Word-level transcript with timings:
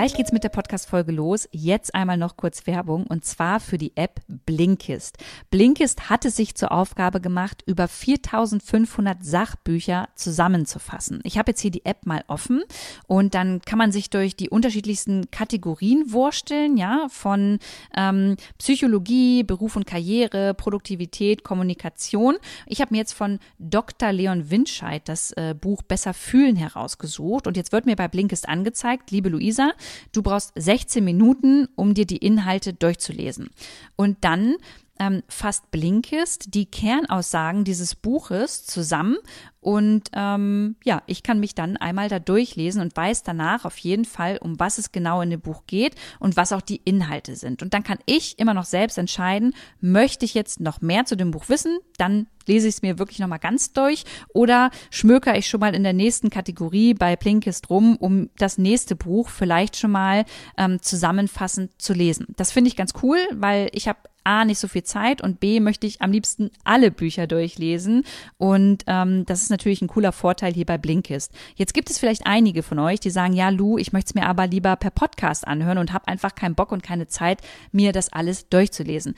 Gleich 0.00 0.14
geht's 0.14 0.32
mit 0.32 0.44
der 0.44 0.48
Podcast-Folge 0.48 1.12
los. 1.12 1.46
Jetzt 1.52 1.94
einmal 1.94 2.16
noch 2.16 2.38
kurz 2.38 2.66
Werbung 2.66 3.06
und 3.06 3.26
zwar 3.26 3.60
für 3.60 3.76
die 3.76 3.94
App 3.98 4.22
Blinkist. 4.46 5.18
Blinkist 5.50 6.08
hatte 6.08 6.30
sich 6.30 6.54
zur 6.54 6.72
Aufgabe 6.72 7.20
gemacht, 7.20 7.62
über 7.66 7.86
4500 7.86 9.22
Sachbücher 9.22 10.08
zusammenzufassen. 10.14 11.20
Ich 11.24 11.36
habe 11.36 11.50
jetzt 11.50 11.60
hier 11.60 11.70
die 11.70 11.84
App 11.84 12.06
mal 12.06 12.24
offen 12.28 12.62
und 13.08 13.34
dann 13.34 13.60
kann 13.60 13.76
man 13.76 13.92
sich 13.92 14.08
durch 14.08 14.34
die 14.34 14.48
unterschiedlichsten 14.48 15.30
Kategorien 15.30 16.10
wursteln, 16.10 16.78
ja, 16.78 17.08
von 17.10 17.58
ähm, 17.94 18.36
Psychologie, 18.56 19.42
Beruf 19.42 19.76
und 19.76 19.84
Karriere, 19.84 20.54
Produktivität, 20.54 21.44
Kommunikation. 21.44 22.38
Ich 22.64 22.80
habe 22.80 22.94
mir 22.94 23.00
jetzt 23.00 23.12
von 23.12 23.38
Dr. 23.58 24.12
Leon 24.12 24.50
Windscheid 24.50 25.02
das 25.04 25.32
äh, 25.32 25.54
Buch 25.54 25.82
Besser 25.82 26.14
fühlen 26.14 26.56
herausgesucht 26.56 27.46
und 27.46 27.58
jetzt 27.58 27.72
wird 27.72 27.84
mir 27.84 27.96
bei 27.96 28.08
Blinkist 28.08 28.48
angezeigt, 28.48 29.10
liebe 29.10 29.28
Luisa, 29.28 29.72
Du 30.12 30.22
brauchst 30.22 30.52
16 30.56 31.04
Minuten, 31.04 31.68
um 31.76 31.94
dir 31.94 32.06
die 32.06 32.18
Inhalte 32.18 32.72
durchzulesen. 32.72 33.50
Und 33.96 34.18
dann 34.22 34.56
ähm, 35.00 35.24
fasst 35.28 35.72
Blinkist 35.72 36.54
die 36.54 36.66
Kernaussagen 36.66 37.64
dieses 37.64 37.96
Buches 37.96 38.64
zusammen 38.64 39.16
und 39.60 40.10
ähm, 40.14 40.76
ja, 40.84 41.02
ich 41.06 41.22
kann 41.22 41.38
mich 41.38 41.54
dann 41.54 41.76
einmal 41.76 42.08
da 42.08 42.18
durchlesen 42.18 42.80
und 42.80 42.96
weiß 42.96 43.22
danach 43.22 43.66
auf 43.66 43.76
jeden 43.78 44.06
Fall, 44.06 44.38
um 44.40 44.58
was 44.58 44.78
es 44.78 44.90
genau 44.90 45.20
in 45.20 45.28
dem 45.28 45.40
Buch 45.40 45.64
geht 45.66 45.96
und 46.18 46.36
was 46.36 46.52
auch 46.52 46.62
die 46.62 46.80
Inhalte 46.84 47.36
sind. 47.36 47.62
Und 47.62 47.74
dann 47.74 47.82
kann 47.82 47.98
ich 48.06 48.38
immer 48.38 48.54
noch 48.54 48.64
selbst 48.64 48.96
entscheiden, 48.96 49.54
möchte 49.80 50.24
ich 50.24 50.32
jetzt 50.32 50.60
noch 50.60 50.80
mehr 50.80 51.04
zu 51.04 51.14
dem 51.14 51.30
Buch 51.30 51.50
wissen, 51.50 51.78
dann 51.98 52.26
lese 52.46 52.68
ich 52.68 52.76
es 52.76 52.82
mir 52.82 52.98
wirklich 52.98 53.18
nochmal 53.18 53.38
ganz 53.38 53.74
durch 53.74 54.04
oder 54.32 54.70
schmöker 54.90 55.36
ich 55.36 55.46
schon 55.46 55.60
mal 55.60 55.74
in 55.74 55.82
der 55.82 55.92
nächsten 55.92 56.30
Kategorie 56.30 56.94
bei 56.94 57.14
Blinkist 57.16 57.68
rum, 57.68 57.96
um 57.96 58.30
das 58.38 58.56
nächste 58.56 58.96
Buch 58.96 59.28
vielleicht 59.28 59.76
schon 59.76 59.90
mal 59.90 60.24
ähm, 60.56 60.80
zusammenfassend 60.80 61.80
zu 61.80 61.92
lesen. 61.92 62.26
Das 62.36 62.50
finde 62.50 62.68
ich 62.68 62.76
ganz 62.76 62.94
cool, 63.02 63.18
weil 63.34 63.68
ich 63.72 63.88
habe 63.88 63.98
A, 64.30 64.44
nicht 64.44 64.60
so 64.60 64.68
viel 64.68 64.84
Zeit 64.84 65.20
und 65.20 65.40
B, 65.40 65.58
möchte 65.58 65.88
ich 65.88 66.00
am 66.00 66.12
liebsten 66.12 66.52
alle 66.62 66.92
Bücher 66.92 67.26
durchlesen. 67.26 68.04
Und 68.38 68.84
ähm, 68.86 69.26
das 69.26 69.42
ist 69.42 69.50
natürlich 69.50 69.82
ein 69.82 69.88
cooler 69.88 70.12
Vorteil 70.12 70.54
hier 70.54 70.66
bei 70.66 70.78
Blinkist. 70.78 71.32
Jetzt 71.56 71.74
gibt 71.74 71.90
es 71.90 71.98
vielleicht 71.98 72.26
einige 72.26 72.62
von 72.62 72.78
euch, 72.78 73.00
die 73.00 73.10
sagen, 73.10 73.32
ja, 73.32 73.48
Lu, 73.48 73.76
ich 73.76 73.92
möchte 73.92 74.10
es 74.10 74.14
mir 74.14 74.26
aber 74.26 74.46
lieber 74.46 74.76
per 74.76 74.90
Podcast 74.90 75.48
anhören 75.48 75.78
und 75.78 75.92
habe 75.92 76.06
einfach 76.06 76.36
keinen 76.36 76.54
Bock 76.54 76.70
und 76.70 76.84
keine 76.84 77.08
Zeit, 77.08 77.40
mir 77.72 77.90
das 77.92 78.12
alles 78.12 78.48
durchzulesen. 78.48 79.16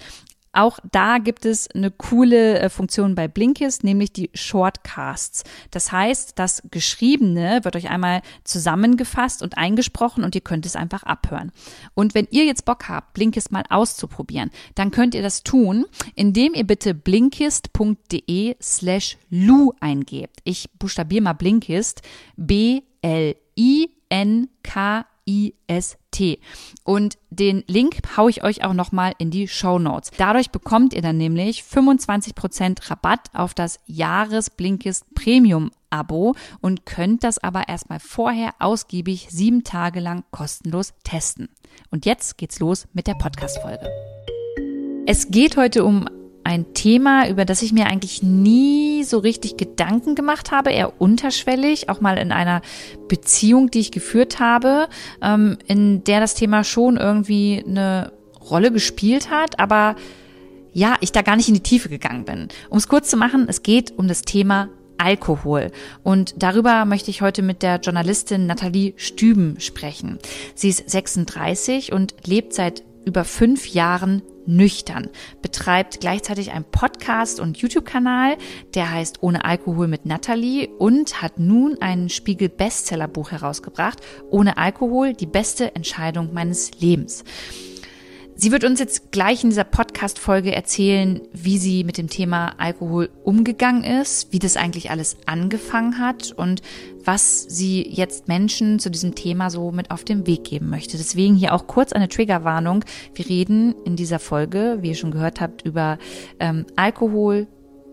Auch 0.53 0.78
da 0.91 1.19
gibt 1.19 1.47
es 1.47 1.70
eine 1.70 1.91
coole 1.91 2.58
äh, 2.58 2.69
Funktion 2.69 3.14
bei 3.14 3.27
Blinkist, 3.27 3.84
nämlich 3.84 4.12
die 4.12 4.31
Shortcasts. 4.34 5.44
Das 5.70 5.92
heißt, 5.92 6.39
das 6.39 6.62
Geschriebene 6.70 7.61
wird 7.62 7.75
euch 7.77 7.89
einmal 7.89 8.20
zusammengefasst 8.44 9.42
und 9.42 9.56
eingesprochen 9.56 10.25
und 10.25 10.34
ihr 10.34 10.42
könnt 10.42 10.67
es 10.67 10.77
einfach 10.77 11.05
abhören. 11.05 11.53
Und 11.94 12.14
wenn 12.14 12.28
ihr 12.31 12.44
jetzt 12.44 12.67
Bock 12.67 12.89
habt, 12.89 13.14
Blinkist 13.14 13.50
mal 13.50 13.64
auszuprobieren, 13.70 14.50
dann 14.75 14.91
könnt 14.91 15.14
ihr 15.14 15.22
das 15.22 15.42
tun, 15.42 15.86
indem 16.14 16.53
ihr 16.55 16.64
bitte 16.64 16.94
blinkist.de 16.94 18.56
slash 18.61 19.16
lu 19.31 19.72
eingebt. 19.81 20.41
Ich 20.44 20.70
buchstabiere 20.78 21.22
mal 21.22 21.33
Blinkist. 21.33 22.03
B-L-I-N-K 22.37 22.83
I-S-T. 26.13 26.39
Und 26.85 27.19
den 27.31 27.65
Link 27.67 28.17
haue 28.17 28.31
ich 28.31 28.45
euch 28.45 28.65
auch 28.65 28.75
nochmal 28.75 29.15
in 29.19 29.31
die 29.31 29.49
Show 29.49 29.78
Notes. 29.78 30.11
Dadurch 30.17 30.50
bekommt 30.50 30.93
ihr 30.93 31.03
dann 31.03 31.17
nämlich 31.17 31.62
25% 31.62 32.91
Rabatt 32.91 33.28
auf 33.33 33.55
das 33.55 33.78
Jahresblinkist 33.87 35.15
Premium 35.15 35.71
Abo 35.91 36.34
und 36.61 36.87
könnt 36.87 37.22
das 37.22 37.39
aber 37.39 37.69
erstmal 37.69 38.01
vorher 38.01 38.55
ausgiebig 38.59 39.28
sieben 39.31 39.62
Tage 39.62 40.01
lang 40.01 40.25
kostenlos 40.31 40.95
testen. 41.05 41.49
Und 41.91 42.06
jetzt 42.06 42.39
geht's 42.39 42.61
los 42.61 42.87
mit 42.93 43.06
der 43.06 43.15
Podcast-Folge. 43.15 43.89
Es 45.06 45.31
geht 45.31 45.56
heute 45.56 45.84
um 45.84 46.09
ein 46.44 46.75
Thema, 46.75 47.28
über 47.28 47.44
das 47.44 47.62
ich 47.62 47.72
mir 47.72 47.86
eigentlich 47.86 48.22
nie 48.22 49.04
so 49.04 49.19
richtig 49.19 49.56
Gedanken 49.56 50.14
gemacht 50.14 50.50
habe, 50.50 50.70
eher 50.70 51.00
unterschwellig, 51.00 51.88
auch 51.88 52.00
mal 52.00 52.19
in 52.19 52.32
einer 52.32 52.62
Beziehung, 53.08 53.70
die 53.70 53.80
ich 53.80 53.92
geführt 53.92 54.41
habe, 54.41 54.88
ähm, 55.20 55.58
in 55.66 56.04
der 56.04 56.20
das 56.20 56.34
Thema 56.34 56.64
schon 56.64 56.97
irgendwie 56.97 57.64
eine 57.66 58.12
Rolle 58.50 58.72
gespielt 58.72 59.30
hat, 59.30 59.58
aber 59.58 59.97
ja, 60.72 60.97
ich 61.00 61.12
da 61.12 61.22
gar 61.22 61.36
nicht 61.36 61.48
in 61.48 61.54
die 61.54 61.60
Tiefe 61.60 61.88
gegangen 61.88 62.25
bin. 62.25 62.48
Um 62.70 62.78
es 62.78 62.88
kurz 62.88 63.10
zu 63.10 63.16
machen, 63.16 63.47
es 63.48 63.62
geht 63.62 63.92
um 63.98 64.09
das 64.09 64.22
Thema 64.22 64.69
Alkohol. 64.98 65.70
Und 66.03 66.34
darüber 66.42 66.84
möchte 66.84 67.10
ich 67.10 67.22
heute 67.22 67.42
mit 67.42 67.62
der 67.62 67.80
Journalistin 67.80 68.47
Nathalie 68.47 68.94
Stüben 68.97 69.56
sprechen. 69.59 70.19
Sie 70.54 70.69
ist 70.69 70.88
36 70.88 71.92
und 71.92 72.14
lebt 72.24 72.54
seit 72.54 72.84
über 73.05 73.25
fünf 73.25 73.67
Jahren 73.67 74.23
nüchtern, 74.47 75.09
betreibt 75.41 76.01
gleichzeitig 76.01 76.53
einen 76.53 76.65
Podcast 76.65 77.41
und 77.41 77.59
YouTube-Kanal, 77.59 78.37
der 78.75 78.91
heißt 78.91 79.23
Ohne 79.23 79.45
Alkohol 79.45 79.89
mit 79.89 80.07
Natalie 80.07 80.69
und 80.69 81.23
hat 81.23 81.39
nun 81.39 81.77
ein 81.81 82.09
Spiegel 82.09 82.49
Bestsellerbuch 82.49 83.31
herausgebracht, 83.31 84.01
Ohne 84.31 84.57
Alkohol, 84.57 85.13
die 85.15 85.27
beste 85.27 85.75
Entscheidung 85.75 86.33
meines 86.33 86.81
Lebens. 86.81 87.25
Sie 88.42 88.50
wird 88.50 88.64
uns 88.64 88.80
jetzt 88.80 89.12
gleich 89.12 89.44
in 89.44 89.50
dieser 89.50 89.62
Podcast-Folge 89.62 90.53
erzählen, 90.53 91.20
wie 91.32 91.58
sie 91.58 91.84
mit 91.84 91.97
dem 91.97 92.08
Thema 92.08 92.54
Alkohol 92.58 93.08
umgegangen 93.22 93.84
ist, 93.84 94.32
wie 94.32 94.41
das 94.41 94.56
eigentlich 94.56 94.91
alles 94.91 95.16
angefangen 95.26 96.00
hat 96.00 96.32
und 96.32 96.60
was 97.04 97.44
sie 97.44 97.86
jetzt 97.88 98.26
Menschen 98.26 98.80
zu 98.80 98.91
diesem 98.91 99.14
Thema 99.14 99.48
so 99.48 99.70
mit 99.70 99.92
auf 99.92 100.03
den 100.03 100.26
Weg 100.26 100.42
geben 100.42 100.70
möchte. 100.70 100.97
Deswegen 100.97 101.36
hier 101.36 101.54
auch 101.54 101.69
kurz 101.69 101.92
eine 101.92 102.08
Triggerwarnung. 102.08 102.84
Wir 103.14 103.28
reden 103.28 103.76
in 103.84 103.94
dieser 103.94 104.19
Folge, 104.19 104.78
wie 104.80 104.88
ihr 104.88 104.97
schon 104.97 105.12
gehört 105.12 105.41
habt, 105.41 105.64
über 105.64 105.98
ähm, 106.41 106.66
Alkohol, 106.74 107.47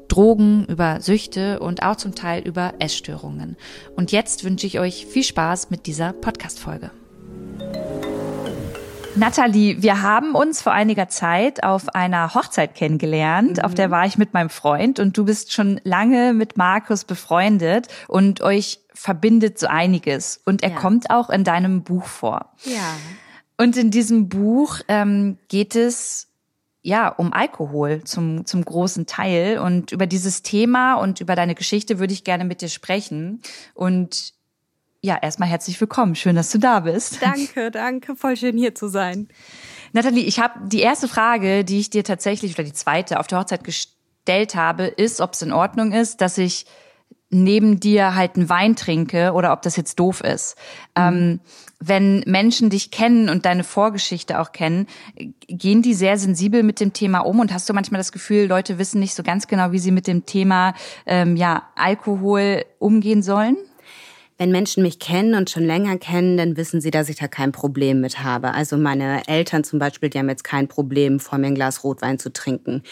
Drogen, 0.08 0.66
über 0.66 1.00
Süchte 1.00 1.60
und 1.60 1.84
auch 1.84 1.98
zum 1.98 2.16
Teil 2.16 2.42
über 2.42 2.74
Essstörungen. 2.80 3.56
Und 3.96 4.12
jetzt 4.12 4.44
wünsche 4.44 4.66
ich 4.66 4.80
euch 4.80 5.06
viel 5.06 5.24
Spaß 5.24 5.70
mit 5.70 5.86
dieser 5.86 6.12
Podcast-Folge. 6.12 6.90
Nathalie, 9.20 9.82
wir 9.82 10.02
haben 10.02 10.34
uns 10.34 10.62
vor 10.62 10.72
einiger 10.72 11.10
Zeit 11.10 11.64
auf 11.64 11.94
einer 11.94 12.34
Hochzeit 12.34 12.74
kennengelernt. 12.74 13.58
Mhm. 13.58 13.64
Auf 13.64 13.74
der 13.74 13.92
war 13.92 14.06
ich 14.06 14.18
mit 14.18 14.34
meinem 14.34 14.50
Freund 14.50 14.98
und 15.00 15.18
du 15.18 15.26
bist 15.26 15.52
schon 15.52 15.82
lange 15.84 16.34
mit 16.34 16.56
Markus 16.56 17.04
befreundet 17.04 17.90
und 18.08 18.40
euch 18.40 18.80
verbindet 18.94 19.60
so 19.60 19.68
einiges. 19.68 20.42
Und 20.46 20.64
er 20.64 20.70
ja. 20.70 20.76
kommt 20.78 21.10
auch 21.10 21.30
in 21.30 21.44
deinem 21.44 21.84
Buch 21.84 22.06
vor. 22.06 22.54
Ja. 22.64 22.96
Und 23.58 23.76
in 23.76 23.92
diesem 23.92 24.30
Buch 24.30 24.80
ähm, 24.88 25.38
geht 25.50 25.76
es 25.76 26.28
ja, 26.82 27.10
um 27.10 27.34
Alkohol 27.34 28.06
zum, 28.06 28.46
zum 28.46 28.64
großen 28.64 29.06
Teil. 29.06 29.60
Und 29.60 29.92
über 29.92 30.08
dieses 30.08 30.44
Thema 30.44 30.96
und 30.96 31.20
über 31.20 31.36
deine 31.36 31.56
Geschichte 31.56 32.00
würde 32.00 32.14
ich 32.14 32.24
gerne 32.24 32.46
mit 32.46 32.62
dir 32.62 32.70
sprechen. 32.70 33.42
Und 33.74 34.34
ja, 35.02 35.18
erstmal 35.22 35.50
herzlich 35.50 35.80
willkommen. 35.80 36.16
Schön, 36.16 36.36
dass 36.36 36.52
du 36.52 36.58
da 36.58 36.82
bist. 36.82 37.22
Danke, 37.22 37.72
danke. 37.72 38.16
Voll 38.16 38.36
schön 38.36 38.58
hier 38.58 38.76
zu 38.76 38.88
sein. 38.88 39.30
Nathalie, 39.94 40.26
ich 40.26 40.40
habe 40.40 40.60
die 40.68 40.82
erste 40.82 41.08
Frage, 41.08 41.64
die 41.64 41.80
ich 41.80 41.90
dir 41.90 42.04
tatsächlich, 42.04 42.54
oder 42.54 42.64
die 42.64 42.74
zweite 42.74 43.20
auf 43.20 43.28
der 43.28 43.40
Hochzeit 43.40 43.64
gestellt 43.64 44.56
habe, 44.56 44.86
ist, 44.86 45.22
ob 45.22 45.34
es 45.34 45.42
in 45.42 45.54
Ordnung 45.54 45.94
ist, 45.94 46.22
dass 46.22 46.38
ich 46.38 46.66
neben 47.32 47.80
dir 47.80 48.16
halt 48.16 48.36
einen 48.36 48.50
Wein 48.50 48.76
trinke 48.76 49.34
oder 49.34 49.54
ob 49.54 49.62
das 49.62 49.76
jetzt 49.76 50.00
doof 50.00 50.22
ist. 50.22 50.58
Mhm. 50.98 51.04
Ähm, 51.04 51.40
wenn 51.80 52.20
Menschen 52.26 52.70
dich 52.70 52.92
kennen 52.92 53.30
und 53.30 53.46
deine 53.46 53.64
Vorgeschichte 53.64 54.40
auch 54.40 54.52
kennen, 54.52 54.88
gehen 55.48 55.82
die 55.82 55.94
sehr 55.94 56.18
sensibel 56.18 56.64
mit 56.64 56.82
dem 56.82 56.92
Thema 56.92 57.20
um 57.20 57.40
und 57.40 57.54
hast 57.54 57.70
du 57.70 57.74
manchmal 57.74 58.00
das 58.00 58.12
Gefühl, 58.12 58.48
Leute 58.48 58.80
wissen 58.80 59.00
nicht 59.00 59.16
so 59.16 59.24
ganz 59.24 59.48
genau, 59.48 59.72
wie 59.72 59.80
sie 59.80 59.92
mit 59.92 60.08
dem 60.08 60.26
Thema 60.26 60.74
ähm, 61.06 61.38
ja 61.38 61.70
Alkohol 61.76 62.66
umgehen 62.80 63.22
sollen? 63.22 63.56
Wenn 64.40 64.52
Menschen 64.52 64.84
mich 64.84 65.00
kennen 65.00 65.36
und 65.36 65.50
schon 65.50 65.66
länger 65.66 65.98
kennen, 65.98 66.38
dann 66.38 66.56
wissen 66.56 66.80
sie, 66.80 66.92
dass 66.92 67.10
ich 67.10 67.18
da 67.18 67.28
kein 67.28 67.52
Problem 67.52 68.00
mit 68.00 68.24
habe. 68.24 68.54
Also 68.54 68.78
meine 68.78 69.28
Eltern 69.28 69.66
zum 69.66 69.80
Beispiel, 69.80 70.10
die 70.10 70.18
haben 70.18 70.30
jetzt 70.30 70.46
kein 70.46 70.70
Problem, 70.70 71.20
vor 71.20 71.38
mir 71.38 71.48
ein 71.48 71.56
Glas 71.56 71.84
Rotwein 71.84 72.20
zu 72.20 72.32
trinken. 72.32 72.84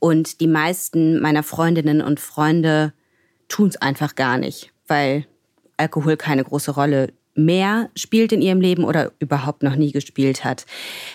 Und 0.00 0.40
die 0.40 0.48
meisten 0.48 1.20
meiner 1.20 1.44
Freundinnen 1.44 2.02
und 2.02 2.18
Freunde 2.18 2.92
tun 3.46 3.68
es 3.68 3.76
einfach 3.76 4.16
gar 4.16 4.36
nicht, 4.36 4.72
weil 4.88 5.26
Alkohol 5.76 6.16
keine 6.16 6.42
große 6.42 6.72
Rolle 6.72 7.12
mehr 7.44 7.90
spielt 7.96 8.32
in 8.32 8.42
ihrem 8.42 8.60
Leben 8.60 8.84
oder 8.84 9.12
überhaupt 9.18 9.62
noch 9.62 9.76
nie 9.76 9.92
gespielt 9.92 10.44
hat. 10.44 10.66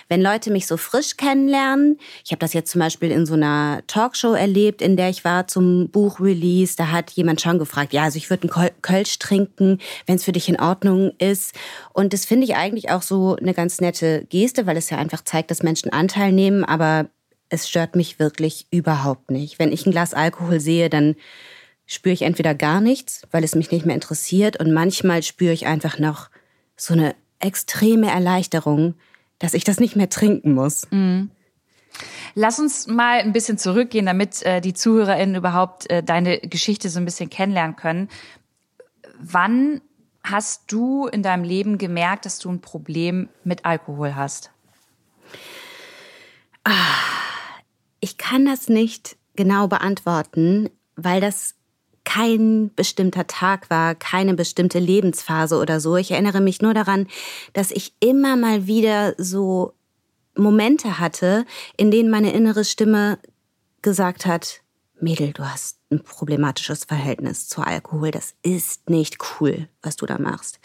Wenn 0.09 0.21
Leute 0.21 0.51
mich 0.51 0.67
so 0.67 0.77
frisch 0.77 1.17
kennenlernen, 1.17 1.97
ich 2.23 2.31
habe 2.31 2.39
das 2.39 2.53
jetzt 2.53 2.71
zum 2.71 2.79
Beispiel 2.79 3.11
in 3.11 3.25
so 3.25 3.33
einer 3.33 3.81
Talkshow 3.87 4.33
erlebt, 4.33 4.81
in 4.81 4.97
der 4.97 5.09
ich 5.09 5.23
war 5.23 5.47
zum 5.47 5.89
Buchrelease, 5.89 6.75
da 6.75 6.91
hat 6.91 7.11
jemand 7.11 7.41
schon 7.41 7.59
gefragt, 7.59 7.93
ja, 7.93 8.03
also 8.03 8.17
ich 8.17 8.29
würde 8.29 8.49
einen 8.49 8.71
Kölsch 8.81 9.19
trinken, 9.19 9.79
wenn 10.05 10.15
es 10.15 10.23
für 10.23 10.31
dich 10.31 10.49
in 10.49 10.59
Ordnung 10.59 11.11
ist. 11.17 11.55
Und 11.93 12.13
das 12.13 12.25
finde 12.25 12.45
ich 12.45 12.55
eigentlich 12.55 12.89
auch 12.89 13.01
so 13.01 13.35
eine 13.35 13.53
ganz 13.53 13.81
nette 13.81 14.25
Geste, 14.29 14.65
weil 14.65 14.77
es 14.77 14.89
ja 14.89 14.97
einfach 14.97 15.23
zeigt, 15.23 15.51
dass 15.51 15.63
Menschen 15.63 15.91
Anteil 15.91 16.31
nehmen, 16.31 16.63
aber 16.63 17.09
es 17.49 17.69
stört 17.69 17.95
mich 17.95 18.19
wirklich 18.19 18.67
überhaupt 18.71 19.31
nicht. 19.31 19.59
Wenn 19.59 19.71
ich 19.71 19.85
ein 19.85 19.91
Glas 19.91 20.13
Alkohol 20.13 20.59
sehe, 20.59 20.89
dann 20.89 21.15
spüre 21.85 22.13
ich 22.13 22.23
entweder 22.23 22.55
gar 22.55 22.81
nichts, 22.81 23.21
weil 23.31 23.43
es 23.43 23.55
mich 23.55 23.71
nicht 23.71 23.85
mehr 23.85 23.95
interessiert 23.95 24.59
und 24.59 24.73
manchmal 24.73 25.23
spüre 25.23 25.53
ich 25.53 25.65
einfach 25.67 25.99
noch 25.99 26.29
so 26.75 26.93
eine 26.93 27.15
extreme 27.39 28.09
Erleichterung, 28.09 28.95
dass 29.39 29.53
ich 29.53 29.63
das 29.63 29.79
nicht 29.79 29.95
mehr 29.95 30.09
trinken 30.09 30.53
muss. 30.53 30.87
Mhm. 30.91 31.29
Lass 32.33 32.59
uns 32.59 32.87
mal 32.87 33.19
ein 33.19 33.31
bisschen 33.31 33.57
zurückgehen, 33.57 34.05
damit 34.05 34.43
äh, 34.43 34.59
die 34.59 34.73
ZuhörerInnen 34.73 35.35
überhaupt 35.35 35.89
äh, 35.89 36.03
deine 36.03 36.39
Geschichte 36.39 36.89
so 36.89 36.99
ein 36.99 37.05
bisschen 37.05 37.29
kennenlernen 37.29 37.75
können. 37.75 38.09
Wann 39.19 39.81
hast 40.23 40.71
du 40.71 41.07
in 41.07 41.23
deinem 41.23 41.43
Leben 41.43 41.77
gemerkt, 41.77 42.25
dass 42.25 42.39
du 42.39 42.49
ein 42.49 42.59
Problem 42.59 43.29
mit 43.43 43.63
Alkohol 43.63 44.15
hast? 44.15 44.51
Ah, 46.63 46.71
ich 47.99 48.17
kann 48.17 48.45
das 48.45 48.67
nicht 48.67 49.17
genau 49.35 49.67
beantworten, 49.67 50.69
weil 50.95 51.21
das 51.21 51.55
kein 52.05 52.71
bestimmter 52.75 53.27
Tag 53.27 53.69
war, 53.69 53.95
keine 53.95 54.33
bestimmte 54.33 54.79
Lebensphase 54.79 55.57
oder 55.57 55.79
so. 55.79 55.97
Ich 55.97 56.11
erinnere 56.11 56.39
mich 56.39 56.61
nur 56.61 56.73
daran, 56.73 57.07
dass 57.53 57.71
ich 57.71 57.93
immer 57.99 58.37
mal 58.37 58.67
wieder 58.67 59.15
so 59.17 59.73
Momente 60.37 60.99
hatte, 60.99 61.45
in 61.77 61.91
denen 61.91 62.09
meine 62.09 62.33
innere 62.33 62.63
Stimme 62.63 63.19
gesagt 63.81 64.25
hat, 64.25 64.61
Mädel, 64.99 65.33
du 65.33 65.43
hast 65.43 65.79
ein 65.91 66.03
problematisches 66.03 66.85
Verhältnis 66.85 67.47
zu 67.47 67.61
Alkohol. 67.61 68.11
Das 68.11 68.33
ist 68.43 68.89
nicht 68.89 69.17
cool, 69.39 69.67
was 69.81 69.97
du 69.97 70.05
da 70.05 70.17
machst. 70.17 70.59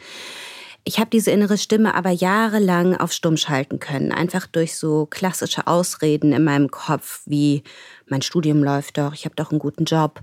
Ich 0.85 0.99
habe 0.99 1.11
diese 1.11 1.31
innere 1.31 1.59
Stimme 1.59 1.95
aber 1.95 2.11
jahrelang 2.11 2.97
auf 2.97 3.13
Stumm 3.13 3.37
schalten 3.37 3.81
können, 3.81 4.13
einfach 4.13 4.47
durch 4.47 4.77
so 4.77 5.07
klassische 5.07 5.67
Ausreden 5.67 6.33
in 6.33 6.43
meinem 6.43 6.71
Kopf, 6.71 7.21
wie 7.27 7.63
mein 8.09 8.23
Studium 8.23 8.65
läuft 8.65 8.97
doch, 8.97 9.13
ich 9.13 9.27
habe 9.27 9.35
doch 9.37 9.51
einen 9.51 9.59
guten 9.59 9.85
Job, 9.85 10.21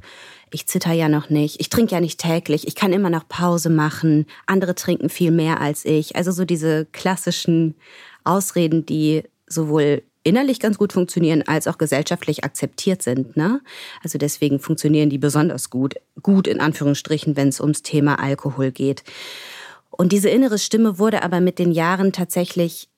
ich 0.52 0.68
zitter 0.68 0.94
ja 0.94 1.10
noch 1.10 1.30
nicht, 1.30 1.60
ich 1.60 1.70
trinke 1.70 1.94
ja 1.94 2.02
nicht 2.02 2.20
täglich, 2.20 2.68
ich 2.68 2.76
kann 2.76 2.92
immer 2.92 3.10
noch 3.10 3.28
Pause 3.28 3.70
machen, 3.70 4.26
andere 4.48 4.74
trinken 4.74 5.10
viel 5.10 5.32
mehr 5.32 5.62
als 5.62 5.86
ich. 5.86 6.16
Also 6.16 6.32
so 6.32 6.44
diese 6.44 6.86
klassischen 6.86 7.76
Ausreden, 8.24 8.86
die 8.86 9.24
sowohl 9.48 10.02
innerlich 10.24 10.60
ganz 10.60 10.78
gut 10.78 10.92
funktionieren, 10.92 11.44
als 11.48 11.68
auch 11.68 11.78
gesellschaftlich 11.78 12.44
akzeptiert 12.44 13.02
sind. 13.02 13.38
Ne? 13.38 13.62
Also 14.04 14.18
deswegen 14.18 14.60
funktionieren 14.60 15.10
die 15.10 15.18
besonders 15.18 15.70
gut, 15.70 15.96
gut 16.22 16.48
in 16.48 16.60
Anführungsstrichen, 16.60 17.38
wenn 17.38 17.48
es 17.48 17.62
ums 17.62 17.82
Thema 17.82 18.20
Alkohol 18.20 18.72
geht. 18.72 19.04
Und 19.98 20.12
diese 20.12 20.30
innere 20.30 20.60
Stimme 20.60 21.00
wurde 21.00 21.24
aber 21.24 21.42
mit 21.42 21.60
den 21.60 21.72
Jahren 21.72 22.14
tatsächlich 22.14 22.90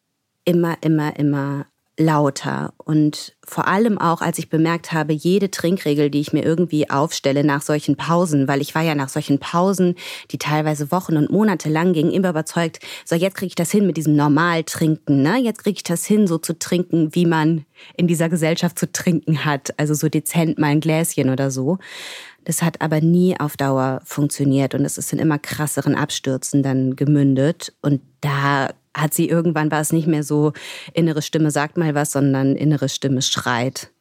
immer, 0.46 0.78
immer, 0.82 1.18
immer 1.18 1.66
lauter. 2.00 2.74
Und 2.78 3.36
vor 3.46 3.68
allem 3.68 3.98
auch, 3.98 4.22
als 4.22 4.40
ich 4.40 4.50
bemerkt 4.50 4.94
habe, 4.94 5.14
jede 5.14 5.52
Trinkregel, 5.52 6.10
die 6.10 6.22
ich 6.22 6.32
mir 6.32 6.44
irgendwie 6.44 6.90
aufstelle 6.90 7.44
nach 7.44 7.62
solchen 7.62 7.98
Pausen, 7.98 8.48
weil 8.48 8.62
ich 8.62 8.74
war 8.74 8.82
ja 8.82 8.96
nach 8.96 9.10
solchen 9.10 9.40
Pausen, 9.40 9.96
die 10.32 10.38
teilweise 10.38 10.92
Wochen 10.92 11.18
und 11.18 11.30
Monate 11.30 11.70
lang 11.70 11.94
gingen, 11.94 12.12
immer 12.12 12.30
überzeugt, 12.30 12.80
so 13.06 13.16
jetzt 13.16 13.36
kriege 13.36 13.48
ich 13.50 13.56
das 13.56 13.70
hin 13.70 13.86
mit 13.86 13.98
diesem 13.98 14.16
Normal-Trinken, 14.16 15.22
ne? 15.22 15.38
Jetzt 15.40 15.64
kriege 15.64 15.76
ich 15.76 15.84
das 15.84 16.06
hin, 16.06 16.26
so 16.26 16.38
zu 16.38 16.58
trinken, 16.58 17.14
wie 17.14 17.26
man 17.26 17.66
in 17.98 18.08
dieser 18.08 18.30
Gesellschaft 18.30 18.80
zu 18.80 18.90
trinken 18.92 19.44
hat. 19.44 19.78
Also 19.78 19.94
so 19.94 20.08
dezent 20.08 20.58
mal 20.58 20.68
ein 20.68 20.80
Gläschen 20.80 21.30
oder 21.30 21.52
so. 21.52 21.80
Das 22.46 22.62
hat 22.62 22.82
aber 22.82 23.02
nie 23.02 23.40
auf 23.40 23.58
Dauer 23.58 24.02
funktioniert 24.04 24.74
und 24.74 24.86
es 24.86 24.98
ist 24.98 25.14
in 25.14 25.20
immer 25.20 25.40
krasseren 25.40 25.96
Abstürzen 25.96 26.64
dann 26.64 26.96
gemündet. 26.96 27.74
Und 27.82 28.02
da 28.22 28.70
hat 28.96 29.14
sie 29.14 29.28
irgendwann 29.30 29.72
war 29.72 29.82
es 29.82 29.92
nicht 29.92 30.08
mehr 30.08 30.24
so, 30.24 30.54
innere 30.94 31.22
Stimme 31.22 31.52
sagt 31.52 31.78
mal 31.78 31.96
was, 31.96 32.12
sondern 32.12 32.56
innere 32.56 32.90
Stimme 32.90 33.22
schreit. 33.22 33.92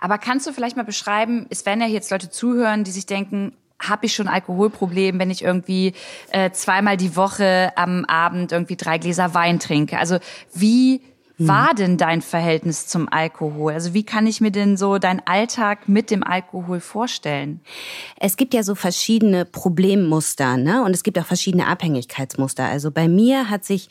Aber 0.00 0.18
kannst 0.18 0.46
du 0.46 0.52
vielleicht 0.52 0.76
mal 0.76 0.84
beschreiben, 0.84 1.46
es 1.50 1.64
werden 1.66 1.80
ja 1.80 1.86
jetzt 1.86 2.10
Leute 2.10 2.30
zuhören, 2.30 2.84
die 2.84 2.90
sich 2.90 3.06
denken, 3.06 3.56
habe 3.80 4.06
ich 4.06 4.14
schon 4.14 4.28
Alkoholproblem, 4.28 5.18
wenn 5.18 5.30
ich 5.30 5.42
irgendwie 5.42 5.94
äh, 6.30 6.50
zweimal 6.52 6.96
die 6.96 7.16
Woche 7.16 7.72
am 7.76 8.04
Abend 8.04 8.52
irgendwie 8.52 8.76
drei 8.76 8.98
Gläser 8.98 9.34
Wein 9.34 9.58
trinke? 9.58 9.98
Also 9.98 10.18
wie. 10.52 11.02
War 11.38 11.74
denn 11.74 11.96
dein 11.96 12.22
Verhältnis 12.22 12.86
zum 12.86 13.08
Alkohol? 13.08 13.72
Also 13.72 13.92
wie 13.92 14.04
kann 14.04 14.26
ich 14.26 14.40
mir 14.40 14.50
denn 14.50 14.76
so 14.76 14.98
deinen 14.98 15.22
Alltag 15.24 15.88
mit 15.88 16.10
dem 16.10 16.22
Alkohol 16.22 16.80
vorstellen? 16.80 17.60
Es 18.20 18.36
gibt 18.36 18.54
ja 18.54 18.62
so 18.62 18.74
verschiedene 18.74 19.44
Problemmuster, 19.44 20.56
ne? 20.56 20.84
Und 20.84 20.92
es 20.92 21.02
gibt 21.02 21.18
auch 21.18 21.26
verschiedene 21.26 21.66
Abhängigkeitsmuster. 21.66 22.64
Also 22.64 22.90
bei 22.90 23.08
mir 23.08 23.50
hat 23.50 23.64
sich 23.64 23.88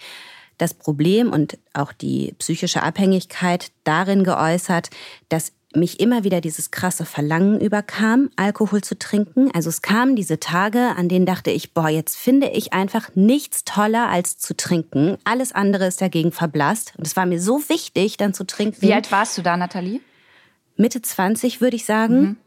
das 0.58 0.74
Problem 0.74 1.32
und 1.32 1.58
auch 1.74 1.92
die 1.92 2.34
psychische 2.40 2.84
Abhängigkeit 2.84 3.72
darin 3.84 4.24
geäußert, 4.24 4.90
dass 5.28 5.52
mich 5.76 6.00
immer 6.00 6.24
wieder 6.24 6.42
dieses 6.42 6.72
krasse 6.72 7.06
Verlangen 7.06 7.60
überkam, 7.60 8.30
Alkohol 8.36 8.82
zu 8.82 8.98
trinken. 8.98 9.52
Also 9.54 9.70
es 9.70 9.82
kamen 9.82 10.16
diese 10.16 10.40
Tage, 10.40 10.94
an 10.96 11.10
denen 11.10 11.26
dachte 11.26 11.52
ich, 11.52 11.74
boah, 11.74 11.90
jetzt 11.90 12.18
finde 12.18 12.50
ich 12.50 12.74
einfach 12.74 13.10
nichts 13.16 13.64
toller 13.64 14.10
als 14.10 14.38
zu 14.38 14.56
trinken. 14.56 15.18
Alles 15.24 15.52
andere 15.52 15.88
ist 15.88 16.02
dagegen 16.02 16.32
verblasst. 16.32 16.94
Und 16.98 17.08
es 17.08 17.16
war 17.16 17.26
mir 17.26 17.42
so 17.42 17.62
wichtig, 17.70 18.18
dann 18.18 18.34
zu 18.34 18.46
trinken. 18.46 18.82
Wie 18.82 18.94
alt 18.94 19.12
warst 19.12 19.38
du 19.38 19.42
da, 19.42 19.58
Nathalie? 19.58 20.00
Mitte 20.76 21.02
20, 21.02 21.62
würde 21.62 21.76
ich 21.76 21.86
sagen. 21.86 22.22
Mhm. 22.22 22.38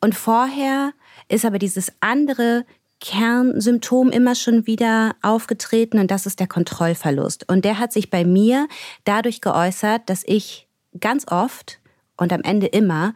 Und 0.00 0.14
vorher 0.14 0.92
ist 1.28 1.44
aber 1.44 1.58
dieses 1.58 1.92
andere 2.00 2.64
Kernsymptom 3.00 4.10
immer 4.10 4.34
schon 4.34 4.66
wieder 4.66 5.16
aufgetreten 5.22 5.98
und 5.98 6.10
das 6.10 6.26
ist 6.26 6.40
der 6.40 6.46
Kontrollverlust. 6.46 7.48
Und 7.48 7.64
der 7.64 7.78
hat 7.78 7.92
sich 7.92 8.10
bei 8.10 8.24
mir 8.24 8.68
dadurch 9.04 9.40
geäußert, 9.40 10.08
dass 10.08 10.22
ich 10.26 10.66
ganz 10.98 11.26
oft 11.28 11.78
und 12.16 12.32
am 12.32 12.42
Ende 12.42 12.66
immer 12.66 13.14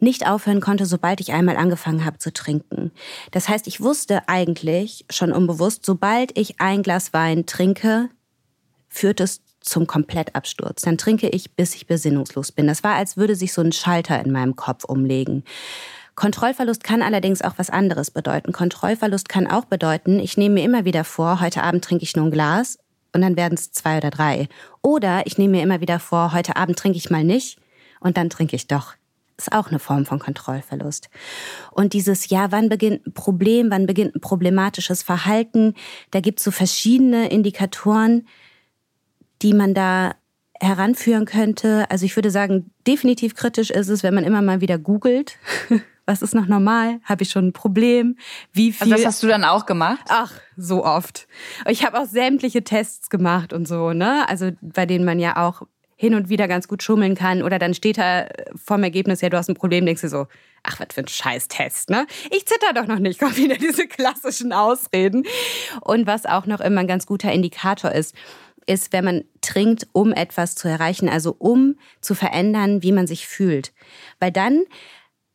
nicht 0.00 0.26
aufhören 0.26 0.60
konnte, 0.60 0.86
sobald 0.86 1.20
ich 1.20 1.32
einmal 1.32 1.56
angefangen 1.56 2.04
habe 2.04 2.18
zu 2.18 2.32
trinken. 2.32 2.90
Das 3.30 3.48
heißt, 3.48 3.66
ich 3.66 3.80
wusste 3.80 4.28
eigentlich 4.28 5.04
schon 5.10 5.32
unbewusst, 5.32 5.84
sobald 5.84 6.36
ich 6.38 6.60
ein 6.60 6.82
Glas 6.82 7.12
Wein 7.12 7.46
trinke, 7.46 8.08
führt 8.88 9.20
es 9.20 9.42
zum 9.60 9.86
Komplettabsturz. 9.86 10.82
Dann 10.82 10.96
trinke 10.96 11.28
ich, 11.28 11.52
bis 11.52 11.74
ich 11.74 11.86
besinnungslos 11.86 12.50
bin. 12.50 12.66
Das 12.66 12.82
war, 12.82 12.94
als 12.94 13.16
würde 13.16 13.36
sich 13.36 13.52
so 13.52 13.60
ein 13.60 13.72
Schalter 13.72 14.24
in 14.24 14.32
meinem 14.32 14.56
Kopf 14.56 14.84
umlegen. 14.84 15.44
Kontrollverlust 16.14 16.82
kann 16.82 17.02
allerdings 17.02 17.42
auch 17.42 17.54
was 17.56 17.70
anderes 17.70 18.10
bedeuten. 18.10 18.52
Kontrollverlust 18.52 19.28
kann 19.28 19.46
auch 19.46 19.66
bedeuten, 19.66 20.18
ich 20.18 20.36
nehme 20.36 20.56
mir 20.56 20.64
immer 20.64 20.84
wieder 20.84 21.04
vor, 21.04 21.40
heute 21.40 21.62
Abend 21.62 21.84
trinke 21.84 22.04
ich 22.04 22.16
nur 22.16 22.26
ein 22.26 22.30
Glas 22.30 22.78
und 23.14 23.20
dann 23.20 23.36
werden 23.36 23.54
es 23.54 23.72
zwei 23.72 23.98
oder 23.98 24.10
drei. 24.10 24.48
Oder 24.82 25.26
ich 25.26 25.38
nehme 25.38 25.58
mir 25.58 25.62
immer 25.62 25.80
wieder 25.80 25.98
vor, 25.98 26.32
heute 26.32 26.56
Abend 26.56 26.78
trinke 26.78 26.98
ich 26.98 27.10
mal 27.10 27.24
nicht 27.24 27.59
und 28.00 28.16
dann 28.16 28.30
trinke 28.30 28.56
ich 28.56 28.66
doch. 28.66 28.94
Ist 29.36 29.52
auch 29.52 29.68
eine 29.68 29.78
Form 29.78 30.04
von 30.04 30.18
Kontrollverlust. 30.18 31.08
Und 31.70 31.94
dieses, 31.94 32.28
ja, 32.28 32.52
wann 32.52 32.68
beginnt 32.68 33.06
ein 33.06 33.14
Problem, 33.14 33.70
wann 33.70 33.86
beginnt 33.86 34.14
ein 34.14 34.20
problematisches 34.20 35.02
Verhalten, 35.02 35.74
da 36.10 36.20
gibt 36.20 36.40
es 36.40 36.44
so 36.44 36.50
verschiedene 36.50 37.30
Indikatoren, 37.30 38.26
die 39.40 39.54
man 39.54 39.72
da 39.72 40.14
heranführen 40.60 41.24
könnte. 41.24 41.90
Also 41.90 42.04
ich 42.04 42.16
würde 42.16 42.30
sagen, 42.30 42.70
definitiv 42.86 43.34
kritisch 43.34 43.70
ist 43.70 43.88
es, 43.88 44.02
wenn 44.02 44.14
man 44.14 44.24
immer 44.24 44.42
mal 44.42 44.60
wieder 44.60 44.78
googelt. 44.78 45.38
Was 46.06 46.22
ist 46.22 46.34
noch 46.34 46.46
normal? 46.46 47.00
Habe 47.04 47.22
ich 47.22 47.30
schon 47.30 47.48
ein 47.48 47.52
Problem? 47.52 48.16
Wie 48.52 48.72
viel? 48.72 48.92
Also 48.92 48.96
das 48.96 49.06
hast 49.06 49.22
du 49.22 49.28
dann 49.28 49.44
auch 49.44 49.64
gemacht? 49.64 50.04
Ach, 50.08 50.32
so 50.56 50.84
oft. 50.84 51.28
Ich 51.68 51.86
habe 51.86 51.98
auch 51.98 52.06
sämtliche 52.06 52.64
Tests 52.64 53.10
gemacht 53.10 53.52
und 53.52 53.68
so, 53.68 53.92
ne? 53.92 54.28
Also 54.28 54.50
bei 54.60 54.86
denen 54.86 55.04
man 55.04 55.20
ja 55.20 55.36
auch 55.36 55.62
hin 56.00 56.14
und 56.14 56.30
wieder 56.30 56.48
ganz 56.48 56.66
gut 56.66 56.82
schummeln 56.82 57.14
kann. 57.14 57.42
Oder 57.42 57.58
dann 57.58 57.74
steht 57.74 57.98
da 57.98 58.26
vorm 58.56 58.82
Ergebnis, 58.84 59.20
ja, 59.20 59.28
du 59.28 59.36
hast 59.36 59.50
ein 59.50 59.54
Problem, 59.54 59.84
denkst 59.84 60.00
du 60.00 60.08
so, 60.08 60.28
ach, 60.62 60.80
was 60.80 60.94
für 60.94 61.02
ein 61.02 61.08
Scheißtest, 61.08 61.90
ne? 61.90 62.06
Ich 62.30 62.46
zitter 62.46 62.72
doch 62.74 62.86
noch 62.86 62.98
nicht, 62.98 63.20
kommen 63.20 63.36
wieder 63.36 63.56
diese 63.58 63.86
klassischen 63.86 64.54
Ausreden. 64.54 65.24
Und 65.82 66.06
was 66.06 66.24
auch 66.24 66.46
noch 66.46 66.60
immer 66.60 66.80
ein 66.80 66.86
ganz 66.86 67.04
guter 67.04 67.30
Indikator 67.30 67.92
ist, 67.92 68.14
ist, 68.64 68.94
wenn 68.94 69.04
man 69.04 69.24
trinkt, 69.42 69.88
um 69.92 70.14
etwas 70.14 70.54
zu 70.54 70.68
erreichen, 70.68 71.10
also 71.10 71.36
um 71.38 71.76
zu 72.00 72.14
verändern, 72.14 72.82
wie 72.82 72.92
man 72.92 73.06
sich 73.06 73.26
fühlt. 73.26 73.74
Weil 74.20 74.32
dann 74.32 74.62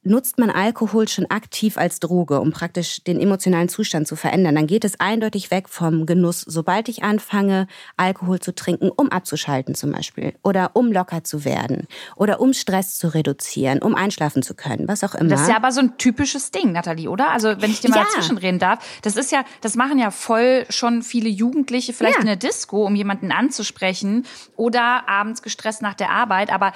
nutzt 0.05 0.38
man 0.38 0.50
Alkohol 0.50 1.07
schon 1.07 1.25
aktiv 1.29 1.77
als 1.77 2.00
Droge, 2.00 2.39
um 2.39 2.51
praktisch 2.51 3.03
den 3.03 3.19
emotionalen 3.19 3.67
Zustand 3.69 4.07
zu 4.07 4.15
verändern, 4.15 4.55
dann 4.55 4.67
geht 4.67 4.85
es 4.85 5.00
eindeutig 5.00 5.51
weg 5.51 5.67
vom 5.67 6.05
Genuss, 6.05 6.41
sobald 6.41 6.88
ich 6.88 7.03
anfange, 7.03 7.67
Alkohol 7.97 8.39
zu 8.39 8.53
trinken, 8.53 8.89
um 8.95 9.09
abzuschalten 9.09 9.75
zum 9.75 9.91
Beispiel 9.91 10.35
oder 10.43 10.71
um 10.74 10.91
locker 10.91 11.24
zu 11.24 11.43
werden 11.43 11.88
oder 12.15 12.39
um 12.39 12.53
Stress 12.53 12.97
zu 12.97 13.13
reduzieren, 13.13 13.81
um 13.81 13.95
einschlafen 13.95 14.43
zu 14.43 14.53
können, 14.53 14.88
was 14.88 15.03
auch 15.03 15.15
immer. 15.15 15.29
Das 15.29 15.41
ist 15.41 15.50
ja 15.50 15.57
aber 15.57 15.71
so 15.71 15.81
ein 15.81 15.97
typisches 15.97 16.51
Ding, 16.51 16.71
Nathalie, 16.71 17.09
oder? 17.09 17.31
Also 17.31 17.62
wenn 17.62 17.71
ich 17.71 17.81
dir 17.81 17.89
mal 17.89 17.97
ja. 17.97 18.03
dazwischenreden 18.03 18.59
darf, 18.59 18.79
das 19.01 19.15
ist 19.15 19.31
ja, 19.31 19.43
das 19.62 19.75
machen 19.75 19.97
ja 19.97 20.12
voll 20.12 20.65
schon 20.69 21.01
viele 21.01 21.29
Jugendliche, 21.29 21.93
vielleicht 21.93 22.17
ja. 22.17 22.21
in 22.21 22.27
der 22.27 22.35
Disco, 22.35 22.85
um 22.85 22.95
jemanden 22.95 23.31
anzusprechen 23.31 24.25
oder 24.55 25.09
abends 25.09 25.41
gestresst 25.41 25.81
nach 25.81 25.95
der 25.95 26.12
Arbeit, 26.12 26.53
aber 26.53 26.74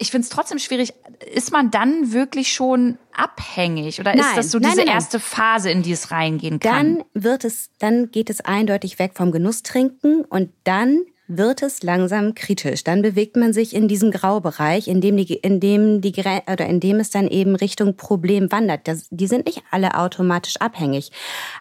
ich 0.00 0.10
finde 0.10 0.24
es 0.24 0.30
trotzdem 0.30 0.58
schwierig. 0.58 0.94
Ist 1.32 1.52
man 1.52 1.70
dann 1.70 2.12
wirklich 2.12 2.52
schon 2.52 2.98
abhängig 3.12 4.00
oder 4.00 4.14
nein, 4.14 4.24
ist 4.24 4.36
das 4.36 4.50
so 4.50 4.58
diese 4.58 4.76
nein, 4.76 4.86
nein, 4.86 4.94
erste 4.94 5.20
Phase, 5.20 5.70
in 5.70 5.82
die 5.82 5.92
es 5.92 6.10
reingehen 6.10 6.58
kann? 6.58 6.96
Dann 6.96 7.04
wird 7.12 7.44
es, 7.44 7.70
dann 7.78 8.10
geht 8.10 8.30
es 8.30 8.40
eindeutig 8.40 8.98
weg 8.98 9.12
vom 9.14 9.30
Genusstrinken 9.30 10.24
und 10.24 10.50
dann 10.64 11.02
wird 11.28 11.62
es 11.62 11.82
langsam 11.82 12.34
kritisch. 12.34 12.82
Dann 12.82 13.02
bewegt 13.02 13.36
man 13.36 13.52
sich 13.52 13.76
in 13.76 13.88
diesem 13.88 14.10
Graubereich, 14.10 14.88
in 14.88 15.02
dem 15.02 15.18
die, 15.18 15.34
in 15.34 15.60
dem 15.60 16.00
die 16.00 16.12
oder 16.12 16.66
in 16.66 16.80
dem 16.80 16.98
es 16.98 17.10
dann 17.10 17.28
eben 17.28 17.54
Richtung 17.54 17.96
Problem 17.96 18.50
wandert. 18.50 18.88
Das, 18.88 19.06
die 19.10 19.26
sind 19.26 19.44
nicht 19.44 19.62
alle 19.70 19.98
automatisch 19.98 20.56
abhängig, 20.56 21.12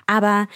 aber 0.07 0.47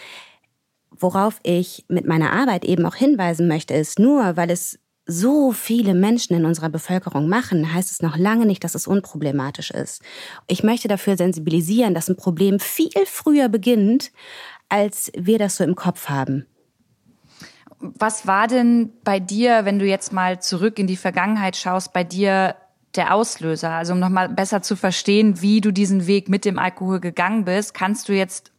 worauf 0.90 1.40
ich 1.44 1.84
mit 1.90 2.08
meiner 2.08 2.32
Arbeit 2.32 2.64
eben 2.64 2.86
auch 2.86 2.96
hinweisen 2.96 3.48
möchte, 3.48 3.74
ist 3.74 4.00
nur, 4.00 4.38
weil 4.38 4.50
es 4.50 4.80
so 5.06 5.52
viele 5.52 5.94
Menschen 5.94 6.36
in 6.36 6.46
unserer 6.46 6.70
Bevölkerung 6.70 7.28
machen, 7.28 7.74
heißt 7.74 7.92
es 7.92 8.02
noch 8.02 8.18
lange 8.18 8.46
nicht, 8.46 8.64
dass 8.64 8.76
es 8.76 8.88
unproblematisch 8.88 9.72
ist. 9.72 10.02
Ich 10.48 10.64
möchte 10.64 10.88
dafür 10.88 11.18
sensibilisieren, 11.18 11.94
dass 11.94 12.10
ein 12.10 12.16
Problem 12.16 12.60
viel 12.60 12.90
früher 13.06 13.50
beginnt, 13.50 14.12
als 14.70 15.12
wir 15.16 15.40
das 15.40 15.58
so 15.58 15.64
im 15.64 15.76
Kopf 15.76 16.10
haben. 16.10 16.46
Was 17.80 18.26
war 18.28 18.48
denn 18.48 18.94
bei 19.04 19.20
dir, 19.20 19.66
wenn 19.66 19.78
du 19.78 19.86
jetzt 19.86 20.14
mal 20.14 20.42
zurück 20.42 20.80
in 20.80 20.88
die 20.88 20.96
Vergangenheit 20.96 21.58
schaust, 21.58 21.92
bei 21.92 22.06
dir 22.06 22.56
der 22.96 23.14
Auslöser? 23.14 23.72
Also 23.72 23.92
um 23.92 24.00
nochmal 24.00 24.30
besser 24.30 24.62
zu 24.62 24.78
verstehen, 24.78 25.42
wie 25.42 25.60
du 25.60 25.72
diesen 25.72 26.08
Weg 26.08 26.30
mit 26.30 26.46
dem 26.46 26.58
Alkohol 26.58 27.02
gegangen 27.02 27.44
bist, 27.44 27.74
kannst 27.74 28.08
du 28.08 28.14
jetzt 28.14 28.54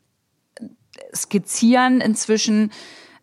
skizzieren 1.14 2.02
inzwischen, 2.02 2.70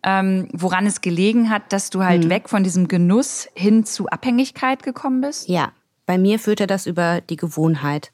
ähm, 0.02 0.48
woran 0.52 0.86
es 0.86 1.00
gelegen 1.00 1.50
hat, 1.50 1.72
dass 1.72 1.90
du 1.90 2.02
halt 2.02 2.24
mhm. 2.24 2.30
weg 2.30 2.48
von 2.48 2.64
diesem 2.64 2.88
Genuss 2.88 3.48
hin 3.54 3.84
zu 3.84 4.08
Abhängigkeit 4.08 4.82
gekommen 4.82 5.20
bist? 5.20 5.48
Ja, 5.48 5.72
bei 6.06 6.18
mir 6.18 6.38
führte 6.38 6.66
das 6.66 6.86
über 6.86 7.20
die 7.20 7.36
Gewohnheit 7.36 8.12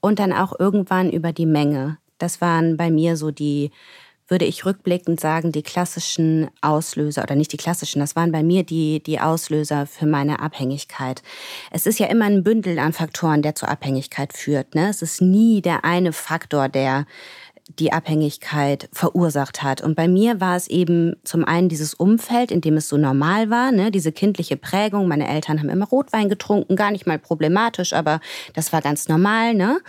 und 0.00 0.18
dann 0.18 0.32
auch 0.32 0.58
irgendwann 0.58 1.10
über 1.10 1.32
die 1.32 1.46
Menge. 1.46 1.98
Das 2.18 2.40
waren 2.40 2.76
bei 2.76 2.90
mir 2.90 3.16
so 3.16 3.30
die, 3.30 3.70
würde 4.28 4.44
ich 4.44 4.64
rückblickend 4.64 5.20
sagen, 5.20 5.52
die 5.52 5.62
klassischen 5.62 6.50
Auslöser 6.60 7.22
oder 7.22 7.34
nicht 7.34 7.52
die 7.52 7.56
klassischen, 7.56 8.00
das 8.00 8.16
waren 8.16 8.32
bei 8.32 8.42
mir 8.42 8.64
die, 8.64 9.02
die 9.02 9.20
Auslöser 9.20 9.86
für 9.86 10.06
meine 10.06 10.40
Abhängigkeit. 10.40 11.22
Es 11.70 11.86
ist 11.86 11.98
ja 11.98 12.06
immer 12.06 12.24
ein 12.24 12.42
Bündel 12.42 12.78
an 12.78 12.92
Faktoren, 12.92 13.42
der 13.42 13.54
zur 13.54 13.68
Abhängigkeit 13.68 14.32
führt. 14.32 14.74
Ne? 14.74 14.88
Es 14.88 15.02
ist 15.02 15.20
nie 15.20 15.62
der 15.62 15.84
eine 15.84 16.12
Faktor, 16.12 16.68
der 16.68 17.06
die 17.78 17.92
Abhängigkeit 17.92 18.88
verursacht 18.92 19.62
hat. 19.62 19.80
Und 19.80 19.94
bei 19.94 20.08
mir 20.08 20.40
war 20.40 20.56
es 20.56 20.68
eben 20.68 21.14
zum 21.24 21.44
einen 21.44 21.68
dieses 21.68 21.94
Umfeld, 21.94 22.50
in 22.50 22.60
dem 22.60 22.76
es 22.76 22.88
so 22.88 22.96
normal 22.96 23.50
war, 23.50 23.72
ne? 23.72 23.90
diese 23.90 24.12
kindliche 24.12 24.56
Prägung. 24.56 25.08
Meine 25.08 25.28
Eltern 25.28 25.58
haben 25.58 25.68
immer 25.68 25.86
Rotwein 25.86 26.28
getrunken, 26.28 26.76
gar 26.76 26.90
nicht 26.90 27.06
mal 27.06 27.18
problematisch, 27.18 27.92
aber 27.92 28.20
das 28.54 28.72
war 28.72 28.80
ganz 28.82 29.08
normal. 29.08 29.54
Ne? 29.54 29.80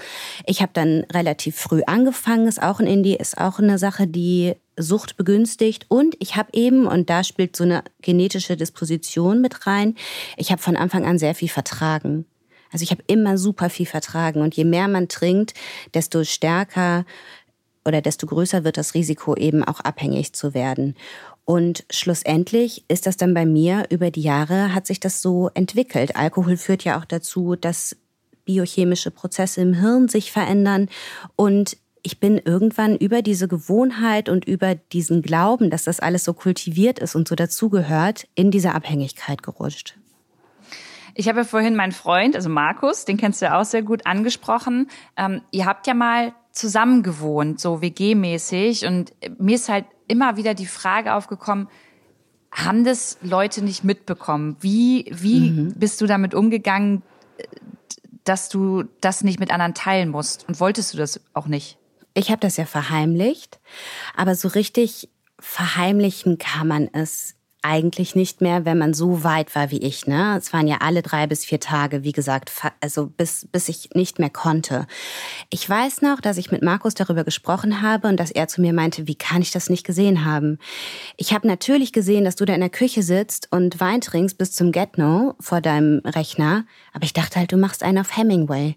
Ich 0.45 0.61
habe 0.61 0.71
dann 0.73 1.05
relativ 1.11 1.55
früh 1.55 1.81
angefangen, 1.85 2.47
ist 2.47 2.61
auch 2.61 2.79
in 2.79 2.87
Indie, 2.87 3.15
ist 3.15 3.37
auch 3.37 3.59
eine 3.59 3.77
Sache, 3.77 4.07
die 4.07 4.53
Sucht 4.77 5.17
begünstigt. 5.17 5.85
Und 5.89 6.15
ich 6.19 6.35
habe 6.35 6.49
eben, 6.53 6.87
und 6.87 7.09
da 7.09 7.23
spielt 7.23 7.55
so 7.55 7.63
eine 7.63 7.83
genetische 8.01 8.57
Disposition 8.57 9.41
mit 9.41 9.67
rein, 9.67 9.95
ich 10.37 10.51
habe 10.51 10.61
von 10.61 10.75
Anfang 10.75 11.05
an 11.05 11.19
sehr 11.19 11.35
viel 11.35 11.49
vertragen. 11.49 12.25
Also 12.73 12.83
ich 12.83 12.91
habe 12.91 13.03
immer 13.05 13.37
super 13.37 13.69
viel 13.69 13.85
vertragen. 13.85 14.41
Und 14.41 14.55
je 14.55 14.65
mehr 14.65 14.87
man 14.87 15.07
trinkt, 15.07 15.53
desto 15.93 16.23
stärker 16.23 17.05
oder 17.85 18.01
desto 18.01 18.27
größer 18.27 18.63
wird 18.63 18.77
das 18.77 18.93
Risiko 18.93 19.35
eben 19.35 19.63
auch 19.63 19.79
abhängig 19.79 20.33
zu 20.33 20.53
werden. 20.53 20.95
Und 21.45 21.83
schlussendlich 21.91 22.85
ist 22.87 23.05
das 23.05 23.17
dann 23.17 23.33
bei 23.33 23.45
mir 23.45 23.85
über 23.89 24.11
die 24.11 24.21
Jahre 24.21 24.73
hat 24.73 24.87
sich 24.87 24.99
das 24.99 25.21
so 25.21 25.49
entwickelt. 25.53 26.15
Alkohol 26.15 26.57
führt 26.57 26.83
ja 26.83 26.99
auch 26.99 27.05
dazu, 27.05 27.55
dass 27.55 27.97
biochemische 28.45 29.11
Prozesse 29.11 29.61
im 29.61 29.73
Hirn 29.73 30.07
sich 30.07 30.31
verändern 30.31 30.89
und 31.35 31.77
ich 32.05 32.19
bin 32.19 32.37
irgendwann 32.37 32.97
über 32.97 33.21
diese 33.21 33.47
Gewohnheit 33.47 34.27
und 34.27 34.43
über 34.43 34.75
diesen 34.75 35.21
Glauben, 35.21 35.69
dass 35.69 35.85
das 35.85 36.01
alles 36.01 36.25
so 36.25 36.33
kultiviert 36.33 36.99
ist 36.99 37.15
und 37.15 37.29
so 37.29 37.35
dazugehört, 37.35 38.27
in 38.35 38.51
diese 38.51 38.73
Abhängigkeit 38.75 39.41
gerutscht. 39.41 39.97
Ich 41.15 41.29
habe 41.29 41.39
ja 41.39 41.43
vorhin 41.45 41.75
meinen 41.75 41.93
Freund, 41.93 42.35
also 42.35 42.49
Markus, 42.49 43.05
den 43.05 43.17
kennst 43.17 43.41
du 43.41 43.45
ja 43.45 43.59
auch 43.59 43.65
sehr 43.65 43.83
gut, 43.83 44.05
angesprochen. 44.05 44.89
Ähm, 45.15 45.41
ihr 45.51 45.65
habt 45.65 45.87
ja 45.87 45.93
mal 45.93 46.33
zusammen 46.53 47.03
gewohnt, 47.03 47.59
so 47.59 47.81
WG-mäßig. 47.81 48.85
Und 48.87 49.13
mir 49.37 49.55
ist 49.55 49.67
halt 49.67 49.85
immer 50.07 50.37
wieder 50.37 50.53
die 50.53 50.67
Frage 50.67 51.13
aufgekommen, 51.15 51.67
haben 52.51 52.85
das 52.85 53.17
Leute 53.21 53.63
nicht 53.63 53.83
mitbekommen? 53.83 54.55
Wie, 54.61 55.11
wie 55.11 55.49
mhm. 55.49 55.73
bist 55.75 55.99
du 55.99 56.05
damit 56.05 56.33
umgegangen, 56.33 57.01
dass 58.23 58.47
du 58.47 58.83
das 59.01 59.23
nicht 59.23 59.39
mit 59.39 59.51
anderen 59.51 59.73
teilen 59.73 60.09
musst? 60.09 60.47
Und 60.47 60.59
wolltest 60.59 60.93
du 60.93 60.97
das 60.97 61.19
auch 61.33 61.47
nicht? 61.47 61.77
Ich 62.13 62.29
habe 62.29 62.39
das 62.39 62.57
ja 62.57 62.65
verheimlicht, 62.65 63.59
aber 64.15 64.35
so 64.35 64.47
richtig 64.47 65.09
verheimlichen 65.39 66.37
kann 66.37 66.67
man 66.67 66.89
es 66.93 67.35
eigentlich 67.63 68.13
nicht 68.13 68.41
mehr, 68.41 68.65
wenn 68.65 68.77
man 68.77 68.93
so 68.93 69.23
weit 69.23 69.55
war 69.55 69.71
wie 69.71 69.79
ich. 69.79 70.05
Ne? 70.05 70.35
Es 70.37 70.53
waren 70.53 70.67
ja 70.67 70.77
alle 70.81 71.01
drei 71.01 71.27
bis 71.27 71.45
vier 71.45 71.59
Tage, 71.59 72.03
wie 72.03 72.11
gesagt, 72.11 72.51
also 72.81 73.07
bis, 73.07 73.47
bis 73.51 73.69
ich 73.69 73.91
nicht 73.93 74.19
mehr 74.19 74.29
konnte. 74.29 74.85
Ich 75.49 75.67
weiß 75.67 76.01
noch, 76.01 76.21
dass 76.21 76.37
ich 76.37 76.51
mit 76.51 76.61
Markus 76.61 76.93
darüber 76.93 77.23
gesprochen 77.23 77.81
habe 77.81 78.07
und 78.07 78.19
dass 78.19 78.31
er 78.31 78.47
zu 78.47 78.61
mir 78.61 78.73
meinte, 78.73 79.07
wie 79.07 79.15
kann 79.15 79.41
ich 79.41 79.51
das 79.51 79.69
nicht 79.69 79.85
gesehen 79.85 80.25
haben? 80.25 80.59
Ich 81.17 81.33
habe 81.33 81.47
natürlich 81.47 81.93
gesehen, 81.93 82.25
dass 82.25 82.35
du 82.35 82.45
da 82.45 82.53
in 82.53 82.61
der 82.61 82.69
Küche 82.69 83.01
sitzt 83.01 83.47
und 83.51 83.79
Wein 83.79 84.01
trinkst 84.01 84.37
bis 84.37 84.51
zum 84.51 84.71
Get-No 84.71 85.35
vor 85.39 85.61
deinem 85.61 86.01
Rechner, 86.05 86.65
aber 86.93 87.05
ich 87.05 87.13
dachte 87.13 87.39
halt, 87.39 87.51
du 87.51 87.57
machst 87.57 87.81
einen 87.81 87.99
auf 87.99 88.15
Hemingway. 88.15 88.75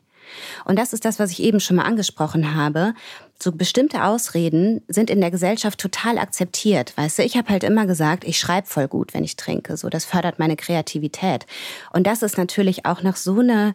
Und 0.65 0.79
das 0.79 0.93
ist 0.93 1.05
das, 1.05 1.19
was 1.19 1.31
ich 1.31 1.43
eben 1.43 1.61
schon 1.61 1.77
mal 1.77 1.85
angesprochen 1.85 2.55
habe. 2.55 2.95
So 3.39 3.53
bestimmte 3.53 4.05
Ausreden 4.05 4.83
sind 4.89 5.11
in 5.11 5.21
der 5.21 5.31
Gesellschaft 5.31 5.79
total 5.79 6.19
akzeptiert. 6.19 6.97
Weißt 6.97 7.19
du, 7.19 7.23
ich 7.23 7.37
habe 7.37 7.51
halt 7.51 7.65
immer 7.65 7.87
gesagt, 7.87 8.25
ich 8.25 8.39
schreibe 8.39 8.67
voll 8.67 8.89
gut, 8.89 9.13
wenn 9.13 9.25
ich 9.25 9.37
trinke. 9.37 9.77
So, 9.77 9.89
das 9.89 10.05
fördert 10.05 10.39
meine 10.39 10.57
Kreativität. 10.57 11.47
Und 11.93 12.07
das 12.07 12.23
ist 12.23 12.39
natürlich 12.39 12.87
auch 12.87 13.03
noch 13.03 13.17
so 13.17 13.41
eine 13.41 13.75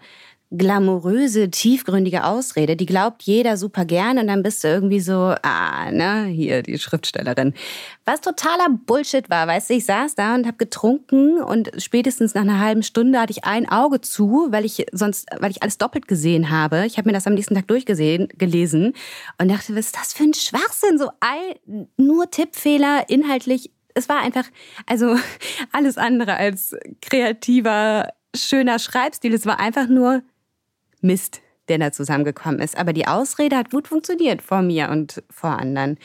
glamouröse, 0.52 1.50
tiefgründige 1.50 2.26
Ausrede, 2.26 2.76
die 2.76 2.86
glaubt 2.86 3.24
jeder 3.24 3.56
super 3.56 3.86
gern 3.86 4.18
und 4.18 4.28
dann 4.28 4.44
bist 4.44 4.64
du 4.64 4.68
irgendwie 4.68 5.00
so, 5.00 5.34
ah, 5.42 5.92
ne, 5.92 6.26
hier 6.26 6.62
die 6.62 6.78
Schriftstellerin. 6.78 7.54
Was 8.04 8.20
totaler 8.20 8.68
Bullshit 8.86 9.30
war, 9.30 9.48
weißt 9.48 9.70
du, 9.70 9.76
ich 9.76 9.86
saß 9.86 10.16
da 10.16 10.36
und 10.36 10.46
habe 10.46 10.58
getrunken 10.58 11.42
und 11.42 11.72
spätestens 11.78 12.36
nach 12.36 12.42
einer 12.42 12.60
halben 12.60 12.84
Stunde 12.84 13.20
hatte 13.22 13.32
ich 13.32 13.46
ein 13.46 13.70
Auge 13.70 14.02
zu, 14.02 14.48
weil 14.50 14.66
ich 14.66 14.86
sonst, 14.92 15.28
weil 15.40 15.52
ich 15.52 15.64
alles 15.64 15.78
doppelt 15.78 16.10
gesehen 16.10 16.50
habe. 16.50 16.86
Ich 16.86 16.98
habe 16.98 17.08
mir 17.08 17.14
das 17.14 17.28
am 17.28 17.34
nächsten 17.36 17.56
Tag 17.56 17.68
durchgesehen, 17.68 18.28
gelesen 18.38 18.94
und 19.40 19.50
dachte, 19.50 19.74
was 19.74 19.86
ist 19.86 19.98
das 19.98 20.14
für 20.14 20.24
ein 20.24 20.34
Schwachsinn? 20.34 20.98
So 20.98 21.12
all, 21.22 21.86
nur 21.96 22.30
Tippfehler, 22.30 23.06
inhaltlich. 23.08 23.72
Es 23.94 24.10
war 24.10 24.20
einfach, 24.20 24.46
also 24.86 25.16
alles 25.72 25.98
andere 25.98 26.36
als 26.36 26.76
kreativer, 27.02 28.10
schöner 28.36 28.80
Schreibstil. 28.80 29.34
Es 29.34 29.46
war 29.46 29.60
einfach 29.60 29.88
nur 29.88 30.24
Mist, 31.02 31.42
der 31.68 31.78
da 31.78 31.92
zusammengekommen 31.92 32.60
ist. 32.60 32.78
Aber 32.78 32.94
die 32.94 33.08
Ausrede 33.08 33.58
hat 33.58 33.72
gut 33.72 33.88
funktioniert 33.88 34.42
vor 34.42 34.62
mir 34.62 34.90
und 34.90 35.24
vor 35.30 35.52
anderen. 35.52 35.98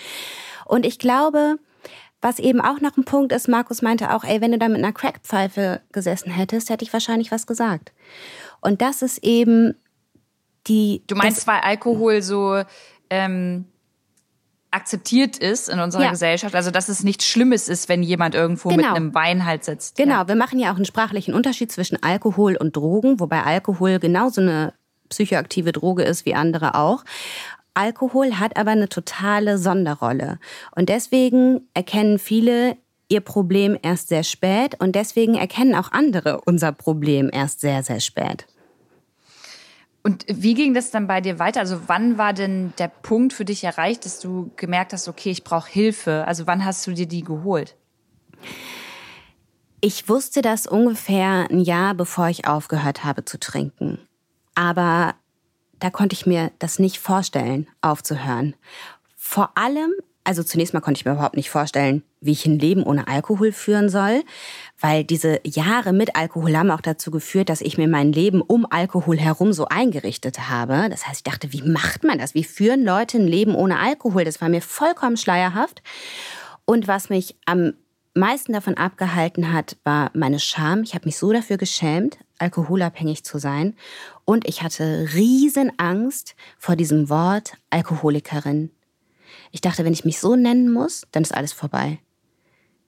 Und 0.65 0.85
ich 0.85 0.99
glaube, 0.99 1.57
was 2.21 2.38
eben 2.38 2.61
auch 2.61 2.81
noch 2.81 2.97
ein 2.97 3.05
Punkt 3.05 3.33
ist, 3.33 3.49
Markus 3.49 3.83
meinte 3.83 4.15
auch, 4.15 4.25
ey, 4.25 4.41
wenn 4.41 4.53
du 4.53 4.59
da 4.59 4.69
mit 4.69 4.79
einer 4.79 4.93
Crackpfeife 4.93 5.81
gesessen 5.93 6.31
hättest, 6.31 6.71
hätte 6.71 6.85
ich 6.85 6.93
wahrscheinlich 6.93 7.31
was 7.31 7.47
gesagt. 7.47 7.93
Und 8.61 8.83
das 8.83 9.03
ist 9.03 9.23
eben 9.23 9.75
die. 10.67 11.03
Du 11.07 11.15
meinst, 11.15 11.47
weil 11.47 11.61
Alkohol 11.61 12.23
so 12.23 12.62
ähm, 13.11 13.67
akzeptiert 14.71 15.38
ist 15.38 15.69
in 15.69 15.79
unserer 15.79 16.05
ja. 16.05 16.11
Gesellschaft, 16.11 16.55
also 16.55 16.71
dass 16.71 16.88
es 16.88 17.03
nichts 17.03 17.26
Schlimmes 17.26 17.69
ist, 17.69 17.88
wenn 17.88 18.03
jemand 18.03 18.35
irgendwo 18.35 18.69
genau. 18.69 18.88
mit 18.88 18.97
einem 18.97 19.15
Wein 19.15 19.45
halt 19.45 19.65
sitzt. 19.65 19.97
Genau, 19.97 20.15
ja. 20.15 20.29
wir 20.29 20.37
machen 20.37 20.59
ja 20.59 20.73
auch 20.73 20.76
einen 20.76 20.85
sprachlichen 20.85 21.35
Unterschied 21.35 21.71
zwischen 21.71 22.03
Alkohol 22.03 22.57
und 22.57 22.76
Drogen, 22.76 23.21
wobei 23.21 23.43
Alkohol 23.43 23.99
genauso 23.99 24.41
eine 24.41 24.75
psychoaktive 25.09 25.73
Droge 25.73 26.03
ist 26.03 26.27
wie 26.27 26.35
andere 26.35 26.75
auch. 26.75 27.05
Alkohol 27.75 28.39
hat 28.39 28.57
aber 28.57 28.71
eine 28.71 28.89
totale 28.89 29.59
Sonderrolle. 29.59 30.39
Und 30.75 30.89
deswegen 30.89 31.69
erkennen 31.75 32.19
viele 32.19 32.77
ihr 33.09 33.21
Problem 33.21 33.79
erst 33.83 34.09
sehr 34.09 34.25
spät 34.25 34.81
und 34.81 34.97
deswegen 34.97 35.35
erkennen 35.35 35.75
auch 35.75 35.93
andere 35.93 36.41
unser 36.45 36.73
Problem 36.73 37.31
erst 37.33 37.61
sehr, 37.61 37.83
sehr 37.83 38.01
spät. 38.01 38.47
Und 40.03 40.25
wie 40.29 40.55
ging 40.55 40.73
das 40.73 40.93
dann 40.93 41.09
bei 41.09 41.21
dir 41.21 41.41
weiter? 41.41 41.61
Also 41.61 41.89
wann 41.89 42.17
war 42.17 42.33
denn 42.33 42.73
der 42.79 42.89
Punkt 42.89 43.33
für 43.33 43.45
dich 43.45 43.65
erreicht, 43.65 44.05
dass 44.05 44.21
du 44.21 44.53
gemerkt 44.57 44.93
hast, 44.93 45.09
okay, 45.09 45.31
ich 45.31 45.43
brauche 45.43 45.69
Hilfe? 45.69 46.25
Also 46.29 46.47
wann 46.47 46.65
hast 46.65 46.87
du 46.87 46.93
dir 46.93 47.07
die 47.07 47.25
geholt? 47.25 47.75
Ich 49.81 50.09
wusste 50.09 50.43
das 50.43 50.67
ungefähr 50.67 51.49
ein 51.51 51.59
Jahr, 51.59 51.95
bevor 51.95 52.29
ich 52.29 52.47
aufgehört 52.47 53.05
habe 53.05 53.25
zu 53.25 53.39
trinken. 53.39 53.99
Aber 54.57 55.15
da 55.79 55.91
konnte 55.91 56.15
ich 56.15 56.27
mir 56.27 56.51
das 56.59 56.81
nicht 56.81 56.99
vorstellen, 56.99 57.69
aufzuhören. 57.83 58.57
Vor 59.17 59.51
allem, 59.57 59.93
also 60.25 60.43
zunächst 60.43 60.75
mal 60.75 60.81
konnte 60.81 60.99
ich 60.99 61.05
mir 61.05 61.13
überhaupt 61.13 61.37
nicht 61.37 61.51
vorstellen, 61.51 62.03
wie 62.21 62.33
ich 62.33 62.47
ein 62.47 62.59
Leben 62.59 62.83
ohne 62.83 63.07
Alkohol 63.07 63.53
führen 63.53 63.89
soll, 63.89 64.25
weil 64.81 65.05
diese 65.05 65.41
Jahre 65.45 65.93
mit 65.93 66.17
Alkohol 66.17 66.57
haben 66.57 66.71
auch 66.71 66.81
dazu 66.81 67.11
geführt, 67.11 67.51
dass 67.51 67.61
ich 67.61 67.79
mir 67.79 67.87
mein 67.87 68.13
Leben 68.13 68.41
um 68.41 68.67
Alkohol 68.69 69.19
herum 69.19 69.53
so 69.53 69.67
eingerichtet 69.67 70.49
habe. 70.49 70.89
Das 70.89 71.07
heißt, 71.07 71.19
ich 71.19 71.31
dachte, 71.31 71.53
wie 71.53 71.63
macht 71.63 72.03
man 72.03 72.19
das? 72.19 72.35
Wie 72.35 72.45
führen 72.45 72.83
Leute 72.83 73.19
ein 73.19 73.29
Leben 73.29 73.55
ohne 73.55 73.79
Alkohol? 73.79 74.25
Das 74.25 74.41
war 74.41 74.49
mir 74.49 74.63
vollkommen 74.63 75.17
schleierhaft. 75.17 75.83
Und 76.65 76.89
was 76.89 77.11
mich 77.11 77.37
am 77.45 77.75
meisten 78.15 78.55
davon 78.55 78.77
abgehalten 78.77 79.53
hat, 79.53 79.77
war 79.85 80.11
meine 80.15 80.41
Scham. 80.41 80.83
Ich 80.83 80.95
habe 80.95 81.05
mich 81.05 81.19
so 81.19 81.33
dafür 81.33 81.59
geschämt, 81.59 82.19
alkoholabhängig 82.39 83.25
zu 83.25 83.39
sein. 83.39 83.77
Und 84.26 84.47
ich 84.47 84.62
hatte 84.62 85.09
riesen 85.14 85.73
Angst 85.78 86.35
vor 86.59 86.76
diesem 86.76 87.09
Wort 87.09 87.54
Alkoholikerin. 87.71 88.71
Ich 89.52 89.61
dachte, 89.61 89.85
wenn 89.85 89.92
ich 89.92 90.04
mich 90.04 90.18
so 90.18 90.37
nennen 90.37 90.71
muss, 90.71 91.06
dann 91.12 91.23
ist 91.23 91.35
alles 91.35 91.52
vorbei. 91.52 92.00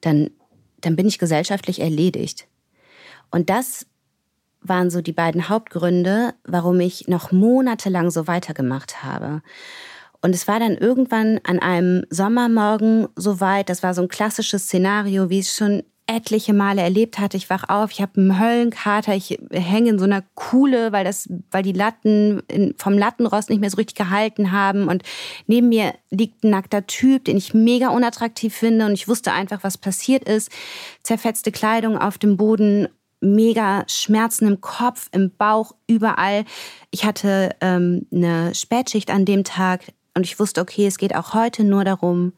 Dann, 0.00 0.30
dann 0.80 0.96
bin 0.96 1.06
ich 1.06 1.18
gesellschaftlich 1.18 1.80
erledigt. 1.80 2.48
Und 3.30 3.50
das 3.50 3.86
waren 4.60 4.90
so 4.90 5.00
die 5.00 5.12
beiden 5.12 5.48
Hauptgründe, 5.48 6.34
warum 6.44 6.80
ich 6.80 7.06
noch 7.06 7.30
monatelang 7.30 8.10
so 8.10 8.26
weitergemacht 8.26 9.04
habe. 9.04 9.40
Und 10.20 10.34
es 10.34 10.48
war 10.48 10.58
dann 10.58 10.76
irgendwann 10.76 11.40
an 11.44 11.60
einem 11.60 12.04
Sommermorgen 12.10 13.06
soweit, 13.14 13.68
das 13.68 13.84
war 13.84 13.94
so 13.94 14.02
ein 14.02 14.08
klassisches 14.08 14.64
Szenario, 14.64 15.30
wie 15.30 15.38
es 15.38 15.54
schon 15.54 15.84
etliche 16.08 16.54
Male 16.54 16.80
erlebt 16.80 17.18
hatte. 17.18 17.36
Ich 17.36 17.50
wach 17.50 17.68
auf, 17.68 17.92
ich 17.92 18.00
habe 18.00 18.18
einen 18.18 18.40
Höllenkater, 18.40 19.14
ich 19.14 19.38
hänge 19.52 19.90
in 19.90 19.98
so 19.98 20.06
einer 20.06 20.22
Kuhle, 20.34 20.90
weil 20.90 21.04
das, 21.04 21.28
weil 21.50 21.62
die 21.62 21.72
Latten 21.72 22.42
vom 22.76 22.94
Lattenrost 22.94 23.50
nicht 23.50 23.60
mehr 23.60 23.70
so 23.70 23.76
richtig 23.76 23.96
gehalten 23.96 24.50
haben. 24.50 24.88
Und 24.88 25.02
neben 25.46 25.68
mir 25.68 25.94
liegt 26.10 26.42
ein 26.42 26.50
nackter 26.50 26.86
Typ, 26.86 27.26
den 27.26 27.36
ich 27.36 27.54
mega 27.54 27.90
unattraktiv 27.90 28.54
finde. 28.54 28.86
Und 28.86 28.94
ich 28.94 29.06
wusste 29.06 29.32
einfach, 29.32 29.62
was 29.62 29.76
passiert 29.76 30.24
ist. 30.24 30.50
Zerfetzte 31.02 31.52
Kleidung 31.52 31.98
auf 31.98 32.16
dem 32.16 32.36
Boden 32.36 32.88
mega 33.20 33.84
Schmerzen 33.88 34.46
im 34.46 34.60
Kopf, 34.60 35.08
im 35.12 35.30
Bauch, 35.36 35.74
überall. 35.86 36.44
Ich 36.90 37.04
hatte 37.04 37.54
ähm, 37.60 38.06
eine 38.12 38.54
Spätschicht 38.54 39.10
an 39.10 39.24
dem 39.24 39.44
Tag. 39.44 39.92
Und 40.14 40.24
ich 40.24 40.40
wusste, 40.40 40.60
okay, 40.60 40.86
es 40.86 40.98
geht 40.98 41.14
auch 41.14 41.34
heute 41.34 41.64
nur 41.64 41.84
darum, 41.84 42.32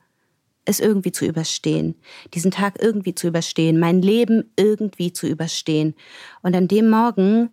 es 0.70 0.80
irgendwie 0.80 1.12
zu 1.12 1.26
überstehen, 1.26 1.94
diesen 2.34 2.50
Tag 2.50 2.82
irgendwie 2.82 3.14
zu 3.14 3.26
überstehen, 3.28 3.78
mein 3.78 4.00
Leben 4.00 4.50
irgendwie 4.56 5.12
zu 5.12 5.26
überstehen. 5.26 5.94
Und 6.42 6.54
an 6.56 6.68
dem 6.68 6.88
Morgen 6.88 7.50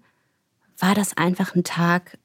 war 0.80 0.96
das 0.96 1.18
einfach 1.18 1.56
ein 1.56 1.64
Tag 1.64 2.18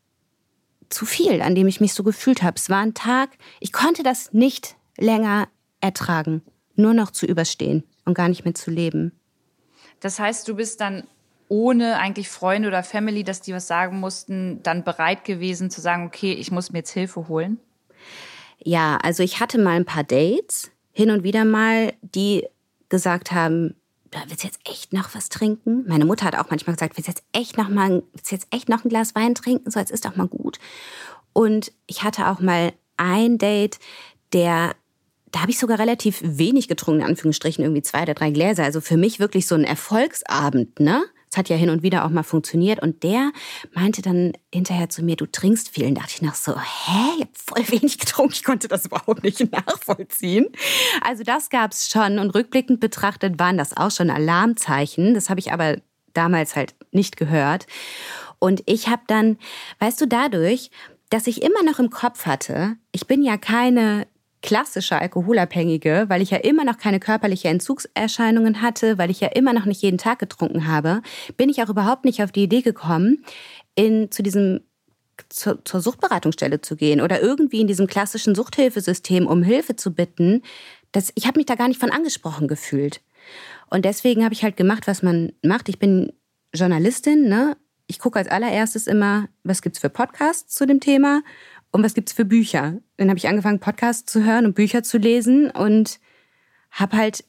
zu 0.90 1.06
viel, 1.06 1.42
an 1.42 1.54
dem 1.54 1.66
ich 1.66 1.80
mich 1.80 1.94
so 1.94 2.02
gefühlt 2.02 2.42
habe. 2.42 2.56
Es 2.56 2.70
war 2.70 2.80
ein 2.80 2.94
Tag, 2.94 3.30
ich 3.60 3.72
konnte 3.72 4.02
das 4.02 4.32
nicht 4.32 4.76
länger 4.98 5.48
ertragen, 5.80 6.42
nur 6.76 6.94
noch 6.94 7.10
zu 7.10 7.26
überstehen 7.26 7.84
und 8.04 8.14
gar 8.14 8.28
nicht 8.28 8.44
mehr 8.44 8.54
zu 8.54 8.70
leben. 8.70 9.12
Das 10.00 10.18
heißt, 10.18 10.46
du 10.48 10.56
bist 10.56 10.80
dann 10.80 11.04
ohne 11.48 11.98
eigentlich 11.98 12.28
Freunde 12.28 12.68
oder 12.68 12.82
Family, 12.82 13.24
dass 13.24 13.40
die 13.40 13.52
was 13.52 13.66
sagen 13.66 14.00
mussten, 14.00 14.62
dann 14.62 14.84
bereit 14.84 15.24
gewesen 15.24 15.70
zu 15.70 15.80
sagen, 15.80 16.06
okay, 16.06 16.32
ich 16.32 16.50
muss 16.50 16.72
mir 16.72 16.78
jetzt 16.78 16.92
Hilfe 16.92 17.28
holen? 17.28 17.58
Ja, 18.64 18.96
also 19.02 19.22
ich 19.22 19.40
hatte 19.40 19.58
mal 19.58 19.76
ein 19.76 19.84
paar 19.84 20.04
Dates, 20.04 20.71
hin 20.92 21.10
und 21.10 21.24
wieder 21.24 21.44
mal, 21.44 21.92
die 22.02 22.46
gesagt 22.88 23.32
haben, 23.32 23.74
da 24.10 24.20
willst 24.28 24.44
du 24.44 24.46
jetzt 24.46 24.60
echt 24.64 24.92
noch 24.92 25.14
was 25.14 25.30
trinken? 25.30 25.84
Meine 25.88 26.04
Mutter 26.04 26.26
hat 26.26 26.36
auch 26.36 26.50
manchmal 26.50 26.76
gesagt, 26.76 26.96
willst 26.96 27.08
du 27.08 27.12
jetzt 27.12 27.24
echt 27.32 27.56
noch 27.56 27.68
mal, 27.68 28.02
willst 28.12 28.30
du 28.30 28.36
jetzt 28.36 28.46
echt 28.50 28.68
noch 28.68 28.84
ein 28.84 28.88
Glas 28.90 29.14
Wein 29.14 29.34
trinken? 29.34 29.70
So, 29.70 29.80
jetzt 29.80 29.90
ist 29.90 30.04
doch 30.04 30.16
mal 30.16 30.28
gut. 30.28 30.58
Und 31.32 31.72
ich 31.86 32.02
hatte 32.02 32.28
auch 32.28 32.40
mal 32.40 32.72
ein 32.98 33.38
Date, 33.38 33.78
der 34.32 34.74
da 35.32 35.40
habe 35.40 35.50
ich 35.50 35.58
sogar 35.58 35.78
relativ 35.78 36.20
wenig 36.22 36.68
getrunken, 36.68 37.00
in 37.00 37.06
Anführungsstrichen, 37.06 37.64
irgendwie 37.64 37.82
zwei 37.82 38.02
oder 38.02 38.14
drei 38.14 38.30
Gläser. 38.30 38.64
Also 38.64 38.82
für 38.82 38.98
mich 38.98 39.18
wirklich 39.18 39.46
so 39.46 39.54
ein 39.54 39.64
Erfolgsabend, 39.64 40.78
ne? 40.78 41.02
Es 41.32 41.38
hat 41.38 41.48
ja 41.48 41.56
hin 41.56 41.70
und 41.70 41.82
wieder 41.82 42.04
auch 42.04 42.10
mal 42.10 42.24
funktioniert. 42.24 42.82
Und 42.82 43.02
der 43.02 43.32
meinte 43.72 44.02
dann 44.02 44.34
hinterher 44.52 44.90
zu 44.90 45.02
mir, 45.02 45.16
du 45.16 45.24
trinkst 45.24 45.70
viel. 45.70 45.86
Und 45.86 45.94
dachte 45.94 46.12
ich 46.16 46.20
noch 46.20 46.34
so, 46.34 46.54
hä, 46.54 47.14
ich 47.16 47.22
habe 47.22 47.30
voll 47.32 47.80
wenig 47.80 47.98
getrunken. 47.98 48.34
Ich 48.34 48.44
konnte 48.44 48.68
das 48.68 48.84
überhaupt 48.84 49.24
nicht 49.24 49.50
nachvollziehen. 49.50 50.48
Also 51.00 51.24
das 51.24 51.48
gab 51.48 51.72
es 51.72 51.88
schon. 51.88 52.18
Und 52.18 52.34
rückblickend 52.34 52.80
betrachtet 52.80 53.38
waren 53.38 53.56
das 53.56 53.74
auch 53.74 53.90
schon 53.90 54.10
Alarmzeichen. 54.10 55.14
Das 55.14 55.30
habe 55.30 55.40
ich 55.40 55.52
aber 55.52 55.78
damals 56.12 56.54
halt 56.54 56.74
nicht 56.90 57.16
gehört. 57.16 57.66
Und 58.38 58.62
ich 58.66 58.88
habe 58.88 59.02
dann, 59.06 59.38
weißt 59.78 60.02
du, 60.02 60.06
dadurch, 60.06 60.70
dass 61.08 61.26
ich 61.26 61.42
immer 61.42 61.62
noch 61.62 61.78
im 61.78 61.88
Kopf 61.88 62.26
hatte, 62.26 62.76
ich 62.90 63.06
bin 63.06 63.22
ja 63.22 63.38
keine 63.38 64.06
klassische 64.42 64.98
Alkoholabhängige, 64.98 66.06
weil 66.08 66.20
ich 66.20 66.30
ja 66.30 66.38
immer 66.38 66.64
noch 66.64 66.76
keine 66.76 67.00
körperliche 67.00 67.48
Entzugserscheinungen 67.48 68.60
hatte, 68.60 68.98
weil 68.98 69.10
ich 69.10 69.20
ja 69.20 69.28
immer 69.28 69.52
noch 69.52 69.64
nicht 69.64 69.82
jeden 69.82 69.98
Tag 69.98 70.18
getrunken 70.18 70.66
habe, 70.66 71.00
bin 71.36 71.48
ich 71.48 71.62
auch 71.62 71.68
überhaupt 71.68 72.04
nicht 72.04 72.22
auf 72.22 72.32
die 72.32 72.42
Idee 72.42 72.62
gekommen, 72.62 73.24
in, 73.74 74.10
zu 74.10 74.22
diesem 74.22 74.60
zur, 75.28 75.64
zur 75.64 75.80
Suchtberatungsstelle 75.80 76.60
zu 76.60 76.76
gehen 76.76 77.00
oder 77.00 77.20
irgendwie 77.20 77.60
in 77.60 77.66
diesem 77.66 77.86
klassischen 77.86 78.34
Suchthilfesystem 78.34 79.26
um 79.26 79.42
Hilfe 79.42 79.76
zu 79.76 79.94
bitten. 79.94 80.42
Das, 80.90 81.12
ich 81.14 81.26
habe 81.26 81.38
mich 81.38 81.46
da 81.46 81.54
gar 81.54 81.68
nicht 81.68 81.80
von 81.80 81.90
angesprochen 81.90 82.48
gefühlt. 82.48 83.00
Und 83.70 83.84
deswegen 83.84 84.24
habe 84.24 84.34
ich 84.34 84.42
halt 84.42 84.56
gemacht, 84.56 84.86
was 84.86 85.02
man 85.02 85.32
macht. 85.42 85.68
Ich 85.68 85.78
bin 85.78 86.12
Journalistin, 86.54 87.28
ne? 87.28 87.56
Ich 87.86 87.98
gucke 87.98 88.18
als 88.18 88.28
allererstes 88.28 88.86
immer, 88.86 89.28
was 89.44 89.62
gibt's 89.62 89.78
für 89.78 89.90
Podcasts 89.90 90.54
zu 90.54 90.66
dem 90.66 90.80
Thema 90.80 91.22
und 91.72 91.82
was 91.82 91.94
gibt's 91.94 92.12
für 92.12 92.26
Bücher? 92.26 92.74
Dann 92.98 93.08
habe 93.08 93.18
ich 93.18 93.28
angefangen, 93.28 93.58
Podcasts 93.58 94.10
zu 94.10 94.24
hören 94.24 94.44
und 94.44 94.54
Bücher 94.54 94.82
zu 94.82 94.98
lesen 94.98 95.50
und 95.50 95.98
habe 96.70 96.96
halt 96.96 97.24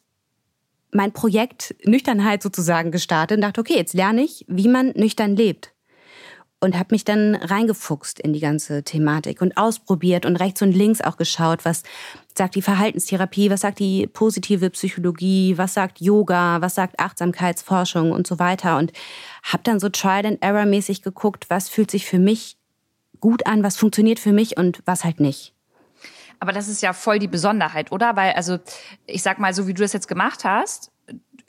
mein 0.91 1.13
Projekt 1.13 1.75
Nüchternheit 1.86 2.43
sozusagen 2.43 2.91
gestartet 2.91 3.38
und 3.38 3.41
dachte, 3.41 3.62
okay, 3.62 3.75
jetzt 3.75 3.93
lerne 3.93 4.21
ich, 4.21 4.45
wie 4.47 4.67
man 4.67 4.89
nüchtern 4.95 5.36
lebt. 5.36 5.73
Und 6.60 6.77
habe 6.77 6.89
mich 6.91 7.03
dann 7.03 7.36
reingefuchst 7.36 8.19
in 8.19 8.32
die 8.32 8.39
ganze 8.39 8.84
Thematik 8.84 9.41
und 9.41 9.58
ausprobiert 9.58 10.25
und 10.25 10.38
rechts 10.38 10.62
und 10.62 10.71
links 10.71 11.01
auch 11.01 11.17
geschaut, 11.17 11.65
was 11.65 11.84
sagt 12.38 12.56
die 12.56 12.62
Verhaltenstherapie, 12.62 13.49
was 13.49 13.62
sagt 13.62 13.79
die 13.79 14.08
positive 14.08 14.69
Psychologie, 14.69 15.58
was 15.58 15.73
sagt 15.73 15.99
Yoga, 15.99 16.62
was 16.62 16.75
sagt 16.75 16.99
Achtsamkeitsforschung 16.99 18.12
und 18.12 18.27
so 18.27 18.39
weiter. 18.39 18.77
Und 18.77 18.93
habe 19.43 19.63
dann 19.63 19.82
so 19.82 19.89
Trial 19.89 20.25
and 20.25 20.41
Error 20.41 20.65
mäßig 20.65 21.01
geguckt, 21.01 21.49
was 21.49 21.67
fühlt 21.67 21.91
sich 21.91 22.06
für 22.06 22.19
mich 22.19 22.58
gut 23.23 23.47
an, 23.47 23.63
was 23.63 23.77
funktioniert 23.77 24.19
für 24.19 24.33
mich 24.33 24.57
und 24.57 24.81
was 24.83 25.05
halt 25.05 25.21
nicht. 25.21 25.53
Aber 26.41 26.51
das 26.51 26.67
ist 26.67 26.81
ja 26.81 26.91
voll 26.91 27.19
die 27.19 27.29
Besonderheit, 27.29 27.93
oder? 27.93 28.17
Weil, 28.17 28.33
also, 28.33 28.59
ich 29.05 29.23
sag 29.23 29.39
mal, 29.39 29.53
so 29.53 29.65
wie 29.65 29.73
du 29.73 29.81
das 29.81 29.93
jetzt 29.93 30.09
gemacht 30.09 30.43
hast, 30.43 30.91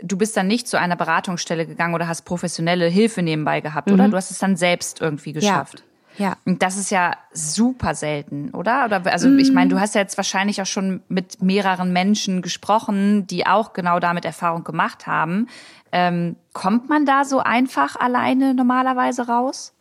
du 0.01 0.17
bist 0.17 0.37
dann 0.37 0.47
nicht 0.47 0.69
zu 0.69 0.79
einer 0.79 0.95
Beratungsstelle 0.95 1.67
gegangen 1.67 1.97
oder 1.97 2.07
hast 2.07 2.23
professionelle 2.23 2.87
Hilfe 2.87 3.23
nebenbei 3.23 3.61
gehabt, 3.61 3.89
mhm. 3.89 3.95
oder? 3.95 4.09
Du 4.09 4.17
hast 4.17 4.31
es 4.31 4.39
dann 4.39 4.55
selbst 4.55 5.01
irgendwie 5.01 5.33
geschafft. 5.33 5.83
Ja. 6.17 6.27
ja. 6.27 6.37
Und 6.45 6.63
das 6.63 6.77
ist 6.77 6.93
ja 6.93 7.17
super 7.33 7.97
selten, 7.97 8.51
oder? 8.51 8.85
Oder 8.85 9.05
also 9.11 9.29
mhm. 9.29 9.41
ich 9.41 9.51
meine, 9.51 9.71
du 9.71 9.81
hast 9.81 9.97
ja 9.97 10.01
jetzt 10.01 10.17
wahrscheinlich 10.17 10.63
auch 10.63 10.67
schon 10.67 11.03
mit 11.09 11.43
mehreren 11.43 11.93
Menschen 11.93 12.41
gesprochen, 12.41 13.27
die 13.27 13.49
auch 13.49 13.73
genau 13.73 13.99
damit 13.99 14.25
Erfahrung 14.25 14.63
gemacht 14.63 15.09
haben. 15.09 15.49
Ähm, 15.91 16.37
kommt 16.53 16.89
man 16.89 17.05
da 17.05 17.25
so 17.25 17.41
einfach 17.41 17.97
alleine 17.97 18.55
normalerweise 18.55 19.27
raus? 19.27 19.75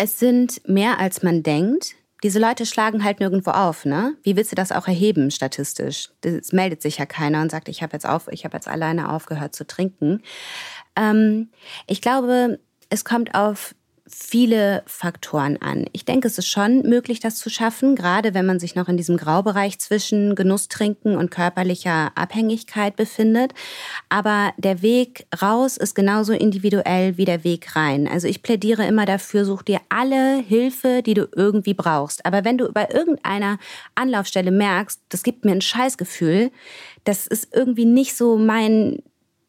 Es 0.00 0.20
sind 0.20 0.60
mehr 0.68 1.00
als 1.00 1.24
man 1.24 1.42
denkt. 1.42 1.96
Diese 2.22 2.38
Leute 2.38 2.66
schlagen 2.66 3.02
halt 3.02 3.18
nirgendwo 3.18 3.50
auf, 3.50 3.84
ne? 3.84 4.16
Wie 4.22 4.36
willst 4.36 4.52
du 4.52 4.56
das 4.56 4.70
auch 4.70 4.86
erheben 4.86 5.32
statistisch? 5.32 6.10
Es 6.22 6.52
meldet 6.52 6.82
sich 6.82 6.98
ja 6.98 7.06
keiner 7.06 7.42
und 7.42 7.50
sagt, 7.50 7.68
ich 7.68 7.82
habe 7.82 7.94
jetzt 7.94 8.06
auf, 8.06 8.28
ich 8.28 8.44
habe 8.44 8.56
jetzt 8.56 8.68
alleine 8.68 9.12
aufgehört 9.12 9.56
zu 9.56 9.66
trinken. 9.66 10.22
Ähm, 10.94 11.50
ich 11.88 12.00
glaube, 12.00 12.60
es 12.90 13.04
kommt 13.04 13.34
auf 13.34 13.74
viele 14.10 14.82
Faktoren 14.86 15.60
an. 15.60 15.86
Ich 15.92 16.04
denke, 16.04 16.28
es 16.28 16.38
ist 16.38 16.46
schon 16.46 16.82
möglich, 16.82 17.20
das 17.20 17.36
zu 17.36 17.50
schaffen, 17.50 17.96
gerade 17.96 18.34
wenn 18.34 18.46
man 18.46 18.58
sich 18.58 18.74
noch 18.74 18.88
in 18.88 18.96
diesem 18.96 19.16
Graubereich 19.16 19.78
zwischen 19.78 20.34
Genusstrinken 20.34 21.16
und 21.16 21.30
körperlicher 21.30 22.12
Abhängigkeit 22.14 22.96
befindet. 22.96 23.52
Aber 24.08 24.52
der 24.56 24.82
Weg 24.82 25.26
raus 25.40 25.76
ist 25.76 25.94
genauso 25.94 26.32
individuell 26.32 27.16
wie 27.16 27.24
der 27.24 27.44
Weg 27.44 27.76
rein. 27.76 28.08
Also 28.08 28.28
ich 28.28 28.42
plädiere 28.42 28.86
immer 28.86 29.06
dafür, 29.06 29.44
such 29.44 29.62
dir 29.62 29.80
alle 29.88 30.38
Hilfe, 30.38 31.02
die 31.02 31.14
du 31.14 31.28
irgendwie 31.34 31.74
brauchst. 31.74 32.24
Aber 32.24 32.44
wenn 32.44 32.58
du 32.58 32.72
bei 32.72 32.88
irgendeiner 32.90 33.58
Anlaufstelle 33.94 34.50
merkst, 34.50 35.00
das 35.08 35.22
gibt 35.22 35.44
mir 35.44 35.52
ein 35.52 35.60
Scheißgefühl, 35.60 36.50
das 37.04 37.26
ist 37.26 37.54
irgendwie 37.54 37.84
nicht 37.84 38.16
so 38.16 38.36
mein 38.36 39.02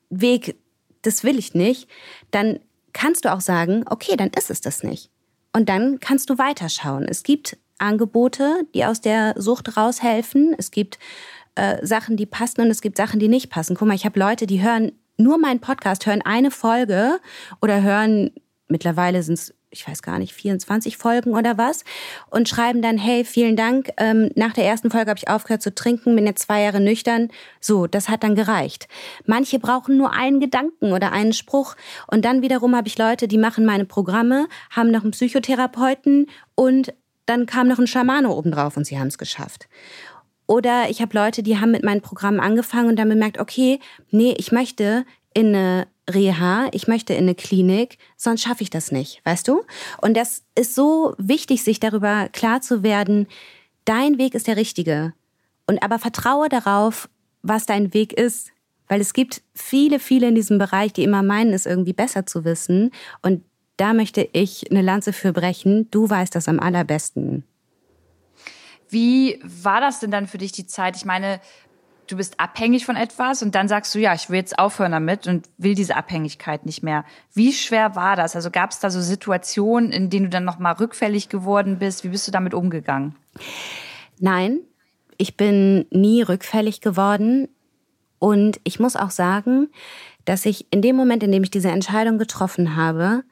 Weg, 0.09 0.55
das 1.01 1.23
will 1.23 1.37
ich 1.37 1.53
nicht, 1.53 1.87
dann 2.31 2.59
kannst 2.99 3.23
du 3.23 3.33
auch 3.33 3.39
sagen, 3.41 3.85
okay, 3.89 4.17
dann 4.17 4.29
ist 4.37 4.51
es 4.51 4.59
das 4.61 4.83
nicht. 4.83 5.09
und 5.53 5.69
dann 5.69 5.99
kannst 5.99 6.29
du 6.29 6.37
weiterschauen. 6.37 7.05
Es 7.07 7.23
gibt 7.23 7.57
Angebote, 7.79 8.67
die 8.75 8.83
aus 8.85 8.99
der 9.01 9.33
Sucht 9.37 9.77
raushelfen. 9.77 10.53
Es 10.57 10.69
gibt 10.69 10.99
äh, 11.55 11.85
Sachen, 11.85 12.17
die 12.17 12.25
passen 12.25 12.61
und 12.61 12.67
es 12.69 12.81
gibt 12.81 12.97
Sachen, 12.97 13.19
die 13.19 13.29
nicht 13.29 13.49
passen. 13.49 13.75
Guck 13.75 13.87
mal, 13.87 13.95
ich 13.95 14.05
habe 14.05 14.19
Leute, 14.19 14.45
die 14.47 14.61
hören 14.61 14.91
nur 15.17 15.37
meinen 15.37 15.59
Podcast, 15.59 16.05
hören 16.05 16.21
eine 16.21 16.51
Folge 16.51 17.19
oder 17.61 17.81
hören, 17.81 18.31
mittlerweile 18.67 19.23
sind 19.23 19.35
es 19.35 19.53
ich 19.71 19.87
weiß 19.87 20.01
gar 20.01 20.17
nicht, 20.17 20.33
24 20.33 20.97
Folgen 20.97 21.35
oder 21.35 21.57
was 21.57 21.83
und 22.29 22.49
schreiben 22.49 22.81
dann, 22.81 22.97
hey, 22.97 23.23
vielen 23.23 23.55
Dank, 23.55 23.89
ähm, 23.97 24.29
nach 24.35 24.53
der 24.53 24.65
ersten 24.65 24.89
Folge 24.89 25.09
habe 25.09 25.19
ich 25.19 25.29
aufgehört 25.29 25.61
zu 25.61 25.73
trinken, 25.73 26.15
bin 26.15 26.25
jetzt 26.25 26.43
zwei 26.43 26.63
Jahre 26.63 26.79
nüchtern. 26.79 27.29
So, 27.59 27.87
das 27.87 28.09
hat 28.09 28.23
dann 28.23 28.35
gereicht. 28.35 28.87
Manche 29.25 29.59
brauchen 29.59 29.97
nur 29.97 30.11
einen 30.11 30.39
Gedanken 30.39 30.91
oder 30.91 31.11
einen 31.11 31.33
Spruch 31.33 31.75
und 32.07 32.25
dann 32.25 32.41
wiederum 32.41 32.75
habe 32.75 32.87
ich 32.87 32.97
Leute, 32.97 33.27
die 33.27 33.37
machen 33.37 33.65
meine 33.65 33.85
Programme, 33.85 34.47
haben 34.71 34.91
noch 34.91 35.03
einen 35.03 35.11
Psychotherapeuten 35.11 36.27
und 36.55 36.93
dann 37.25 37.45
kam 37.45 37.67
noch 37.67 37.77
ein 37.77 37.87
Schamane 37.87 38.29
obendrauf 38.29 38.75
und 38.75 38.85
sie 38.85 38.97
haben 38.97 39.07
es 39.07 39.19
geschafft. 39.19 39.69
Oder 40.47 40.89
ich 40.89 40.99
habe 40.99 41.15
Leute, 41.15 41.43
die 41.43 41.59
haben 41.59 41.69
mit 41.69 41.83
meinen 41.83 42.01
Programmen 42.01 42.39
angefangen 42.39 42.89
und 42.89 42.95
dann 42.95 43.07
bemerkt, 43.07 43.39
okay, 43.39 43.79
nee, 44.09 44.33
ich 44.35 44.51
möchte 44.51 45.05
in 45.39 45.55
eine 45.55 45.87
Reha, 46.09 46.67
ich 46.73 46.89
möchte 46.89 47.13
in 47.13 47.23
eine 47.23 47.35
Klinik, 47.35 47.97
sonst 48.17 48.41
schaffe 48.41 48.61
ich 48.61 48.69
das 48.69 48.91
nicht, 48.91 49.21
weißt 49.23 49.47
du? 49.47 49.63
Und 50.01 50.17
das 50.17 50.43
ist 50.53 50.75
so 50.75 51.15
wichtig, 51.17 51.63
sich 51.63 51.79
darüber 51.79 52.27
klar 52.27 52.59
zu 52.59 52.83
werden, 52.83 53.27
dein 53.85 54.17
Weg 54.17 54.35
ist 54.35 54.47
der 54.47 54.57
richtige. 54.57 55.13
Und 55.65 55.81
aber 55.81 55.97
vertraue 55.97 56.49
darauf, 56.49 57.07
was 57.41 57.65
dein 57.65 57.93
Weg 57.93 58.11
ist. 58.11 58.51
Weil 58.89 58.99
es 58.99 59.13
gibt 59.13 59.43
viele, 59.53 59.99
viele 59.99 60.27
in 60.27 60.35
diesem 60.35 60.57
Bereich, 60.57 60.91
die 60.91 61.03
immer 61.03 61.23
meinen, 61.23 61.53
es 61.53 61.65
irgendwie 61.65 61.93
besser 61.93 62.25
zu 62.25 62.43
wissen. 62.43 62.91
Und 63.21 63.45
da 63.77 63.93
möchte 63.93 64.27
ich 64.33 64.69
eine 64.69 64.81
Lanze 64.81 65.13
für 65.13 65.31
brechen. 65.31 65.89
Du 65.89 66.09
weißt 66.09 66.35
das 66.35 66.49
am 66.49 66.59
allerbesten. 66.59 67.45
Wie 68.89 69.39
war 69.43 69.79
das 69.79 70.01
denn 70.01 70.11
dann 70.11 70.27
für 70.27 70.39
dich 70.39 70.51
die 70.51 70.65
Zeit? 70.65 70.97
Ich 70.97 71.05
meine, 71.05 71.39
du 72.09 72.17
bist 72.17 72.39
abhängig 72.39 72.85
von 72.85 72.95
etwas 72.95 73.43
und 73.43 73.53
dann 73.55 73.67
sagst 73.67 73.93
du, 73.93 73.99
ja, 73.99 74.13
ich 74.13 74.29
will 74.29 74.37
jetzt 74.37 74.57
aufhören 74.57 74.91
damit 74.91 75.27
und 75.27 75.47
will 75.57 75.75
diese 75.75 75.95
Abhängigkeit 75.95 76.65
nicht 76.65 76.81
mehr. 76.81 77.05
Wie 77.33 77.53
schwer 77.53 77.95
war 77.95 78.15
das? 78.15 78.35
Also 78.35 78.49
gab 78.49 78.71
es 78.71 78.79
da 78.79 78.89
so 78.89 78.99
Situationen, 78.99 79.91
in 79.91 80.09
denen 80.09 80.25
du 80.25 80.29
dann 80.29 80.43
nochmal 80.43 80.73
rückfällig 80.73 81.29
geworden 81.29 81.77
bist? 81.79 82.03
Wie 82.03 82.09
bist 82.09 82.27
du 82.27 82.31
damit 82.31 82.53
umgegangen? 82.53 83.15
Nein, 84.19 84.59
ich 85.17 85.37
bin 85.37 85.85
nie 85.91 86.23
rückfällig 86.23 86.81
geworden. 86.81 87.47
Und 88.17 88.59
ich 88.63 88.79
muss 88.79 88.95
auch 88.95 89.11
sagen, 89.11 89.69
dass 90.25 90.45
ich 90.45 90.65
in 90.71 90.81
dem 90.81 90.95
Moment, 90.95 91.23
in 91.23 91.31
dem 91.31 91.43
ich 91.43 91.51
diese 91.51 91.69
Entscheidung 91.69 92.17
getroffen 92.17 92.75
habe, 92.75 93.23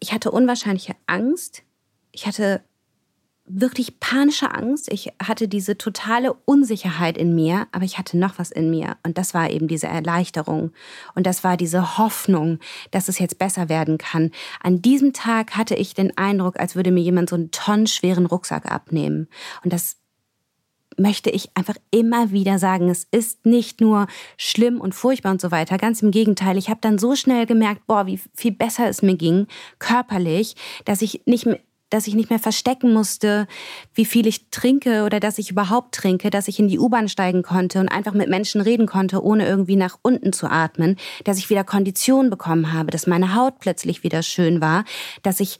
ich 0.00 0.12
hatte 0.12 0.30
unwahrscheinliche 0.30 0.94
Angst. 1.06 1.62
Ich 2.12 2.26
hatte 2.26 2.62
wirklich 3.52 4.00
panische 4.00 4.52
Angst. 4.54 4.92
Ich 4.92 5.12
hatte 5.22 5.48
diese 5.48 5.76
totale 5.76 6.32
Unsicherheit 6.44 7.18
in 7.18 7.34
mir, 7.34 7.66
aber 7.72 7.84
ich 7.84 7.98
hatte 7.98 8.18
noch 8.18 8.38
was 8.38 8.50
in 8.50 8.70
mir. 8.70 8.96
Und 9.04 9.18
das 9.18 9.34
war 9.34 9.50
eben 9.50 9.68
diese 9.68 9.86
Erleichterung. 9.86 10.72
Und 11.14 11.26
das 11.26 11.44
war 11.44 11.56
diese 11.56 11.98
Hoffnung, 11.98 12.58
dass 12.90 13.08
es 13.08 13.18
jetzt 13.18 13.38
besser 13.38 13.68
werden 13.68 13.98
kann. 13.98 14.30
An 14.62 14.82
diesem 14.82 15.12
Tag 15.12 15.56
hatte 15.56 15.74
ich 15.74 15.94
den 15.94 16.16
Eindruck, 16.16 16.58
als 16.60 16.76
würde 16.76 16.90
mir 16.90 17.02
jemand 17.02 17.30
so 17.30 17.36
einen 17.36 17.50
tonnenschweren 17.50 18.26
Rucksack 18.26 18.70
abnehmen. 18.70 19.28
Und 19.64 19.72
das 19.72 19.96
möchte 20.96 21.30
ich 21.30 21.50
einfach 21.54 21.76
immer 21.90 22.30
wieder 22.30 22.58
sagen, 22.58 22.90
es 22.90 23.06
ist 23.10 23.46
nicht 23.46 23.80
nur 23.80 24.06
schlimm 24.36 24.80
und 24.80 24.94
furchtbar 24.94 25.32
und 25.32 25.40
so 25.40 25.50
weiter. 25.50 25.78
Ganz 25.78 26.02
im 26.02 26.10
Gegenteil, 26.10 26.58
ich 26.58 26.68
habe 26.68 26.80
dann 26.80 26.98
so 26.98 27.16
schnell 27.16 27.46
gemerkt, 27.46 27.86
boah, 27.86 28.06
wie 28.06 28.20
viel 28.34 28.52
besser 28.52 28.88
es 28.88 29.02
mir 29.02 29.16
ging, 29.16 29.46
körperlich, 29.78 30.56
dass 30.84 31.02
ich 31.02 31.22
nicht 31.26 31.46
mehr 31.46 31.60
dass 31.90 32.06
ich 32.06 32.14
nicht 32.14 32.30
mehr 32.30 32.38
verstecken 32.38 32.92
musste, 32.92 33.46
wie 33.94 34.04
viel 34.04 34.26
ich 34.26 34.50
trinke 34.50 35.04
oder 35.04 35.20
dass 35.20 35.38
ich 35.38 35.50
überhaupt 35.50 35.94
trinke, 35.94 36.30
dass 36.30 36.48
ich 36.48 36.58
in 36.58 36.68
die 36.68 36.78
U-Bahn 36.78 37.08
steigen 37.08 37.42
konnte 37.42 37.80
und 37.80 37.88
einfach 37.88 38.14
mit 38.14 38.28
Menschen 38.28 38.60
reden 38.60 38.86
konnte, 38.86 39.22
ohne 39.22 39.46
irgendwie 39.46 39.76
nach 39.76 39.98
unten 40.02 40.32
zu 40.32 40.50
atmen, 40.50 40.96
dass 41.24 41.38
ich 41.38 41.50
wieder 41.50 41.64
Kondition 41.64 42.30
bekommen 42.30 42.72
habe, 42.72 42.90
dass 42.90 43.06
meine 43.06 43.34
Haut 43.34 43.58
plötzlich 43.58 44.02
wieder 44.02 44.22
schön 44.22 44.60
war, 44.60 44.84
dass 45.22 45.40
ich 45.40 45.58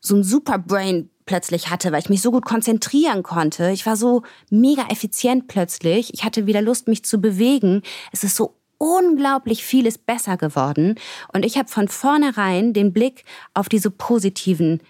so 0.00 0.16
ein 0.16 0.22
Superbrain 0.22 1.10
plötzlich 1.26 1.70
hatte, 1.70 1.92
weil 1.92 2.00
ich 2.00 2.08
mich 2.08 2.22
so 2.22 2.30
gut 2.30 2.44
konzentrieren 2.44 3.22
konnte. 3.22 3.70
Ich 3.70 3.84
war 3.84 3.96
so 3.96 4.22
mega 4.50 4.86
effizient 4.88 5.48
plötzlich. 5.48 6.14
Ich 6.14 6.24
hatte 6.24 6.46
wieder 6.46 6.62
Lust, 6.62 6.88
mich 6.88 7.04
zu 7.04 7.20
bewegen. 7.20 7.82
Es 8.12 8.24
ist 8.24 8.36
so 8.36 8.54
unglaublich 8.78 9.64
vieles 9.64 9.98
besser 9.98 10.36
geworden. 10.36 10.94
Und 11.32 11.44
ich 11.44 11.58
habe 11.58 11.68
von 11.68 11.88
vornherein 11.88 12.72
den 12.72 12.92
Blick 12.92 13.24
auf 13.52 13.68
diese 13.68 13.90
positiven 13.90 14.80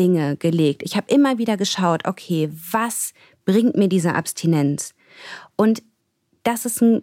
Dinge 0.00 0.36
gelegt. 0.38 0.82
Ich 0.82 0.96
habe 0.96 1.12
immer 1.12 1.36
wieder 1.36 1.58
geschaut, 1.58 2.06
okay, 2.06 2.50
was 2.72 3.12
bringt 3.44 3.76
mir 3.76 3.88
diese 3.88 4.14
Abstinenz? 4.14 4.94
Und 5.56 5.82
das 6.42 6.64
ist 6.64 6.80
ein 6.80 7.02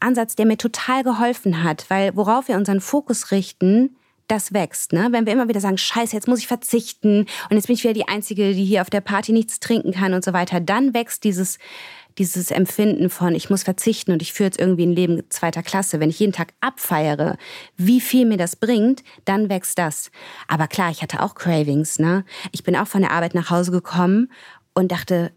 Ansatz, 0.00 0.34
der 0.34 0.46
mir 0.46 0.56
total 0.56 1.02
geholfen 1.02 1.62
hat, 1.62 1.84
weil 1.90 2.16
worauf 2.16 2.48
wir 2.48 2.56
unseren 2.56 2.80
Fokus 2.80 3.30
richten, 3.30 3.96
das 4.28 4.52
wächst. 4.52 4.92
Ne? 4.92 5.08
Wenn 5.10 5.26
wir 5.26 5.32
immer 5.32 5.48
wieder 5.48 5.60
sagen, 5.60 5.78
scheiße, 5.78 6.14
jetzt 6.14 6.28
muss 6.28 6.38
ich 6.38 6.46
verzichten 6.46 7.26
und 7.50 7.56
jetzt 7.56 7.66
bin 7.66 7.74
ich 7.74 7.84
wieder 7.84 7.94
die 7.94 8.08
Einzige, 8.08 8.54
die 8.54 8.64
hier 8.64 8.80
auf 8.80 8.90
der 8.90 9.00
Party 9.00 9.32
nichts 9.32 9.60
trinken 9.60 9.92
kann 9.92 10.14
und 10.14 10.24
so 10.24 10.32
weiter, 10.32 10.60
dann 10.60 10.94
wächst 10.94 11.24
dieses 11.24 11.58
dieses 12.18 12.50
Empfinden 12.50 13.10
von, 13.10 13.34
ich 13.34 13.50
muss 13.50 13.62
verzichten 13.62 14.12
und 14.12 14.22
ich 14.22 14.32
führe 14.32 14.46
jetzt 14.46 14.60
irgendwie 14.60 14.86
ein 14.86 14.92
Leben 14.92 15.22
zweiter 15.30 15.62
Klasse. 15.62 16.00
Wenn 16.00 16.10
ich 16.10 16.20
jeden 16.20 16.32
Tag 16.32 16.52
abfeiere, 16.60 17.36
wie 17.76 18.00
viel 18.00 18.24
mir 18.24 18.36
das 18.36 18.56
bringt, 18.56 19.02
dann 19.24 19.48
wächst 19.48 19.78
das. 19.78 20.10
Aber 20.46 20.68
klar, 20.68 20.90
ich 20.90 21.02
hatte 21.02 21.22
auch 21.22 21.34
Cravings. 21.34 21.98
Ne? 21.98 22.24
Ich 22.52 22.62
bin 22.62 22.76
auch 22.76 22.86
von 22.86 23.02
der 23.02 23.10
Arbeit 23.10 23.34
nach 23.34 23.50
Hause 23.50 23.72
gekommen 23.72 24.30
und 24.74 24.92
dachte, 24.92 25.32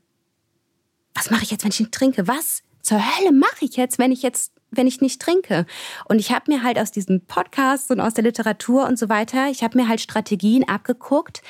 was 1.14 1.32
mache 1.32 1.44
ich 1.44 1.52
jetzt, 1.52 1.64
wenn 1.64 1.72
ich 1.72 1.80
nicht 1.80 1.92
trinke? 1.92 2.28
Was 2.28 2.62
zur 2.82 3.00
Hölle 3.00 3.32
mache 3.32 3.66
ich 3.66 3.76
jetzt, 3.76 3.98
wenn 3.98 4.12
ich 4.12 4.22
jetzt 4.22 4.52
wenn 4.72 4.88
ich 4.88 5.02
nicht 5.02 5.22
trinke. 5.22 5.66
Und 6.06 6.20
ich 6.20 6.32
habe 6.32 6.52
mir 6.52 6.64
halt 6.64 6.78
aus 6.80 6.92
diesem 6.92 7.22
Podcast 7.22 7.92
und 7.92 8.00
aus 8.00 8.14
der 8.14 8.24
Literatur 8.24 8.86
und 8.86 9.00
so 9.00 9.10
weiter, 9.10 9.50
ich 9.50 9.64
habe 9.64 9.78
mir 9.78 9.88
halt 9.88 10.02
Strategien 10.02 10.68
abgeguckt, 10.68 11.42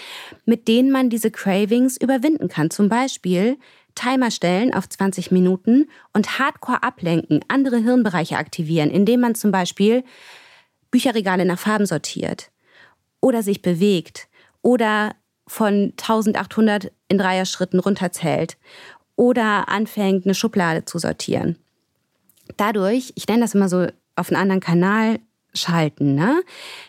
mit 0.45 0.67
denen 0.67 0.91
man 0.91 1.10
diese 1.10 1.32
Cravings 1.32 1.97
überwinden 1.97 2.47
kann. 2.47 2.69
Zum 2.69 2.89
Beispiel 2.89 3.58
Timer 3.95 4.30
stellen 4.30 4.73
auf 4.73 4.88
20 4.88 5.32
Minuten 5.32 5.89
und 6.13 6.39
hardcore 6.39 6.84
ablenken, 6.84 7.43
andere 7.47 7.77
Hirnbereiche 7.77 8.38
aktivieren, 8.38 8.91
indem 8.91 9.21
man 9.21 9.36
zum 9.36 9.51
Beispiel 9.51 10.03
Bücherregale 10.91 11.45
nach 11.45 11.60
Farben 11.60 11.86
sortiert 11.86 12.51
oder 13.19 13.41
sich 13.41 13.62
bewegt 13.62 14.27
oder 14.62 15.15
von 15.47 15.93
1800 15.97 16.91
in 17.08 17.17
Dreier-Schritten 17.17 17.80
runterzählt 17.80 18.58
oder 19.15 19.69
anfängt, 19.69 20.25
eine 20.25 20.36
Schublade 20.36 20.86
zu 20.86 20.99
sortieren. 20.99 21.58
Dadurch, 22.55 23.12
ich 23.15 23.27
nenne 23.27 23.41
das 23.41 23.53
immer 23.55 23.69
so 23.69 23.88
auf 24.15 24.29
einen 24.29 24.41
anderen 24.41 24.62
Kanal 24.62 25.19
schalten, 25.53 26.15
ne? 26.15 26.41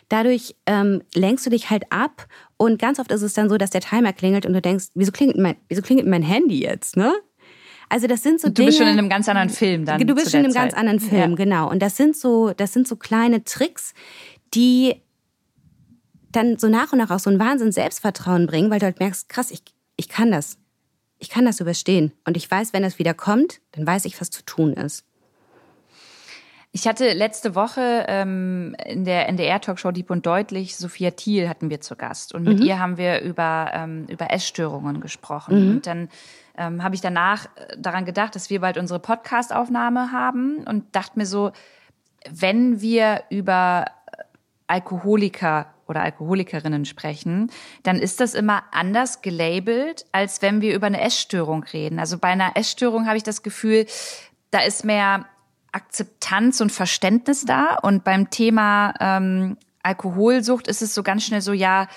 Dadurch 0.09 0.55
ähm, 0.65 1.01
lenkst 1.13 1.45
du 1.45 1.49
dich 1.49 1.69
halt 1.69 1.91
ab 1.91 2.27
und 2.57 2.79
ganz 2.79 2.99
oft 2.99 3.11
ist 3.11 3.21
es 3.21 3.33
dann 3.33 3.49
so, 3.49 3.57
dass 3.57 3.71
der 3.71 3.81
Timer 3.81 4.13
klingelt 4.13 4.45
und 4.45 4.53
du 4.53 4.61
denkst, 4.61 4.87
wieso 4.93 5.11
klingelt 5.11 5.37
mein, 5.37 5.55
wieso 5.67 5.81
klingelt 5.81 6.07
mein 6.07 6.23
Handy 6.23 6.61
jetzt, 6.61 6.95
ne? 6.95 7.13
Also 7.89 8.05
das 8.05 8.21
sind 8.21 8.39
so 8.39 8.47
du 8.47 8.53
Dinge. 8.53 8.67
Du 8.67 8.69
bist 8.69 8.77
schon 8.77 8.87
in 8.87 8.99
einem 8.99 9.09
ganz 9.09 9.27
anderen 9.27 9.49
Film 9.49 9.85
dann. 9.85 10.05
Du 10.05 10.13
bist 10.13 10.31
schon 10.31 10.41
in 10.41 10.45
einem 10.45 10.53
Zeit. 10.53 10.61
ganz 10.61 10.73
anderen 10.75 10.99
Film, 10.99 11.31
ja. 11.31 11.35
genau. 11.35 11.69
Und 11.69 11.79
das 11.81 11.97
sind 11.97 12.15
so, 12.15 12.53
das 12.53 12.71
sind 12.71 12.87
so 12.87 12.95
kleine 12.95 13.43
Tricks, 13.43 13.93
die 14.53 14.95
dann 16.31 16.59
so 16.59 16.69
nach 16.69 16.91
und 16.93 16.99
nach 16.99 17.09
auch 17.09 17.19
so 17.19 17.31
ein 17.31 17.39
Wahnsinn 17.39 17.71
Selbstvertrauen 17.71 18.45
bringen, 18.45 18.69
weil 18.69 18.79
du 18.79 18.85
halt 18.85 18.99
merkst, 18.99 19.27
krass, 19.27 19.49
ich, 19.49 19.63
ich 19.97 20.07
kann 20.07 20.31
das. 20.31 20.59
Ich 21.17 21.29
kann 21.29 21.45
das 21.45 21.59
überstehen. 21.59 22.13
Und 22.25 22.37
ich 22.37 22.49
weiß, 22.49 22.71
wenn 22.73 22.83
das 22.83 22.99
wieder 22.99 23.13
kommt, 23.13 23.59
dann 23.71 23.85
weiß 23.85 24.05
ich, 24.05 24.21
was 24.21 24.29
zu 24.29 24.45
tun 24.45 24.73
ist. 24.73 25.03
Ich 26.71 26.87
hatte 26.87 27.13
letzte 27.13 27.55
Woche 27.55 28.05
ähm, 28.07 28.75
in 28.85 29.03
der 29.03 29.27
NDR-Talkshow 29.27 29.91
Dieb 29.91 30.11
und 30.11 30.25
Deutlich 30.27 30.77
Sophia 30.77 31.09
Thiel 31.11 31.49
hatten 31.49 31.71
wir 31.71 31.81
zu 31.81 31.95
Gast 31.95 32.35
und 32.35 32.43
mit 32.43 32.59
mhm. 32.59 32.65
ihr 32.65 32.79
haben 32.79 32.97
wir 32.97 33.21
über 33.21 33.71
ähm, 33.73 34.05
über 34.07 34.31
Essstörungen 34.31 35.01
gesprochen 35.01 35.65
mhm. 35.65 35.71
und 35.71 35.87
dann 35.87 36.09
ähm, 36.57 36.83
habe 36.83 36.93
ich 36.93 37.01
danach 37.01 37.45
äh, 37.45 37.75
daran 37.79 38.05
gedacht, 38.05 38.35
dass 38.35 38.51
wir 38.51 38.61
bald 38.61 38.77
unsere 38.77 38.99
Podcast-Aufnahme 38.99 40.11
haben 40.11 40.63
und 40.67 40.95
dachte 40.95 41.17
mir 41.17 41.25
so, 41.25 41.51
wenn 42.29 42.81
wir 42.81 43.23
über 43.31 43.85
äh, 44.11 44.23
Alkoholiker 44.67 45.73
oder 45.87 46.03
Alkoholikerinnen 46.03 46.85
sprechen, 46.85 47.49
dann 47.81 47.97
ist 47.97 48.19
das 48.19 48.35
immer 48.35 48.61
anders 48.71 49.23
gelabelt, 49.23 50.05
als 50.11 50.43
wenn 50.43 50.61
wir 50.61 50.75
über 50.75 50.85
eine 50.85 51.01
Essstörung 51.01 51.63
reden. 51.63 51.97
Also 51.97 52.19
bei 52.19 52.27
einer 52.27 52.55
Essstörung 52.55 53.07
habe 53.07 53.17
ich 53.17 53.23
das 53.23 53.41
Gefühl, 53.41 53.87
da 54.51 54.59
ist 54.59 54.85
mehr 54.85 55.25
Akzeptanz 55.71 56.61
und 56.61 56.71
Verständnis 56.71 57.45
da. 57.45 57.77
Und 57.81 58.03
beim 58.03 58.29
Thema 58.29 58.93
ähm, 58.99 59.57
Alkoholsucht 59.83 60.67
ist 60.67 60.81
es 60.81 60.93
so 60.93 61.03
ganz 61.03 61.23
schnell 61.23 61.41
so, 61.41 61.53
ja, 61.53 61.87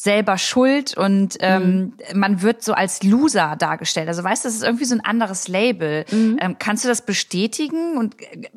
selber 0.00 0.38
schuld 0.38 0.96
und 0.96 1.36
ähm, 1.40 1.92
mhm. 2.12 2.18
man 2.18 2.40
wird 2.40 2.62
so 2.62 2.72
als 2.72 3.02
Loser 3.02 3.54
dargestellt. 3.56 4.08
Also 4.08 4.24
weißt 4.24 4.44
du, 4.44 4.48
das 4.48 4.54
ist 4.54 4.62
irgendwie 4.62 4.86
so 4.86 4.94
ein 4.94 5.04
anderes 5.04 5.46
Label. 5.46 6.06
Mhm. 6.10 6.38
Ähm, 6.40 6.56
kannst 6.58 6.84
du 6.84 6.88
das 6.88 7.04
bestätigen 7.04 7.98
und 7.98 8.18
äh, 8.18 8.48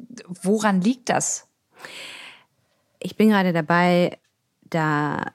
woran 0.42 0.80
liegt 0.80 1.10
das? 1.10 1.46
Ich 3.00 3.18
bin 3.18 3.28
gerade 3.28 3.52
dabei, 3.52 4.18
da 4.62 5.26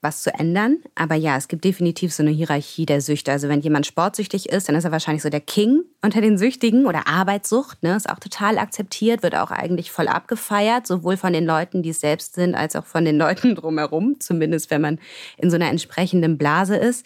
was 0.00 0.22
zu 0.22 0.32
ändern. 0.32 0.78
Aber 0.94 1.16
ja, 1.16 1.36
es 1.36 1.48
gibt 1.48 1.64
definitiv 1.64 2.14
so 2.14 2.22
eine 2.22 2.30
Hierarchie 2.30 2.86
der 2.86 3.00
Süchte. 3.00 3.32
Also 3.32 3.48
wenn 3.48 3.60
jemand 3.60 3.86
sportsüchtig 3.86 4.48
ist, 4.48 4.68
dann 4.68 4.76
ist 4.76 4.84
er 4.84 4.92
wahrscheinlich 4.92 5.22
so 5.22 5.28
der 5.28 5.40
King 5.40 5.82
unter 6.02 6.20
den 6.20 6.38
Süchtigen 6.38 6.86
oder 6.86 7.08
Arbeitssucht. 7.08 7.82
Ne? 7.82 7.96
Ist 7.96 8.08
auch 8.08 8.20
total 8.20 8.58
akzeptiert, 8.58 9.24
wird 9.24 9.34
auch 9.34 9.50
eigentlich 9.50 9.90
voll 9.90 10.06
abgefeiert, 10.06 10.86
sowohl 10.86 11.16
von 11.16 11.32
den 11.32 11.44
Leuten, 11.44 11.82
die 11.82 11.90
es 11.90 12.00
selbst 12.00 12.34
sind, 12.34 12.54
als 12.54 12.76
auch 12.76 12.84
von 12.84 13.04
den 13.04 13.18
Leuten 13.18 13.54
drumherum. 13.56 14.20
Zumindest 14.20 14.70
wenn 14.70 14.80
man 14.80 15.00
in 15.36 15.50
so 15.50 15.56
einer 15.56 15.68
entsprechenden 15.68 16.38
Blase 16.38 16.76
ist. 16.76 17.04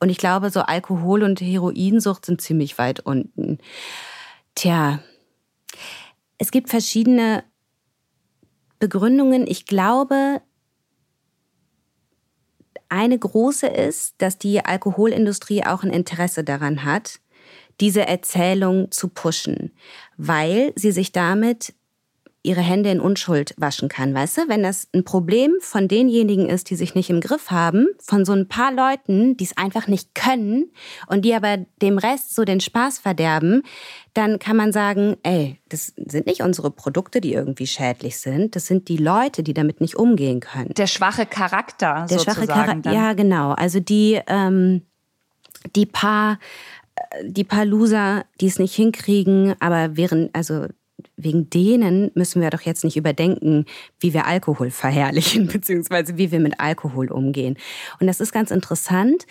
Und 0.00 0.08
ich 0.08 0.18
glaube, 0.18 0.50
so 0.50 0.60
Alkohol- 0.60 1.22
und 1.22 1.40
Heroinsucht 1.40 2.26
sind 2.26 2.40
ziemlich 2.40 2.76
weit 2.76 3.00
unten. 3.00 3.58
Tja, 4.56 5.00
es 6.38 6.50
gibt 6.50 6.70
verschiedene 6.70 7.44
Begründungen. 8.80 9.46
Ich 9.46 9.66
glaube, 9.66 10.42
eine 12.92 13.18
große 13.18 13.66
ist, 13.66 14.14
dass 14.18 14.36
die 14.36 14.64
Alkoholindustrie 14.64 15.64
auch 15.64 15.82
ein 15.82 15.90
Interesse 15.90 16.44
daran 16.44 16.84
hat, 16.84 17.20
diese 17.80 18.06
Erzählung 18.06 18.90
zu 18.90 19.08
pushen, 19.08 19.72
weil 20.18 20.72
sie 20.76 20.92
sich 20.92 21.10
damit 21.10 21.72
ihre 22.44 22.60
Hände 22.60 22.90
in 22.90 23.00
Unschuld 23.00 23.54
waschen 23.56 23.88
kann. 23.88 24.14
Weißt 24.14 24.38
du, 24.38 24.48
wenn 24.48 24.62
das 24.62 24.88
ein 24.92 25.04
Problem 25.04 25.52
von 25.60 25.86
denjenigen 25.86 26.48
ist, 26.48 26.70
die 26.70 26.74
sich 26.74 26.94
nicht 26.94 27.08
im 27.08 27.20
Griff 27.20 27.50
haben, 27.50 27.86
von 28.00 28.24
so 28.24 28.32
ein 28.32 28.48
paar 28.48 28.72
Leuten, 28.72 29.36
die 29.36 29.44
es 29.44 29.56
einfach 29.56 29.86
nicht 29.86 30.14
können 30.14 30.70
und 31.06 31.24
die 31.24 31.34
aber 31.34 31.58
dem 31.80 31.98
Rest 31.98 32.34
so 32.34 32.44
den 32.44 32.60
Spaß 32.60 32.98
verderben, 32.98 33.62
dann 34.14 34.38
kann 34.40 34.56
man 34.56 34.72
sagen, 34.72 35.16
ey, 35.22 35.60
das 35.68 35.92
sind 35.96 36.26
nicht 36.26 36.42
unsere 36.42 36.70
Produkte, 36.70 37.20
die 37.20 37.32
irgendwie 37.32 37.66
schädlich 37.66 38.18
sind. 38.18 38.56
Das 38.56 38.66
sind 38.66 38.88
die 38.88 38.96
Leute, 38.96 39.42
die 39.42 39.54
damit 39.54 39.80
nicht 39.80 39.96
umgehen 39.96 40.40
können. 40.40 40.74
Der 40.74 40.88
schwache 40.88 41.26
Charakter, 41.26 42.06
Der 42.10 42.18
schwache 42.18 42.46
Charakter, 42.46 42.92
ja 42.92 43.12
genau. 43.12 43.52
Also 43.52 43.78
die, 43.78 44.20
ähm, 44.26 44.82
die 45.76 45.86
paar 45.86 46.38
die 47.24 47.44
paar 47.44 47.64
Loser, 47.64 48.24
die 48.40 48.46
es 48.46 48.58
nicht 48.58 48.74
hinkriegen, 48.74 49.54
aber 49.60 49.96
während, 49.96 50.34
also 50.34 50.66
wegen 51.16 51.50
denen 51.50 52.10
müssen 52.14 52.42
wir 52.42 52.50
doch 52.50 52.62
jetzt 52.62 52.84
nicht 52.84 52.96
überdenken, 52.96 53.66
wie 54.00 54.14
wir 54.14 54.26
Alkohol 54.26 54.70
verherrlichen, 54.70 55.46
beziehungsweise 55.52 56.16
wie 56.18 56.30
wir 56.30 56.40
mit 56.40 56.60
Alkohol 56.60 57.10
umgehen. 57.10 57.56
Und 58.00 58.06
das 58.06 58.20
ist 58.20 58.32
ganz 58.32 58.50
interessant. 58.50 59.26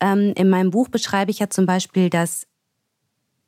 Ähm, 0.00 0.32
in 0.36 0.48
meinem 0.48 0.70
Buch 0.70 0.88
beschreibe 0.88 1.30
ich 1.30 1.38
ja 1.38 1.50
zum 1.50 1.66
Beispiel, 1.66 2.10
dass 2.10 2.46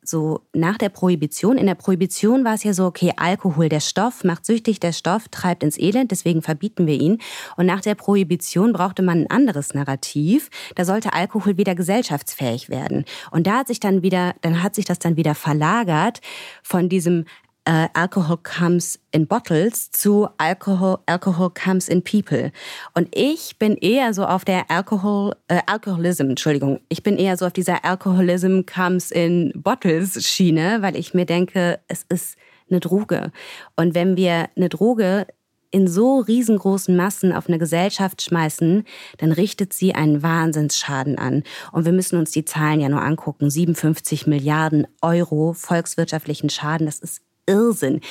so 0.09 0.41
nach 0.53 0.77
der 0.77 0.89
Prohibition. 0.89 1.57
In 1.57 1.67
der 1.67 1.75
Prohibition 1.75 2.43
war 2.43 2.53
es 2.53 2.63
ja 2.63 2.73
so, 2.73 2.85
okay, 2.85 3.13
Alkohol, 3.15 3.69
der 3.69 3.79
Stoff 3.79 4.23
macht 4.23 4.45
süchtig, 4.45 4.79
der 4.79 4.93
Stoff 4.93 5.27
treibt 5.29 5.63
ins 5.63 5.77
Elend, 5.77 6.11
deswegen 6.11 6.41
verbieten 6.41 6.87
wir 6.87 6.99
ihn. 6.99 7.19
Und 7.57 7.65
nach 7.65 7.81
der 7.81 7.95
Prohibition 7.95 8.73
brauchte 8.73 9.01
man 9.01 9.21
ein 9.21 9.31
anderes 9.31 9.73
Narrativ. 9.73 10.49
Da 10.75 10.85
sollte 10.85 11.13
Alkohol 11.13 11.57
wieder 11.57 11.75
gesellschaftsfähig 11.75 12.69
werden. 12.69 13.05
Und 13.31 13.47
da 13.47 13.59
hat 13.59 13.67
sich 13.67 13.79
dann 13.79 14.01
wieder, 14.01 14.35
dann 14.41 14.63
hat 14.63 14.75
sich 14.75 14.85
das 14.85 14.99
dann 14.99 15.17
wieder 15.17 15.35
verlagert 15.35 16.21
von 16.63 16.89
diesem 16.89 17.25
äh, 17.69 17.87
Alcohol 17.93 18.37
comes 18.37 18.99
in 19.11 19.27
bottles 19.27 19.91
zu 19.91 20.27
Alcohol, 20.39 20.97
Alcohol 21.05 21.51
comes 21.51 21.87
in 21.87 22.03
people. 22.03 22.51
Und 22.95 23.07
ich 23.15 23.59
bin 23.59 23.77
eher 23.77 24.11
so 24.15 24.25
auf 24.25 24.43
der 24.43 24.71
Alcohol, 24.71 25.35
äh, 25.49 25.61
Alcoholism, 25.67 26.31
Entschuldigung, 26.31 26.79
ich 26.89 27.03
bin 27.03 27.17
eher 27.17 27.37
so 27.37 27.45
auf 27.45 27.53
dieser 27.53 27.85
Alcoholism 27.85 28.61
comes 28.65 29.11
in 29.11 29.51
bottles 29.55 30.25
Schiene, 30.25 30.79
weil 30.81 30.95
ich 30.95 31.13
mir 31.13 31.25
denke, 31.25 31.79
es 31.87 32.03
ist 32.09 32.37
eine 32.71 32.79
Droge. 32.79 33.31
Und 33.75 33.93
wenn 33.93 34.17
wir 34.17 34.49
eine 34.55 34.69
Droge 34.69 35.27
in 35.69 35.87
so 35.87 36.17
riesengroßen 36.21 36.95
Massen 36.95 37.31
auf 37.31 37.47
eine 37.47 37.59
Gesellschaft 37.59 38.23
schmeißen, 38.23 38.83
dann 39.19 39.31
richtet 39.31 39.73
sie 39.73 39.93
einen 39.93 40.23
Wahnsinnsschaden 40.23 41.19
an. 41.19 41.43
Und 41.71 41.85
wir 41.85 41.91
müssen 41.91 42.17
uns 42.17 42.31
die 42.31 42.45
Zahlen 42.45 42.79
ja 42.79 42.89
nur 42.89 43.03
angucken. 43.03 43.51
57 43.51 44.25
Milliarden 44.25 44.87
Euro 45.03 45.53
volkswirtschaftlichen 45.53 46.49
Schaden, 46.49 46.87
das 46.87 46.97
ist 46.97 47.21
Irrsinn. 47.49 48.01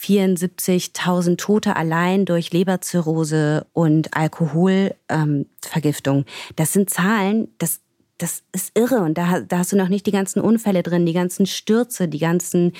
74.000 0.00 1.38
Tote 1.38 1.74
allein 1.74 2.24
durch 2.24 2.52
Leberzirrhose 2.52 3.66
und 3.72 4.16
Alkoholvergiftung. 4.16 6.18
Ähm, 6.18 6.24
das 6.54 6.72
sind 6.72 6.88
Zahlen, 6.88 7.48
das, 7.58 7.80
das 8.16 8.44
ist 8.52 8.78
irre. 8.78 9.00
Und 9.00 9.18
da, 9.18 9.40
da 9.40 9.58
hast 9.58 9.72
du 9.72 9.76
noch 9.76 9.88
nicht 9.88 10.06
die 10.06 10.12
ganzen 10.12 10.40
Unfälle 10.40 10.84
drin, 10.84 11.04
die 11.04 11.12
ganzen 11.12 11.46
Stürze, 11.46 12.06
die 12.06 12.20
ganzen 12.20 12.74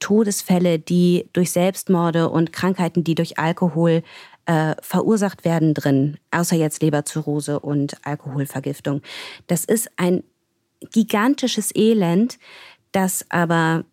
Todesfälle, 0.00 0.78
die 0.78 1.28
durch 1.32 1.50
Selbstmorde 1.50 2.30
und 2.30 2.52
Krankheiten, 2.52 3.04
die 3.04 3.14
durch 3.14 3.38
Alkohol 3.38 4.02
äh, 4.46 4.74
verursacht 4.80 5.44
werden 5.44 5.74
drin, 5.74 6.18
außer 6.30 6.56
jetzt 6.56 6.82
Leberzirrhose 6.82 7.60
und 7.60 8.06
Alkoholvergiftung. 8.06 9.02
Das 9.48 9.64
ist 9.64 9.90
ein 9.96 10.22
gigantisches 10.92 11.74
Elend, 11.74 12.38
das 12.92 13.26
aber 13.28 13.84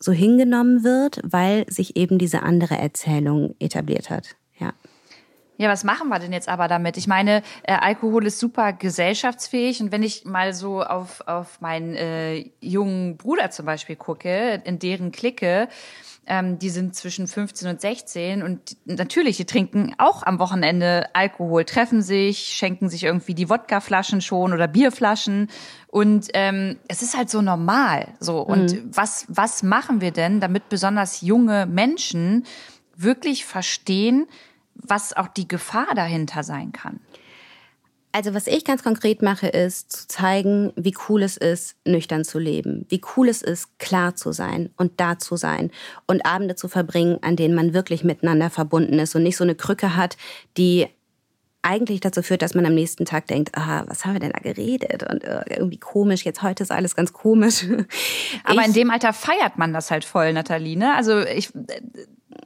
so 0.00 0.12
hingenommen 0.12 0.84
wird, 0.84 1.20
weil 1.24 1.64
sich 1.68 1.96
eben 1.96 2.18
diese 2.18 2.42
andere 2.42 2.78
Erzählung 2.78 3.54
etabliert 3.58 4.10
hat. 4.10 4.36
Ja. 5.58 5.68
Was 5.68 5.82
machen 5.82 6.08
wir 6.08 6.20
denn 6.20 6.32
jetzt 6.32 6.48
aber 6.48 6.68
damit? 6.68 6.96
Ich 6.96 7.08
meine, 7.08 7.42
äh, 7.64 7.74
Alkohol 7.74 8.24
ist 8.26 8.38
super 8.38 8.72
gesellschaftsfähig 8.72 9.82
und 9.82 9.90
wenn 9.92 10.04
ich 10.04 10.24
mal 10.24 10.54
so 10.54 10.82
auf, 10.82 11.20
auf 11.26 11.60
meinen 11.60 11.94
äh, 11.94 12.50
jungen 12.60 13.16
Bruder 13.16 13.50
zum 13.50 13.66
Beispiel 13.66 13.96
gucke, 13.96 14.62
in 14.64 14.78
deren 14.78 15.10
Clique, 15.10 15.68
ähm, 16.28 16.60
die 16.60 16.70
sind 16.70 16.94
zwischen 16.94 17.26
15 17.26 17.68
und 17.68 17.80
16 17.80 18.42
und 18.44 18.76
natürlich, 18.84 19.36
die 19.36 19.46
trinken 19.46 19.94
auch 19.98 20.22
am 20.22 20.38
Wochenende 20.38 21.06
Alkohol, 21.12 21.64
treffen 21.64 22.02
sich, 22.02 22.38
schenken 22.38 22.88
sich 22.88 23.02
irgendwie 23.02 23.34
die 23.34 23.50
Wodkaflaschen 23.50 24.20
schon 24.20 24.52
oder 24.52 24.68
Bierflaschen 24.68 25.48
und 25.88 26.28
ähm, 26.34 26.78
es 26.86 27.02
ist 27.02 27.16
halt 27.16 27.30
so 27.30 27.42
normal. 27.42 28.14
So 28.20 28.42
und 28.42 28.74
mhm. 28.74 28.90
was 28.94 29.26
was 29.28 29.64
machen 29.64 30.00
wir 30.00 30.12
denn, 30.12 30.38
damit 30.38 30.68
besonders 30.68 31.20
junge 31.20 31.66
Menschen 31.66 32.44
wirklich 32.94 33.44
verstehen, 33.44 34.26
was 34.78 35.16
auch 35.16 35.28
die 35.28 35.48
Gefahr 35.48 35.94
dahinter 35.94 36.42
sein 36.42 36.72
kann? 36.72 37.00
Also 38.12 38.32
was 38.32 38.46
ich 38.46 38.64
ganz 38.64 38.82
konkret 38.82 39.20
mache, 39.20 39.48
ist 39.48 39.92
zu 39.92 40.08
zeigen, 40.08 40.72
wie 40.76 40.94
cool 41.08 41.22
es 41.22 41.36
ist, 41.36 41.76
nüchtern 41.84 42.24
zu 42.24 42.38
leben, 42.38 42.86
wie 42.88 43.02
cool 43.16 43.28
es 43.28 43.42
ist, 43.42 43.78
klar 43.78 44.16
zu 44.16 44.32
sein 44.32 44.70
und 44.76 44.98
da 44.98 45.18
zu 45.18 45.36
sein 45.36 45.70
und 46.06 46.24
Abende 46.24 46.56
zu 46.56 46.68
verbringen, 46.68 47.18
an 47.20 47.36
denen 47.36 47.54
man 47.54 47.74
wirklich 47.74 48.04
miteinander 48.04 48.48
verbunden 48.48 48.98
ist 48.98 49.14
und 49.14 49.24
nicht 49.24 49.36
so 49.36 49.44
eine 49.44 49.54
Krücke 49.54 49.94
hat, 49.94 50.16
die 50.56 50.88
eigentlich 51.60 52.00
dazu 52.00 52.22
führt, 52.22 52.40
dass 52.40 52.54
man 52.54 52.64
am 52.64 52.74
nächsten 52.74 53.04
Tag 53.04 53.26
denkt, 53.26 53.56
ah, 53.56 53.84
was 53.86 54.04
haben 54.04 54.14
wir 54.14 54.20
denn 54.20 54.32
da 54.32 54.38
geredet 54.38 55.02
und 55.02 55.24
uh, 55.24 55.40
irgendwie 55.50 55.78
komisch, 55.78 56.24
jetzt 56.24 56.40
heute 56.42 56.62
ist 56.62 56.72
alles 56.72 56.94
ganz 56.94 57.12
komisch. 57.12 57.64
Aber 58.44 58.60
ich, 58.60 58.68
in 58.68 58.72
dem 58.72 58.90
Alter 58.90 59.12
feiert 59.12 59.58
man 59.58 59.72
das 59.74 59.90
halt 59.90 60.04
voll, 60.04 60.32
Nathalie, 60.32 60.78
ne? 60.78 60.94
Also 60.94 61.20
ich 61.20 61.52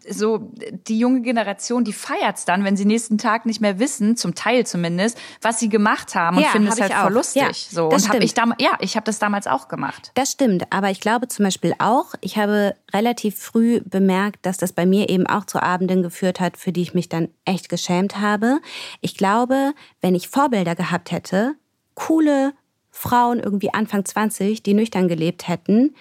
so 0.09 0.51
die 0.89 0.99
junge 0.99 1.23
Generation, 1.23 1.85
die 1.85 1.93
feiert's 1.93 2.45
dann, 2.45 2.65
wenn 2.65 2.77
sie 2.77 2.85
nächsten 2.85 3.19
Tag 3.19 3.47
nicht 3.47 3.61
mehr 3.61 3.79
wissen, 3.79 4.17
zum 4.17 4.35
Teil 4.35 4.67
zumindest, 4.67 5.19
was 5.41 5.61
sie 5.61 5.69
gemacht 5.69 6.15
haben 6.15 6.37
und 6.37 6.43
ja, 6.43 6.51
finden 6.51 6.69
es 6.69 6.81
halt 6.81 6.93
voll 6.93 7.13
lustig. 7.13 7.43
Ja, 7.43 7.51
so 7.53 7.89
und 7.89 8.09
habe 8.09 8.25
ich 8.25 8.35
damals, 8.35 8.63
ja, 8.63 8.73
ich 8.81 8.97
habe 8.97 9.05
das 9.05 9.19
damals 9.19 9.47
auch 9.47 9.69
gemacht. 9.69 10.11
Das 10.15 10.33
stimmt, 10.33 10.65
aber 10.71 10.91
ich 10.91 11.01
glaube 11.01 11.29
zum 11.29 11.45
Beispiel 11.45 11.75
auch, 11.79 12.15
ich 12.21 12.37
habe 12.37 12.75
relativ 12.93 13.39
früh 13.39 13.81
bemerkt, 13.85 14.45
dass 14.47 14.57
das 14.57 14.73
bei 14.73 14.87
mir 14.87 15.09
eben 15.09 15.27
auch 15.27 15.45
zu 15.45 15.63
Abenden 15.63 16.03
geführt 16.03 16.41
hat, 16.41 16.57
für 16.57 16.73
die 16.73 16.83
ich 16.83 16.95
mich 16.95 17.09
dann 17.09 17.29
echt 17.45 17.69
geschämt 17.69 18.21
habe. 18.21 18.61
Ich 19.01 19.17
glaube, 19.17 19.73
wenn 20.01 20.15
ich 20.15 20.29
Vorbilder 20.29 20.75
gehabt 20.75 21.13
hätte, 21.13 21.55
coole 21.95 22.55
Frauen 22.91 23.41
irgendwie 23.41 23.73
Anfang 23.73 24.05
20, 24.05 24.63
die 24.63 24.75
nüchtern 24.75 25.09
gelebt 25.09 25.49
hätten, 25.49 25.95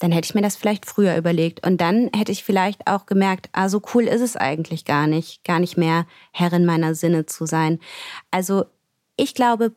dann 0.00 0.12
hätte 0.12 0.26
ich 0.26 0.34
mir 0.34 0.42
das 0.42 0.56
vielleicht 0.56 0.86
früher 0.86 1.16
überlegt. 1.16 1.64
Und 1.66 1.80
dann 1.80 2.10
hätte 2.14 2.32
ich 2.32 2.42
vielleicht 2.42 2.86
auch 2.86 3.06
gemerkt, 3.06 3.48
ah, 3.52 3.68
so 3.68 3.80
cool 3.94 4.04
ist 4.04 4.20
es 4.20 4.36
eigentlich 4.36 4.84
gar 4.84 5.06
nicht, 5.06 5.44
gar 5.44 5.60
nicht 5.60 5.76
mehr 5.76 6.06
Herrin 6.32 6.66
meiner 6.66 6.94
Sinne 6.94 7.26
zu 7.26 7.46
sein. 7.46 7.78
Also 8.30 8.64
ich 9.16 9.34
glaube, 9.34 9.72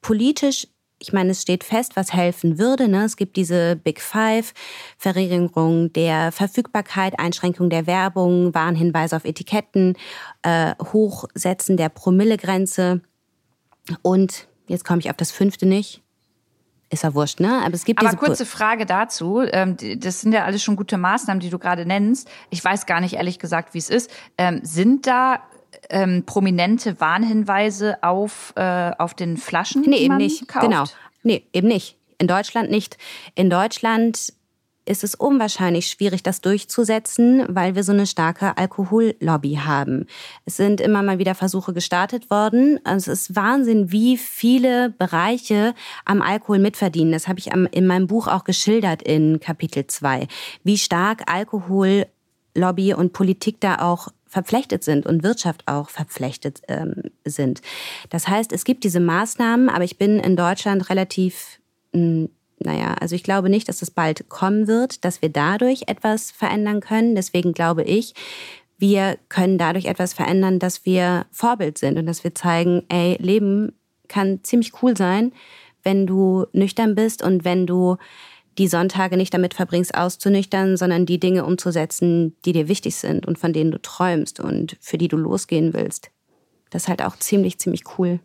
politisch, 0.00 0.68
ich 1.00 1.12
meine, 1.12 1.30
es 1.30 1.42
steht 1.42 1.64
fest, 1.64 1.96
was 1.96 2.12
helfen 2.12 2.58
würde. 2.58 2.88
Ne? 2.88 3.04
Es 3.04 3.16
gibt 3.16 3.36
diese 3.36 3.76
Big 3.76 4.00
Five, 4.00 4.54
Verringerung 4.96 5.92
der 5.92 6.32
Verfügbarkeit, 6.32 7.18
Einschränkung 7.18 7.70
der 7.70 7.86
Werbung, 7.86 8.54
Warnhinweise 8.54 9.16
auf 9.16 9.24
Etiketten, 9.24 9.96
äh, 10.42 10.74
Hochsetzen 10.92 11.76
der 11.76 11.88
Promillegrenze 11.88 13.02
und 14.02 14.48
jetzt 14.66 14.84
komme 14.84 15.00
ich 15.00 15.10
auf 15.10 15.16
das 15.16 15.30
fünfte 15.30 15.66
nicht, 15.66 16.02
ist 16.90 17.02
ja 17.02 17.14
wurscht, 17.14 17.40
ne? 17.40 17.60
Aber 17.64 17.74
es 17.74 17.84
gibt 17.84 18.00
Aber 18.00 18.16
kurze 18.16 18.46
Frage 18.46 18.86
dazu. 18.86 19.42
Ähm, 19.42 19.76
das 19.98 20.22
sind 20.22 20.32
ja 20.32 20.44
alles 20.44 20.62
schon 20.62 20.76
gute 20.76 20.96
Maßnahmen, 20.96 21.40
die 21.40 21.50
du 21.50 21.58
gerade 21.58 21.84
nennst. 21.84 22.28
Ich 22.50 22.64
weiß 22.64 22.86
gar 22.86 23.00
nicht 23.00 23.14
ehrlich 23.14 23.38
gesagt, 23.38 23.74
wie 23.74 23.78
es 23.78 23.90
ist. 23.90 24.10
Ähm, 24.38 24.60
sind 24.62 25.06
da 25.06 25.42
ähm, 25.90 26.24
prominente 26.24 27.00
Warnhinweise 27.00 28.02
auf, 28.02 28.52
äh, 28.56 28.92
auf 28.98 29.14
den 29.14 29.36
Flaschen? 29.36 29.82
Nee, 29.82 29.98
eben 29.98 30.16
nicht. 30.16 30.48
Kauft? 30.48 30.64
Genau. 30.64 30.84
Nee, 31.22 31.44
eben 31.52 31.68
nicht. 31.68 31.96
In 32.18 32.26
Deutschland 32.26 32.70
nicht. 32.70 32.96
In 33.34 33.50
Deutschland 33.50 34.32
ist 34.88 35.04
es 35.04 35.14
unwahrscheinlich 35.14 35.88
schwierig, 35.88 36.22
das 36.22 36.40
durchzusetzen, 36.40 37.44
weil 37.48 37.74
wir 37.74 37.84
so 37.84 37.92
eine 37.92 38.06
starke 38.06 38.56
Alkohollobby 38.56 39.60
haben. 39.64 40.06
Es 40.44 40.56
sind 40.56 40.80
immer 40.80 41.02
mal 41.02 41.18
wieder 41.18 41.34
Versuche 41.34 41.72
gestartet 41.72 42.30
worden. 42.30 42.80
Also 42.84 43.12
es 43.12 43.28
ist 43.28 43.36
Wahnsinn, 43.36 43.92
wie 43.92 44.16
viele 44.16 44.90
Bereiche 44.90 45.74
am 46.04 46.22
Alkohol 46.22 46.58
mitverdienen. 46.58 47.12
Das 47.12 47.28
habe 47.28 47.38
ich 47.38 47.48
in 47.52 47.86
meinem 47.86 48.06
Buch 48.06 48.26
auch 48.26 48.44
geschildert 48.44 49.02
in 49.02 49.40
Kapitel 49.40 49.86
2. 49.86 50.26
Wie 50.64 50.78
stark 50.78 51.30
Alkohollobby 51.30 52.94
und 52.94 53.12
Politik 53.12 53.60
da 53.60 53.80
auch 53.80 54.08
verflechtet 54.28 54.84
sind 54.84 55.06
und 55.06 55.22
Wirtschaft 55.22 55.62
auch 55.66 55.88
verflechtet 55.88 56.60
ähm, 56.68 57.02
sind. 57.24 57.62
Das 58.10 58.28
heißt, 58.28 58.52
es 58.52 58.64
gibt 58.64 58.84
diese 58.84 59.00
Maßnahmen, 59.00 59.68
aber 59.68 59.84
ich 59.84 59.98
bin 59.98 60.20
in 60.20 60.36
Deutschland 60.36 60.90
relativ, 60.90 61.60
hm, 61.92 62.28
naja, 62.60 62.94
also 63.00 63.14
ich 63.14 63.22
glaube 63.22 63.48
nicht, 63.48 63.68
dass 63.68 63.82
es 63.82 63.90
bald 63.90 64.28
kommen 64.28 64.66
wird, 64.66 65.04
dass 65.04 65.22
wir 65.22 65.28
dadurch 65.28 65.84
etwas 65.86 66.30
verändern 66.30 66.80
können. 66.80 67.14
Deswegen 67.14 67.52
glaube 67.52 67.82
ich, 67.82 68.14
wir 68.78 69.18
können 69.28 69.58
dadurch 69.58 69.86
etwas 69.86 70.12
verändern, 70.14 70.58
dass 70.58 70.84
wir 70.84 71.26
Vorbild 71.32 71.78
sind 71.78 71.98
und 71.98 72.06
dass 72.06 72.24
wir 72.24 72.34
zeigen, 72.34 72.84
ey, 72.88 73.16
Leben 73.20 73.72
kann 74.06 74.42
ziemlich 74.42 74.82
cool 74.82 74.96
sein, 74.96 75.32
wenn 75.82 76.06
du 76.06 76.46
nüchtern 76.52 76.94
bist 76.94 77.22
und 77.22 77.44
wenn 77.44 77.66
du 77.66 77.96
die 78.56 78.68
Sonntage 78.68 79.16
nicht 79.16 79.32
damit 79.32 79.54
verbringst, 79.54 79.94
auszunüchtern, 79.94 80.76
sondern 80.76 81.06
die 81.06 81.20
Dinge 81.20 81.44
umzusetzen, 81.44 82.36
die 82.44 82.52
dir 82.52 82.68
wichtig 82.68 82.96
sind 82.96 83.26
und 83.26 83.38
von 83.38 83.52
denen 83.52 83.70
du 83.70 83.80
träumst 83.80 84.40
und 84.40 84.76
für 84.80 84.98
die 84.98 85.08
du 85.08 85.16
losgehen 85.16 85.72
willst. 85.72 86.10
Das 86.70 86.82
ist 86.82 86.88
halt 86.88 87.02
auch 87.02 87.16
ziemlich, 87.16 87.58
ziemlich 87.58 87.84
cool. 87.98 88.20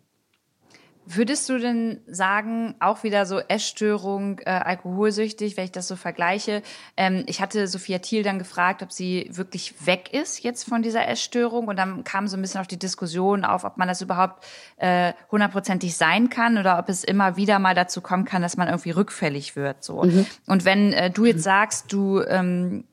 Würdest 1.06 1.50
du 1.50 1.58
denn 1.58 2.02
sagen, 2.08 2.76
auch 2.80 3.04
wieder 3.04 3.26
so 3.26 3.40
Essstörung, 3.40 4.40
äh, 4.40 4.50
alkoholsüchtig, 4.50 5.58
wenn 5.58 5.66
ich 5.66 5.72
das 5.72 5.88
so 5.88 5.96
vergleiche? 5.96 6.62
Ähm, 6.96 7.24
ich 7.28 7.42
hatte 7.42 7.68
Sophia 7.68 8.00
Thiel 8.00 8.24
dann 8.24 8.40
gefragt, 8.40 8.82
ob 8.84 8.92
sie 8.92 9.30
wirklich 9.32 9.86
weg 9.86 10.14
ist 10.14 10.44
jetzt 10.44 10.64
von 10.64 10.82
dieser 10.82 11.08
Essstörung 11.08 11.68
und 11.68 11.78
dann 11.78 12.04
kam 12.04 12.28
so 12.28 12.38
ein 12.38 12.42
bisschen 12.42 12.62
auf 12.62 12.68
die 12.68 12.80
Diskussion 12.80 13.44
auf, 13.44 13.66
ob 13.66 13.78
man 13.78 13.88
das 13.88 14.02
überhaupt 14.02 14.46
äh, 14.78 15.14
hundertprozentig 15.32 15.96
sein 15.98 16.30
kann 16.30 16.58
oder 16.58 16.80
ob 16.80 16.90
es 16.90 17.04
immer 17.04 17.36
wieder 17.36 17.60
mal 17.60 17.76
dazu 17.76 18.02
kommen 18.02 18.26
kann, 18.26 18.42
dass 18.42 18.56
man 18.58 18.68
irgendwie 18.68 18.92
rückfällig 18.92 19.56
wird. 19.56 19.84
So. 19.84 20.04
Mhm. 20.04 20.26
Und 20.48 20.66
wenn 20.66 20.94
äh, 20.94 21.12
du 21.12 21.26
jetzt 21.26 21.44
sagst, 21.44 21.92
du 21.92 22.22
ähm, 22.22 22.86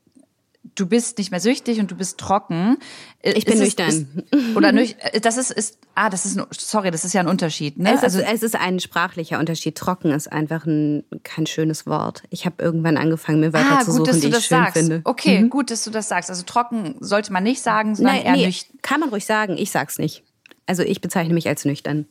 du 0.80 0.86
bist 0.86 1.18
nicht 1.18 1.30
mehr 1.30 1.40
süchtig 1.40 1.78
und 1.78 1.90
du 1.90 1.94
bist 1.94 2.18
trocken. 2.18 2.78
Äh, 3.20 3.32
ich 3.32 3.44
bin 3.44 3.54
es, 3.54 3.60
nüchtern. 3.60 3.88
Ist, 4.30 4.56
oder 4.56 4.72
nüchtern. 4.72 5.10
Äh, 5.12 5.20
das 5.20 5.36
ist, 5.36 5.50
ist, 5.50 5.78
ah, 5.94 6.08
das 6.08 6.24
ist, 6.24 6.38
ein, 6.38 6.46
sorry, 6.50 6.90
das 6.90 7.04
ist 7.04 7.12
ja 7.12 7.20
ein 7.20 7.28
Unterschied, 7.28 7.78
ne? 7.78 7.94
Es, 7.94 8.02
also, 8.02 8.20
ist, 8.20 8.28
es 8.32 8.42
ist 8.42 8.56
ein 8.56 8.80
sprachlicher 8.80 9.38
Unterschied. 9.38 9.76
Trocken 9.76 10.10
ist 10.10 10.32
einfach 10.32 10.66
ein, 10.66 11.04
kein 11.22 11.46
schönes 11.46 11.86
Wort. 11.86 12.22
Ich 12.30 12.46
habe 12.46 12.62
irgendwann 12.62 12.96
angefangen, 12.96 13.40
mir 13.40 13.52
Wörter 13.52 13.78
ah, 13.80 13.84
zu 13.84 13.92
suchen, 13.92 14.20
die 14.20 14.28
ich 14.28 14.34
schön 14.34 14.58
sagst. 14.58 14.78
finde. 14.78 15.02
Okay, 15.04 15.40
mhm. 15.40 15.50
gut, 15.50 15.70
dass 15.70 15.84
du 15.84 15.90
das 15.90 16.08
sagst. 16.08 16.30
Also 16.30 16.42
trocken 16.44 16.96
sollte 17.00 17.32
man 17.32 17.42
nicht 17.42 17.60
sagen, 17.60 17.94
sondern 17.94 18.16
Nein, 18.16 18.24
eher 18.24 18.32
nee, 18.32 18.46
nüchtern. 18.46 18.78
Kann 18.82 19.00
man 19.00 19.10
ruhig 19.10 19.26
sagen, 19.26 19.56
ich 19.58 19.70
sag's 19.70 19.98
nicht. 19.98 20.24
Also 20.66 20.82
ich 20.82 21.00
bezeichne 21.00 21.34
mich 21.34 21.48
als 21.48 21.64
nüchtern. 21.64 22.06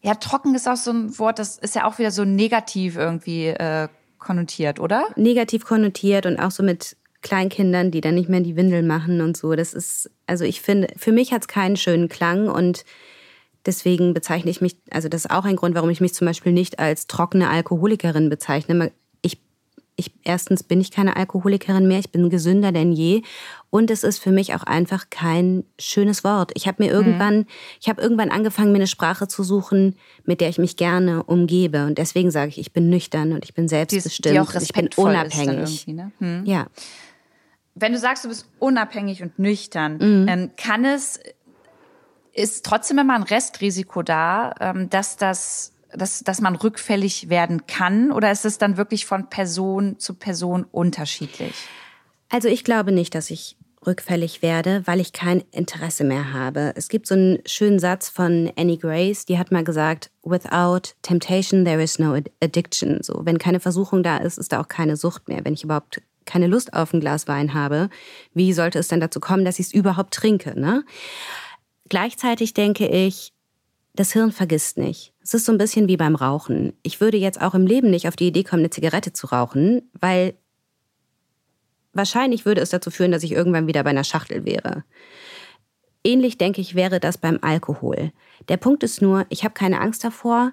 Ja, 0.00 0.14
trocken 0.14 0.54
ist 0.54 0.68
auch 0.68 0.76
so 0.76 0.90
ein 0.90 1.18
Wort, 1.18 1.38
das 1.38 1.58
ist 1.58 1.74
ja 1.74 1.86
auch 1.86 1.98
wieder 1.98 2.10
so 2.10 2.24
negativ 2.24 2.96
irgendwie 2.96 3.46
äh, 3.46 3.88
konnotiert, 4.18 4.80
oder? 4.80 5.06
Negativ 5.16 5.64
konnotiert 5.64 6.26
und 6.26 6.38
auch 6.38 6.50
so 6.50 6.62
mit 6.62 6.96
Kleinkindern, 7.24 7.90
die 7.90 8.00
dann 8.00 8.14
nicht 8.14 8.28
mehr 8.28 8.40
die 8.40 8.54
Windel 8.54 8.84
machen 8.84 9.20
und 9.20 9.36
so. 9.36 9.56
Das 9.56 9.74
ist, 9.74 10.10
also 10.28 10.44
ich 10.44 10.60
finde, 10.60 10.88
für 10.96 11.10
mich 11.10 11.32
hat 11.32 11.42
es 11.42 11.48
keinen 11.48 11.76
schönen 11.76 12.08
Klang 12.08 12.48
und 12.48 12.84
deswegen 13.66 14.14
bezeichne 14.14 14.50
ich 14.50 14.60
mich, 14.60 14.76
also 14.90 15.08
das 15.08 15.24
ist 15.24 15.30
auch 15.30 15.44
ein 15.44 15.56
Grund, 15.56 15.74
warum 15.74 15.90
ich 15.90 16.00
mich 16.00 16.14
zum 16.14 16.26
Beispiel 16.26 16.52
nicht 16.52 16.78
als 16.78 17.08
trockene 17.08 17.48
Alkoholikerin 17.48 18.28
bezeichne. 18.28 18.92
Ich, 19.22 19.40
ich, 19.96 20.12
erstens 20.22 20.62
bin 20.62 20.82
ich 20.82 20.90
keine 20.90 21.16
Alkoholikerin 21.16 21.88
mehr, 21.88 21.98
ich 21.98 22.12
bin 22.12 22.28
gesünder 22.28 22.72
denn 22.72 22.92
je 22.92 23.22
und 23.70 23.90
es 23.90 24.04
ist 24.04 24.18
für 24.18 24.30
mich 24.30 24.54
auch 24.54 24.64
einfach 24.64 25.08
kein 25.08 25.64
schönes 25.78 26.24
Wort. 26.24 26.52
Ich 26.54 26.68
habe 26.68 26.82
mir 26.82 26.90
mhm. 26.90 26.94
irgendwann, 26.94 27.36
mhm. 27.38 27.46
ich 27.80 27.88
habe 27.88 28.02
irgendwann 28.02 28.30
angefangen, 28.30 28.70
mir 28.72 28.78
eine 28.78 28.86
Sprache 28.86 29.28
zu 29.28 29.42
suchen, 29.42 29.96
mit 30.24 30.42
der 30.42 30.50
ich 30.50 30.58
mich 30.58 30.76
gerne 30.76 31.22
umgebe 31.22 31.86
und 31.86 31.96
deswegen 31.96 32.30
sage 32.30 32.50
ich, 32.50 32.58
ich 32.58 32.74
bin 32.74 32.90
nüchtern 32.90 33.32
und 33.32 33.44
ich 33.44 33.54
bin 33.54 33.66
selbstbestimmt, 33.66 34.26
die, 34.26 34.30
die 34.32 34.40
auch 34.40 34.54
ich 34.54 34.74
bin 34.74 34.90
unabhängig. 34.94 35.86
Ne? 35.86 36.12
Hm. 36.18 36.44
Ja 36.44 36.66
wenn 37.74 37.92
du 37.92 37.98
sagst, 37.98 38.24
du 38.24 38.28
bist 38.28 38.48
unabhängig 38.58 39.22
und 39.22 39.38
nüchtern, 39.38 39.94
mhm. 39.94 40.28
ähm, 40.28 40.50
kann 40.56 40.84
es, 40.84 41.20
ist 42.32 42.64
trotzdem 42.64 42.98
immer 42.98 43.14
ein 43.14 43.22
Restrisiko 43.22 44.02
da, 44.02 44.54
ähm, 44.60 44.90
dass 44.90 45.16
das 45.16 45.72
dass, 45.96 46.24
dass 46.24 46.40
man 46.40 46.56
rückfällig 46.56 47.28
werden 47.28 47.66
kann? 47.66 48.10
Oder 48.10 48.32
ist 48.32 48.44
es 48.44 48.58
dann 48.58 48.76
wirklich 48.76 49.06
von 49.06 49.30
Person 49.30 49.98
zu 49.98 50.14
Person 50.14 50.64
unterschiedlich? 50.64 51.54
Also 52.30 52.48
ich 52.48 52.64
glaube 52.64 52.90
nicht, 52.90 53.14
dass 53.14 53.30
ich 53.30 53.56
rückfällig 53.86 54.42
werde, 54.42 54.82
weil 54.86 55.00
ich 55.00 55.12
kein 55.12 55.44
Interesse 55.52 56.04
mehr 56.04 56.32
habe. 56.32 56.72
Es 56.74 56.88
gibt 56.88 57.06
so 57.06 57.14
einen 57.14 57.38
schönen 57.46 57.78
Satz 57.78 58.08
von 58.08 58.50
Annie 58.56 58.78
Grace, 58.78 59.26
die 59.26 59.38
hat 59.38 59.52
mal 59.52 59.62
gesagt, 59.62 60.10
without 60.22 60.94
temptation 61.02 61.64
there 61.64 61.82
is 61.82 61.98
no 61.98 62.18
addiction. 62.40 63.02
So, 63.02 63.20
wenn 63.24 63.38
keine 63.38 63.60
Versuchung 63.60 64.02
da 64.02 64.16
ist, 64.16 64.38
ist 64.38 64.52
da 64.52 64.60
auch 64.60 64.68
keine 64.68 64.96
Sucht 64.96 65.28
mehr. 65.28 65.44
Wenn 65.44 65.54
ich 65.54 65.64
überhaupt 65.64 66.00
keine 66.24 66.46
Lust 66.46 66.74
auf 66.74 66.92
ein 66.92 67.00
Glas 67.00 67.28
Wein 67.28 67.54
habe, 67.54 67.88
wie 68.32 68.52
sollte 68.52 68.78
es 68.78 68.88
denn 68.88 69.00
dazu 69.00 69.20
kommen, 69.20 69.44
dass 69.44 69.58
ich 69.58 69.66
es 69.66 69.74
überhaupt 69.74 70.14
trinke? 70.14 70.58
Ne? 70.58 70.84
Gleichzeitig 71.88 72.54
denke 72.54 72.86
ich, 72.86 73.32
das 73.94 74.12
Hirn 74.12 74.32
vergisst 74.32 74.76
nicht. 74.76 75.12
Es 75.22 75.34
ist 75.34 75.44
so 75.44 75.52
ein 75.52 75.58
bisschen 75.58 75.86
wie 75.86 75.96
beim 75.96 76.16
Rauchen. 76.16 76.72
Ich 76.82 77.00
würde 77.00 77.16
jetzt 77.16 77.40
auch 77.40 77.54
im 77.54 77.66
Leben 77.66 77.90
nicht 77.90 78.08
auf 78.08 78.16
die 78.16 78.26
Idee 78.26 78.42
kommen, 78.42 78.62
eine 78.62 78.70
Zigarette 78.70 79.12
zu 79.12 79.28
rauchen, 79.28 79.88
weil 79.92 80.34
wahrscheinlich 81.92 82.44
würde 82.44 82.60
es 82.60 82.70
dazu 82.70 82.90
führen, 82.90 83.12
dass 83.12 83.22
ich 83.22 83.32
irgendwann 83.32 83.68
wieder 83.68 83.84
bei 83.84 83.90
einer 83.90 84.04
Schachtel 84.04 84.44
wäre. 84.44 84.84
Ähnlich 86.02 86.36
denke 86.38 86.60
ich 86.60 86.74
wäre 86.74 87.00
das 87.00 87.18
beim 87.18 87.38
Alkohol. 87.40 88.12
Der 88.48 88.56
Punkt 88.56 88.82
ist 88.82 89.00
nur, 89.00 89.26
ich 89.28 89.44
habe 89.44 89.54
keine 89.54 89.80
Angst 89.80 90.04
davor, 90.04 90.52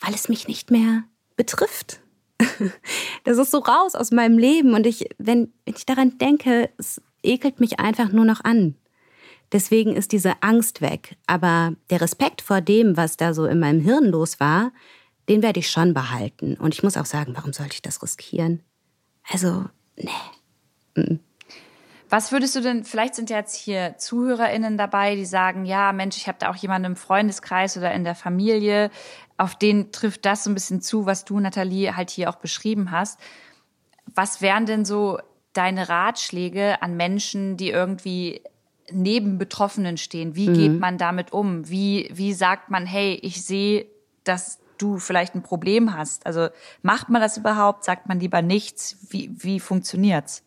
weil 0.00 0.14
es 0.14 0.28
mich 0.28 0.46
nicht 0.46 0.70
mehr 0.70 1.04
betrifft. 1.36 2.00
das 3.24 3.38
ist 3.38 3.50
so 3.50 3.58
raus 3.58 3.94
aus 3.94 4.10
meinem 4.10 4.38
Leben 4.38 4.74
und 4.74 4.86
ich, 4.86 5.08
wenn, 5.18 5.52
wenn 5.64 5.74
ich 5.74 5.86
daran 5.86 6.18
denke, 6.18 6.70
es 6.78 7.00
ekelt 7.22 7.60
mich 7.60 7.80
einfach 7.80 8.12
nur 8.12 8.24
noch 8.24 8.42
an. 8.44 8.76
Deswegen 9.52 9.94
ist 9.94 10.12
diese 10.12 10.42
Angst 10.42 10.80
weg. 10.80 11.16
Aber 11.26 11.74
der 11.90 12.00
Respekt 12.00 12.42
vor 12.42 12.60
dem, 12.60 12.96
was 12.96 13.16
da 13.16 13.34
so 13.34 13.46
in 13.46 13.60
meinem 13.60 13.80
Hirn 13.80 14.06
los 14.06 14.40
war, 14.40 14.72
den 15.28 15.42
werde 15.42 15.60
ich 15.60 15.70
schon 15.70 15.94
behalten. 15.94 16.56
Und 16.56 16.74
ich 16.74 16.82
muss 16.82 16.96
auch 16.96 17.06
sagen, 17.06 17.34
warum 17.36 17.52
sollte 17.52 17.74
ich 17.74 17.82
das 17.82 18.02
riskieren? 18.02 18.62
Also, 19.30 19.64
nee. 19.96 21.18
Was 22.10 22.30
würdest 22.30 22.54
du 22.54 22.60
denn, 22.60 22.84
vielleicht 22.84 23.14
sind 23.14 23.30
ja 23.30 23.38
jetzt 23.38 23.56
hier 23.56 23.96
ZuhörerInnen 23.96 24.76
dabei, 24.76 25.16
die 25.16 25.24
sagen, 25.24 25.64
ja, 25.64 25.92
Mensch, 25.92 26.16
ich 26.16 26.28
habe 26.28 26.38
da 26.38 26.50
auch 26.50 26.56
jemanden 26.56 26.86
im 26.92 26.96
Freundeskreis 26.96 27.76
oder 27.76 27.92
in 27.92 28.04
der 28.04 28.14
Familie, 28.14 28.90
auf 29.36 29.56
den 29.56 29.92
trifft 29.92 30.24
das 30.24 30.44
so 30.44 30.50
ein 30.50 30.54
bisschen 30.54 30.80
zu, 30.80 31.06
was 31.06 31.24
du, 31.24 31.40
Nathalie, 31.40 31.96
halt 31.96 32.10
hier 32.10 32.30
auch 32.30 32.36
beschrieben 32.36 32.90
hast. 32.90 33.18
Was 34.14 34.40
wären 34.40 34.66
denn 34.66 34.84
so 34.84 35.18
deine 35.52 35.88
Ratschläge 35.88 36.82
an 36.82 36.96
Menschen, 36.96 37.56
die 37.56 37.70
irgendwie 37.70 38.42
neben 38.90 39.38
Betroffenen 39.38 39.96
stehen? 39.96 40.36
Wie 40.36 40.50
mhm. 40.50 40.54
geht 40.54 40.80
man 40.80 40.98
damit 40.98 41.32
um? 41.32 41.68
Wie, 41.68 42.10
wie 42.12 42.32
sagt 42.32 42.70
man, 42.70 42.86
hey, 42.86 43.18
ich 43.22 43.44
sehe, 43.44 43.86
dass 44.24 44.60
du 44.78 44.98
vielleicht 44.98 45.34
ein 45.34 45.42
Problem 45.42 45.96
hast? 45.96 46.26
Also 46.26 46.48
macht 46.82 47.08
man 47.08 47.20
das 47.20 47.36
überhaupt? 47.36 47.84
Sagt 47.84 48.08
man 48.08 48.20
lieber 48.20 48.42
nichts? 48.42 48.98
Wie, 49.10 49.30
wie 49.34 49.58
funktioniert's? 49.58 50.44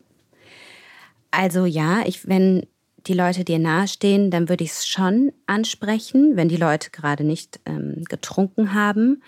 Also 1.32 1.66
ja, 1.66 2.04
ich, 2.06 2.28
wenn 2.28 2.66
die 3.06 3.14
Leute 3.14 3.44
dir 3.44 3.60
nahestehen, 3.60 4.32
dann 4.32 4.50
würde 4.50 4.64
ich 4.64 4.72
es 4.72 4.88
schon 4.88 5.32
ansprechen, 5.46 6.36
wenn 6.36 6.50
die 6.50 6.58
Leute 6.58 6.90
gerade 6.90 7.24
nicht 7.24 7.60
ähm, 7.66 8.04
getrunken 8.10 8.74
haben. 8.74 9.22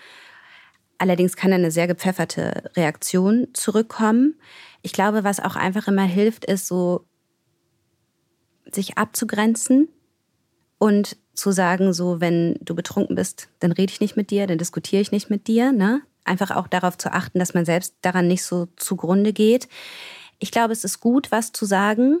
Allerdings 0.98 1.36
kann 1.36 1.52
eine 1.52 1.70
sehr 1.70 1.86
gepfefferte 1.86 2.70
Reaktion 2.76 3.48
zurückkommen. 3.54 4.34
Ich 4.82 4.92
glaube, 4.92 5.24
was 5.24 5.40
auch 5.40 5.56
einfach 5.56 5.88
immer 5.88 6.04
hilft, 6.04 6.44
ist 6.44 6.66
so, 6.66 7.06
sich 8.70 8.98
abzugrenzen 8.98 9.88
und 10.78 11.16
zu 11.34 11.52
sagen, 11.52 11.92
so, 11.92 12.20
wenn 12.20 12.58
du 12.60 12.74
betrunken 12.74 13.16
bist, 13.16 13.48
dann 13.60 13.72
rede 13.72 13.92
ich 13.92 14.00
nicht 14.00 14.16
mit 14.16 14.30
dir, 14.30 14.46
dann 14.46 14.58
diskutiere 14.58 15.00
ich 15.00 15.10
nicht 15.10 15.30
mit 15.30 15.46
dir. 15.46 15.72
Ne? 15.72 16.02
Einfach 16.24 16.50
auch 16.50 16.68
darauf 16.68 16.98
zu 16.98 17.12
achten, 17.12 17.38
dass 17.38 17.54
man 17.54 17.64
selbst 17.64 17.94
daran 18.02 18.28
nicht 18.28 18.42
so 18.42 18.68
zugrunde 18.76 19.32
geht. 19.32 19.68
Ich 20.38 20.50
glaube, 20.50 20.72
es 20.72 20.84
ist 20.84 21.00
gut, 21.00 21.32
was 21.32 21.52
zu 21.52 21.64
sagen, 21.64 22.20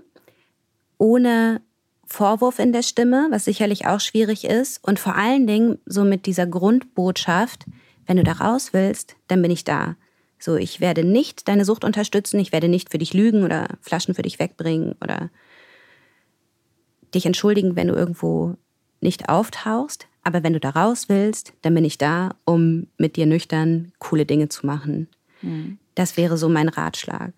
ohne 1.00 1.62
Vorwurf 2.04 2.58
in 2.58 2.72
der 2.72 2.82
Stimme, 2.82 3.28
was 3.30 3.46
sicherlich 3.46 3.86
auch 3.86 4.00
schwierig 4.00 4.44
ist. 4.44 4.84
Und 4.84 4.98
vor 5.00 5.16
allen 5.16 5.46
Dingen 5.46 5.78
so 5.86 6.04
mit 6.04 6.26
dieser 6.26 6.46
Grundbotschaft, 6.46 7.64
wenn 8.06 8.18
du 8.18 8.22
da 8.22 8.32
raus 8.32 8.72
willst, 8.72 9.16
dann 9.26 9.40
bin 9.40 9.50
ich 9.50 9.64
da. 9.64 9.96
So, 10.38 10.56
ich 10.56 10.80
werde 10.80 11.04
nicht 11.04 11.48
deine 11.48 11.64
Sucht 11.64 11.84
unterstützen, 11.84 12.38
ich 12.38 12.52
werde 12.52 12.68
nicht 12.68 12.90
für 12.90 12.98
dich 12.98 13.14
lügen 13.14 13.44
oder 13.44 13.68
Flaschen 13.80 14.14
für 14.14 14.22
dich 14.22 14.38
wegbringen 14.38 14.94
oder 15.00 15.30
dich 17.14 17.26
entschuldigen, 17.26 17.76
wenn 17.76 17.88
du 17.88 17.94
irgendwo 17.94 18.56
nicht 19.00 19.28
auftauchst. 19.28 20.06
Aber 20.22 20.42
wenn 20.42 20.52
du 20.52 20.60
da 20.60 20.70
raus 20.70 21.08
willst, 21.08 21.54
dann 21.62 21.74
bin 21.74 21.84
ich 21.84 21.96
da, 21.96 22.34
um 22.44 22.88
mit 22.98 23.16
dir 23.16 23.24
nüchtern 23.26 23.92
coole 23.98 24.26
Dinge 24.26 24.48
zu 24.48 24.66
machen. 24.66 25.08
Mhm. 25.40 25.78
Das 25.94 26.16
wäre 26.16 26.36
so 26.36 26.48
mein 26.48 26.68
Ratschlag. 26.68 27.32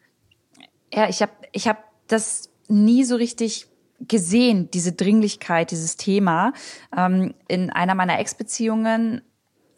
Ja, 0.93 1.09
ich 1.09 1.23
habe 1.23 1.33
ich 1.53 1.69
hab 1.69 1.85
das 2.09 2.52
nie 2.69 3.05
so 3.05 3.17
richtig 3.17 3.67
gesehen, 4.09 4.71
diese 4.71 4.93
Dringlichkeit, 4.93 5.71
dieses 5.71 5.97
Thema. 5.97 6.53
Ähm, 6.97 7.35
in 7.49 7.71
einer 7.71 7.95
meiner 7.95 8.19
Ex-Beziehungen 8.19 9.23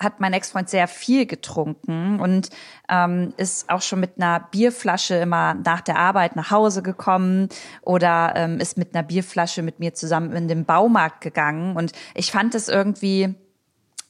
hat 0.00 0.20
mein 0.20 0.32
Ex-Freund 0.32 0.68
sehr 0.68 0.88
viel 0.88 1.26
getrunken 1.26 2.20
und 2.20 2.50
ähm, 2.88 3.32
ist 3.36 3.70
auch 3.70 3.80
schon 3.80 4.00
mit 4.00 4.16
einer 4.16 4.40
Bierflasche 4.50 5.14
immer 5.14 5.54
nach 5.54 5.80
der 5.80 5.98
Arbeit 5.98 6.36
nach 6.36 6.50
Hause 6.50 6.82
gekommen 6.82 7.48
oder 7.82 8.34
ähm, 8.36 8.58
ist 8.60 8.76
mit 8.76 8.94
einer 8.94 9.02
Bierflasche 9.02 9.62
mit 9.62 9.78
mir 9.78 9.94
zusammen 9.94 10.32
in 10.32 10.48
den 10.48 10.64
Baumarkt 10.64 11.20
gegangen. 11.20 11.76
Und 11.76 11.92
ich 12.14 12.32
fand 12.32 12.54
es 12.54 12.68
irgendwie 12.68 13.34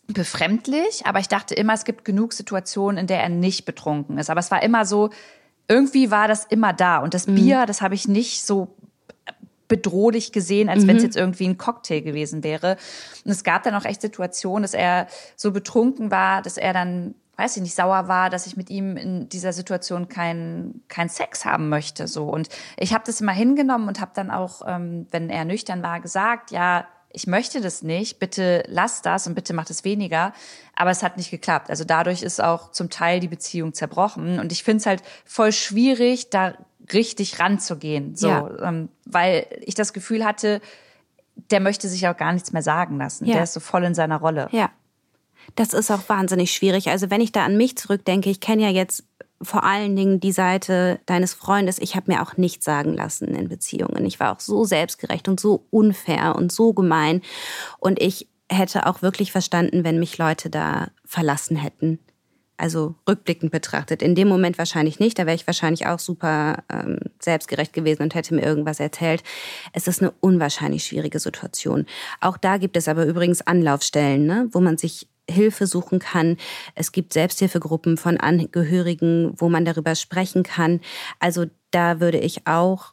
befremdlich, 0.06 1.06
aber 1.06 1.20
ich 1.20 1.28
dachte 1.28 1.54
immer, 1.54 1.74
es 1.74 1.84
gibt 1.84 2.04
genug 2.04 2.32
Situationen, 2.32 2.98
in 2.98 3.06
der 3.06 3.22
er 3.22 3.28
nicht 3.28 3.64
betrunken 3.64 4.18
ist. 4.18 4.30
Aber 4.30 4.40
es 4.40 4.50
war 4.50 4.62
immer 4.62 4.84
so, 4.84 5.10
irgendwie 5.68 6.10
war 6.10 6.28
das 6.28 6.44
immer 6.44 6.72
da. 6.72 6.98
Und 6.98 7.14
das 7.14 7.26
mhm. 7.26 7.36
Bier, 7.36 7.66
das 7.66 7.82
habe 7.82 7.94
ich 7.94 8.08
nicht 8.08 8.44
so 8.44 8.74
bedrohlich 9.68 10.32
gesehen, 10.32 10.68
als 10.68 10.82
mhm. 10.82 10.88
wenn 10.88 10.96
es 10.96 11.02
jetzt 11.02 11.16
irgendwie 11.16 11.48
ein 11.48 11.58
Cocktail 11.58 12.00
gewesen 12.00 12.44
wäre. 12.44 12.76
Und 13.24 13.30
es 13.30 13.44
gab 13.44 13.62
dann 13.62 13.74
auch 13.74 13.84
echt 13.84 14.02
Situationen, 14.02 14.62
dass 14.62 14.74
er 14.74 15.06
so 15.36 15.52
betrunken 15.52 16.10
war, 16.10 16.42
dass 16.42 16.56
er 16.56 16.72
dann 16.72 17.14
weiß 17.36 17.56
ich 17.56 17.62
nicht, 17.62 17.74
sauer 17.74 18.06
war, 18.08 18.30
dass 18.30 18.46
ich 18.46 18.56
mit 18.56 18.70
ihm 18.70 18.96
in 18.96 19.28
dieser 19.28 19.52
Situation 19.52 20.08
keinen 20.08 20.84
kein 20.88 21.08
Sex 21.08 21.44
haben 21.44 21.68
möchte. 21.68 22.06
So 22.06 22.26
Und 22.26 22.48
ich 22.76 22.94
habe 22.94 23.02
das 23.06 23.20
immer 23.20 23.32
hingenommen 23.32 23.88
und 23.88 24.00
habe 24.00 24.12
dann 24.14 24.30
auch, 24.30 24.62
ähm, 24.66 25.06
wenn 25.10 25.30
er 25.30 25.44
nüchtern 25.44 25.82
war, 25.82 26.00
gesagt, 26.00 26.52
ja, 26.52 26.86
ich 27.14 27.26
möchte 27.28 27.60
das 27.60 27.82
nicht, 27.82 28.18
bitte 28.18 28.64
lass 28.66 29.00
das 29.00 29.26
und 29.26 29.34
bitte 29.34 29.54
mach 29.54 29.64
das 29.64 29.84
weniger. 29.84 30.32
Aber 30.74 30.90
es 30.90 31.02
hat 31.02 31.16
nicht 31.16 31.30
geklappt. 31.30 31.70
Also 31.70 31.84
dadurch 31.84 32.22
ist 32.22 32.42
auch 32.42 32.72
zum 32.72 32.90
Teil 32.90 33.20
die 33.20 33.28
Beziehung 33.28 33.72
zerbrochen. 33.72 34.40
Und 34.40 34.50
ich 34.50 34.64
finde 34.64 34.78
es 34.78 34.86
halt 34.86 35.02
voll 35.24 35.52
schwierig, 35.52 36.30
da 36.30 36.54
richtig 36.92 37.38
ranzugehen. 37.38 38.16
So, 38.16 38.28
ja. 38.28 38.50
ähm, 38.62 38.88
weil 39.06 39.46
ich 39.60 39.74
das 39.74 39.92
Gefühl 39.92 40.24
hatte, 40.24 40.60
der 41.50 41.60
möchte 41.60 41.88
sich 41.88 42.06
auch 42.08 42.16
gar 42.16 42.32
nichts 42.32 42.52
mehr 42.52 42.62
sagen 42.62 42.98
lassen. 42.98 43.26
Ja. 43.26 43.34
Der 43.34 43.44
ist 43.44 43.54
so 43.54 43.60
voll 43.60 43.84
in 43.84 43.94
seiner 43.94 44.18
Rolle. 44.18 44.48
Ja. 44.50 44.70
Das 45.54 45.72
ist 45.72 45.90
auch 45.90 46.08
wahnsinnig 46.08 46.52
schwierig. 46.52 46.88
Also 46.88 47.10
wenn 47.10 47.20
ich 47.20 47.30
da 47.30 47.44
an 47.44 47.56
mich 47.56 47.76
zurückdenke, 47.76 48.28
ich 48.28 48.40
kenne 48.40 48.62
ja 48.62 48.70
jetzt 48.70 49.04
vor 49.44 49.64
allen 49.64 49.96
Dingen 49.96 50.20
die 50.20 50.32
Seite 50.32 51.00
deines 51.06 51.34
Freundes. 51.34 51.78
Ich 51.78 51.96
habe 51.96 52.12
mir 52.12 52.22
auch 52.22 52.36
nichts 52.36 52.64
sagen 52.64 52.94
lassen 52.94 53.28
in 53.34 53.48
Beziehungen. 53.48 54.04
Ich 54.06 54.20
war 54.20 54.34
auch 54.34 54.40
so 54.40 54.64
selbstgerecht 54.64 55.28
und 55.28 55.40
so 55.40 55.66
unfair 55.70 56.36
und 56.36 56.52
so 56.52 56.72
gemein. 56.72 57.22
Und 57.78 58.00
ich 58.00 58.28
hätte 58.50 58.86
auch 58.86 59.02
wirklich 59.02 59.32
verstanden, 59.32 59.84
wenn 59.84 59.98
mich 59.98 60.18
Leute 60.18 60.50
da 60.50 60.88
verlassen 61.04 61.56
hätten. 61.56 61.98
Also 62.56 62.94
rückblickend 63.08 63.50
betrachtet. 63.50 64.00
In 64.00 64.14
dem 64.14 64.28
Moment 64.28 64.58
wahrscheinlich 64.58 65.00
nicht. 65.00 65.18
Da 65.18 65.26
wäre 65.26 65.34
ich 65.34 65.46
wahrscheinlich 65.46 65.86
auch 65.86 65.98
super 65.98 66.62
ähm, 66.72 67.00
selbstgerecht 67.20 67.72
gewesen 67.72 68.02
und 68.02 68.14
hätte 68.14 68.32
mir 68.34 68.42
irgendwas 68.42 68.78
erzählt. 68.78 69.24
Es 69.72 69.88
ist 69.88 70.00
eine 70.00 70.12
unwahrscheinlich 70.20 70.84
schwierige 70.84 71.18
Situation. 71.18 71.86
Auch 72.20 72.36
da 72.36 72.58
gibt 72.58 72.76
es 72.76 72.86
aber 72.86 73.06
übrigens 73.06 73.42
Anlaufstellen, 73.42 74.26
ne, 74.26 74.48
wo 74.52 74.60
man 74.60 74.78
sich 74.78 75.08
Hilfe 75.30 75.66
suchen 75.66 75.98
kann. 75.98 76.36
Es 76.74 76.92
gibt 76.92 77.12
Selbsthilfegruppen 77.12 77.96
von 77.96 78.18
Angehörigen, 78.18 79.32
wo 79.36 79.48
man 79.48 79.64
darüber 79.64 79.94
sprechen 79.94 80.42
kann. 80.42 80.80
Also 81.18 81.46
da 81.70 82.00
würde 82.00 82.18
ich 82.18 82.46
auch 82.46 82.92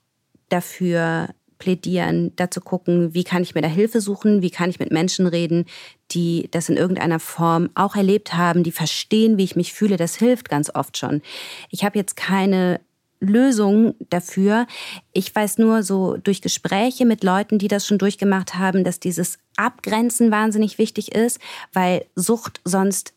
dafür 0.50 1.30
plädieren, 1.62 2.36
da 2.38 2.50
zu 2.50 2.60
gucken, 2.60 3.14
wie 3.14 3.24
kann 3.24 3.44
ich 3.44 3.54
mir 3.54 3.62
da 3.62 3.68
Hilfe 3.68 4.02
suchen, 4.02 4.42
wie 4.42 4.50
kann 4.50 4.72
ich 4.72 4.80
mit 4.80 4.92
Menschen 4.92 5.28
reden, 5.28 5.66
die 6.10 6.48
das 6.50 6.70
in 6.70 6.76
irgendeiner 6.76 7.20
Form 7.20 7.70
auch 7.76 7.96
erlebt 7.96 8.34
haben, 8.34 8.64
die 8.64 8.72
verstehen, 8.72 9.38
wie 9.38 9.44
ich 9.44 9.56
mich 9.56 9.72
fühle. 9.72 9.96
Das 9.96 10.16
hilft 10.16 10.50
ganz 10.50 10.74
oft 10.74 10.98
schon. 10.98 11.22
Ich 11.70 11.84
habe 11.86 12.00
jetzt 12.00 12.16
keine 12.16 12.82
Lösung 13.22 13.96
dafür. 14.10 14.68
Ich 15.14 15.34
weiß 15.34 15.60
nur 15.60 15.84
so 15.84 16.18
durch 16.18 16.42
Gespräche 16.42 17.06
mit 17.06 17.24
Leuten, 17.24 17.60
die 17.60 17.68
das 17.68 17.88
schon 17.88 18.00
durchgemacht 18.00 18.56
haben, 18.56 18.84
dass 18.84 19.00
dieses 19.00 19.38
Abgrenzen 19.56 20.32
wahnsinnig 20.32 20.78
wichtig 20.78 21.14
ist, 21.14 21.40
weil 21.72 22.06
Sucht 22.16 22.60
sonst 22.66 23.14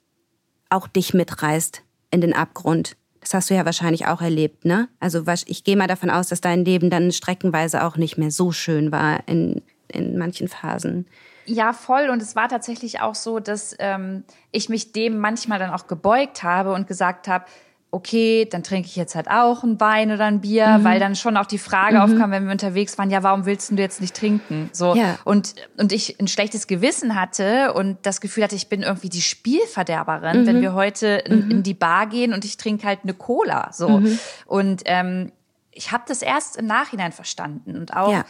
auch 0.69 0.87
dich 0.87 1.15
mitreißt 1.15 1.83
in 2.11 2.21
den 2.21 2.35
Abgrund. 2.35 2.97
Das 3.21 3.33
hast 3.33 3.49
du 3.49 3.55
ja 3.55 3.65
wahrscheinlich 3.65 4.07
auch 4.07 4.21
erlebt, 4.21 4.67
ne? 4.67 4.89
Also 5.01 5.25
ich 5.47 5.65
gehe 5.65 5.77
mal 5.77 5.87
davon 5.87 6.11
aus, 6.11 6.29
dass 6.29 6.43
dein 6.43 6.65
Leben 6.65 6.91
dann 6.91 7.11
streckenweise 7.11 7.85
auch 7.85 7.97
nicht 7.97 8.19
mehr 8.19 8.31
so 8.31 8.53
schön 8.53 8.93
war 8.93 9.27
in, 9.27 9.63
in 9.89 10.19
manchen 10.19 10.49
Phasen. 10.49 11.07
Ja, 11.47 11.73
voll. 11.73 12.11
Und 12.11 12.21
es 12.23 12.37
war 12.37 12.49
tatsächlich 12.49 13.01
auch 13.01 13.15
so, 13.15 13.39
dass 13.39 13.75
ähm, 13.79 14.25
ich 14.51 14.69
mich 14.69 14.93
dem 14.93 15.19
manchmal 15.19 15.59
dann 15.59 15.71
auch 15.71 15.87
gebeugt 15.87 16.43
habe 16.43 16.73
und 16.73 16.87
gesagt 16.87 17.29
habe, 17.29 17.47
okay, 17.95 18.47
dann 18.51 18.65
trinke 18.65 18.89
ich 18.89 18.97
jetzt 18.97 19.15
halt 19.15 19.31
auch 19.31 19.63
ein 19.63 19.79
Wein 19.79 20.11
oder 20.11 20.25
ein 20.25 20.41
Bier, 20.41 20.79
mhm. 20.79 20.85
weil 20.85 20.99
dann 20.99 21.15
schon 21.15 21.37
auch 21.37 21.47
die 21.47 21.59
Frage 21.59 21.97
mhm. 21.97 22.03
aufkam, 22.03 22.31
wenn 22.33 22.45
wir 22.45 22.51
unterwegs 22.51 22.99
waren, 22.99 23.09
ja, 23.09 23.23
warum 23.23 23.47
willst 23.47 23.71
du 23.71 23.77
jetzt 23.77 24.01
nicht 24.01 24.17
trinken? 24.17 24.69
So 24.73 24.97
ja. 24.97 25.17
und 25.25 25.55
und 25.79 25.93
ich 25.93 26.19
ein 26.21 26.27
schlechtes 26.27 26.67
Gewissen 26.67 27.15
hatte 27.15 27.73
und 27.73 27.99
das 28.03 28.21
Gefühl 28.21 28.43
hatte, 28.43 28.57
ich 28.57 28.69
bin 28.69 28.83
irgendwie 28.83 29.09
die 29.09 29.23
Spielverderberin, 29.23 30.43
mhm. 30.43 30.47
wenn 30.47 30.61
wir 30.61 30.75
heute 30.75 31.07
in, 31.07 31.45
mhm. 31.45 31.51
in, 31.51 31.63
die 31.63 31.75
Bar 31.75 32.09
gehen 32.09 32.35
und 32.35 32.45
ich 32.45 32.57
trinke 32.57 32.85
halt 32.85 33.01
eine 33.05 33.15
Cola, 33.15 33.71
so 33.73 34.01
mhm. 34.01 34.19
und 34.47 34.83
ähm, 34.87 35.31
ich 35.71 35.93
habe 35.93 36.03
das 36.09 36.23
erst 36.23 36.57
im 36.57 36.67
Nachhinein 36.67 37.13
verstanden 37.13 37.77
und 37.77 37.97
auch 37.97 38.13
ja. 38.13 38.25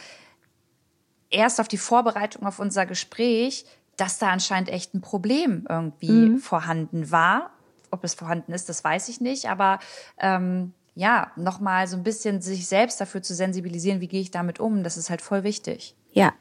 erst 1.31 1.59
auf 1.59 1.67
die 1.67 1.77
Vorbereitung 1.77 2.45
auf 2.45 2.59
unser 2.59 2.85
Gespräch, 2.85 3.65
dass 3.97 4.19
da 4.19 4.29
anscheinend 4.29 4.69
echt 4.69 4.93
ein 4.93 5.01
Problem 5.01 5.65
irgendwie 5.67 6.11
mhm. 6.11 6.37
vorhanden 6.37 7.09
war 7.09 7.54
ob 7.91 8.03
es 8.03 8.13
vorhanden 8.13 8.51
ist, 8.51 8.69
das 8.69 8.83
weiß 8.83 9.09
ich 9.09 9.21
nicht. 9.21 9.49
Aber 9.49 9.79
ähm, 10.19 10.73
ja, 10.95 11.31
nochmal 11.35 11.87
so 11.87 11.97
ein 11.97 12.03
bisschen 12.03 12.41
sich 12.41 12.67
selbst 12.67 12.99
dafür 13.01 13.21
zu 13.21 13.35
sensibilisieren, 13.35 14.01
wie 14.01 14.07
gehe 14.07 14.21
ich 14.21 14.31
damit 14.31 14.59
um, 14.59 14.83
das 14.83 14.97
ist 14.97 15.09
halt 15.09 15.21
voll 15.21 15.43
wichtig. 15.43 15.95
Ja, 16.13 16.33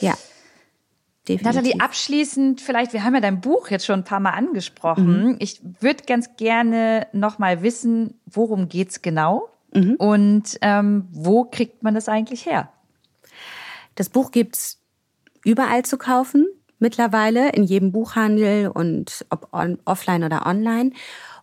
ja. 0.00 0.14
Definitiv. 1.28 1.44
Nathalie, 1.44 1.80
abschließend 1.80 2.60
vielleicht, 2.60 2.92
wir 2.92 3.02
haben 3.02 3.14
ja 3.14 3.20
dein 3.20 3.40
Buch 3.40 3.68
jetzt 3.68 3.84
schon 3.84 4.00
ein 4.00 4.04
paar 4.04 4.20
Mal 4.20 4.30
angesprochen. 4.30 5.24
Mhm. 5.24 5.36
Ich 5.40 5.60
würde 5.80 6.04
ganz 6.04 6.36
gerne 6.36 7.08
nochmal 7.12 7.62
wissen, 7.62 8.20
worum 8.26 8.68
geht's 8.68 9.02
genau 9.02 9.48
mhm. 9.74 9.96
und 9.96 10.56
ähm, 10.62 11.08
wo 11.10 11.44
kriegt 11.44 11.82
man 11.82 11.94
das 11.94 12.08
eigentlich 12.08 12.46
her? 12.46 12.70
Das 13.96 14.08
Buch 14.08 14.30
gibt's 14.30 14.78
überall 15.42 15.84
zu 15.84 15.98
kaufen 15.98 16.46
mittlerweile 16.78 17.50
in 17.50 17.64
jedem 17.64 17.92
Buchhandel 17.92 18.68
und 18.68 19.24
ob 19.30 19.48
on, 19.52 19.78
offline 19.84 20.24
oder 20.24 20.46
online. 20.46 20.92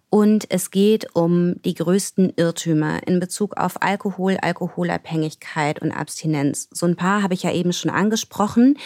Und 0.09 0.45
es 0.51 0.69
geht 0.69 1.15
um 1.15 1.59
die 1.63 1.73
größten 1.73 2.33
Irrtümer 2.35 3.07
in 3.07 3.19
Bezug 3.19 3.57
auf 3.57 3.81
Alkohol, 3.81 4.37
Alkoholabhängigkeit 4.39 5.81
und 5.81 5.91
Abstinenz. 5.91 6.69
So 6.71 6.85
ein 6.85 6.95
paar 6.95 7.23
habe 7.23 7.33
ich 7.33 7.41
ja 7.41 7.51
eben 7.51 7.73
schon 7.73 7.89
angesprochen. 7.89 8.77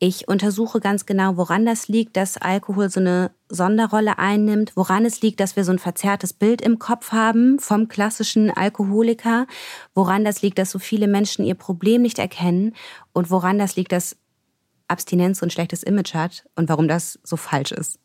Ich 0.00 0.26
untersuche 0.26 0.80
ganz 0.80 1.06
genau, 1.06 1.36
woran 1.36 1.64
das 1.64 1.86
liegt, 1.86 2.16
dass 2.16 2.36
Alkohol 2.36 2.90
so 2.90 2.98
eine 2.98 3.30
Sonderrolle 3.48 4.18
einnimmt, 4.18 4.72
woran 4.74 5.04
es 5.04 5.22
liegt, 5.22 5.38
dass 5.38 5.54
wir 5.54 5.64
so 5.64 5.70
ein 5.70 5.78
verzerrtes 5.78 6.32
Bild 6.32 6.60
im 6.60 6.80
Kopf 6.80 7.12
haben 7.12 7.60
vom 7.60 7.86
klassischen 7.86 8.50
Alkoholiker, 8.50 9.46
woran 9.94 10.24
das 10.24 10.42
liegt, 10.42 10.58
dass 10.58 10.72
so 10.72 10.80
viele 10.80 11.06
Menschen 11.06 11.44
ihr 11.44 11.54
Problem 11.54 12.02
nicht 12.02 12.18
erkennen 12.18 12.74
und 13.12 13.30
woran 13.30 13.58
das 13.58 13.76
liegt, 13.76 13.92
dass 13.92 14.16
Abstinenz 14.88 15.38
so 15.38 15.46
ein 15.46 15.50
schlechtes 15.50 15.82
Image 15.82 16.14
hat 16.14 16.44
und 16.56 16.68
warum 16.68 16.88
das 16.88 17.18
so 17.22 17.36
falsch 17.36 17.72
ist. 17.72 17.98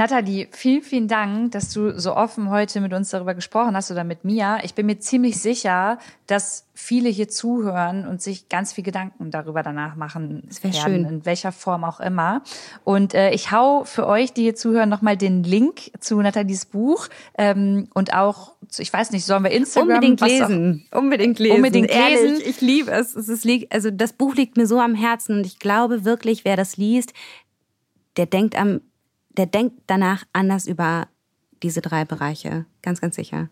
Nathalie, 0.00 0.48
vielen, 0.52 0.80
vielen 0.80 1.08
Dank, 1.08 1.52
dass 1.52 1.74
du 1.74 2.00
so 2.00 2.16
offen 2.16 2.48
heute 2.48 2.80
mit 2.80 2.94
uns 2.94 3.10
darüber 3.10 3.34
gesprochen 3.34 3.76
hast 3.76 3.90
oder 3.90 4.02
mit 4.02 4.24
mir. 4.24 4.56
Ich 4.62 4.72
bin 4.72 4.86
mir 4.86 4.98
ziemlich 4.98 5.36
sicher, 5.38 5.98
dass 6.26 6.64
viele 6.72 7.10
hier 7.10 7.28
zuhören 7.28 8.08
und 8.08 8.22
sich 8.22 8.48
ganz 8.48 8.72
viel 8.72 8.82
Gedanken 8.82 9.30
darüber 9.30 9.62
danach 9.62 9.96
machen 9.96 10.48
werden, 10.62 10.72
schön. 10.72 11.04
in 11.04 11.26
welcher 11.26 11.52
Form 11.52 11.84
auch 11.84 12.00
immer. 12.00 12.40
Und 12.82 13.12
äh, 13.12 13.32
ich 13.32 13.52
hau 13.52 13.84
für 13.84 14.06
euch, 14.06 14.32
die 14.32 14.40
hier 14.40 14.54
zuhören, 14.54 14.88
nochmal 14.88 15.18
den 15.18 15.42
Link 15.42 15.90
zu 16.00 16.18
Nathalies 16.22 16.64
Buch 16.64 17.08
ähm, 17.36 17.88
und 17.92 18.14
auch, 18.14 18.54
ich 18.78 18.90
weiß 18.90 19.10
nicht, 19.10 19.26
sollen 19.26 19.44
wir 19.44 19.50
Instagram? 19.50 19.96
Unbedingt 19.96 20.22
lesen. 20.22 20.86
Auch, 20.92 21.00
unbedingt 21.00 21.38
lesen. 21.38 21.56
Unbedingt 21.56 21.90
lesen. 21.90 22.26
Ehrlich, 22.26 22.46
ich 22.46 22.62
liebe 22.62 22.90
es. 22.90 23.14
es 23.14 23.28
ist, 23.28 23.46
also 23.68 23.90
das 23.90 24.14
Buch 24.14 24.34
liegt 24.34 24.56
mir 24.56 24.66
so 24.66 24.80
am 24.80 24.94
Herzen 24.94 25.36
und 25.36 25.46
ich 25.46 25.58
glaube 25.58 26.06
wirklich, 26.06 26.46
wer 26.46 26.56
das 26.56 26.78
liest, 26.78 27.12
der 28.16 28.24
denkt 28.24 28.58
am 28.58 28.80
der 29.36 29.46
denkt 29.46 29.82
danach 29.86 30.24
anders 30.32 30.66
über 30.66 31.08
diese 31.62 31.80
drei 31.80 32.04
Bereiche. 32.04 32.66
Ganz, 32.82 33.00
ganz 33.00 33.16
sicher. 33.16 33.48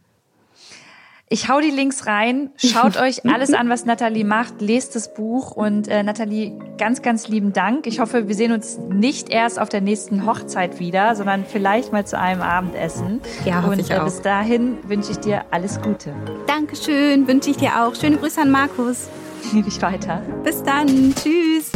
Ich 1.31 1.49
hau 1.51 1.61
die 1.61 1.70
Links 1.70 2.07
rein. 2.07 2.51
Schaut 2.57 2.97
euch 3.01 3.26
alles 3.26 3.53
an, 3.53 3.68
was 3.68 3.85
Nathalie 3.85 4.24
macht. 4.24 4.61
Lest 4.61 4.97
das 4.97 5.12
Buch. 5.12 5.51
Und 5.51 5.87
äh, 5.89 6.03
Nathalie, 6.03 6.59
ganz, 6.79 7.03
ganz 7.03 7.29
lieben 7.29 7.53
Dank. 7.53 7.87
Ich 7.87 8.01
hoffe, 8.01 8.29
wir 8.29 8.35
sehen 8.35 8.53
uns 8.53 8.79
nicht 8.79 9.29
erst 9.29 9.61
auf 9.61 9.68
der 9.68 9.83
nächsten 9.83 10.24
Hochzeit 10.24 10.81
wieder, 10.81 11.14
sondern 11.16 11.45
vielleicht 11.45 11.93
mal 11.93 12.07
zu 12.07 12.18
einem 12.18 12.41
Abendessen. 12.41 13.20
Ja, 13.45 13.62
hoffe 13.62 13.72
Und 13.72 13.79
ich 13.81 13.91
äh, 13.91 13.99
auch. 13.99 14.05
bis 14.05 14.22
dahin 14.22 14.79
wünsche 14.89 15.12
ich 15.12 15.18
dir 15.18 15.45
alles 15.51 15.81
Gute. 15.83 16.14
Dankeschön, 16.47 17.29
wünsche 17.29 17.51
ich 17.51 17.59
dir 17.59 17.85
auch. 17.85 17.95
Schöne 17.95 18.16
Grüße 18.16 18.41
an 18.41 18.51
Markus. 18.51 19.09
Liebe 19.53 19.68
ich 19.68 19.81
weiter. 19.83 20.22
Bis 20.45 20.62
dann. 20.62 21.14
Tschüss. 21.14 21.70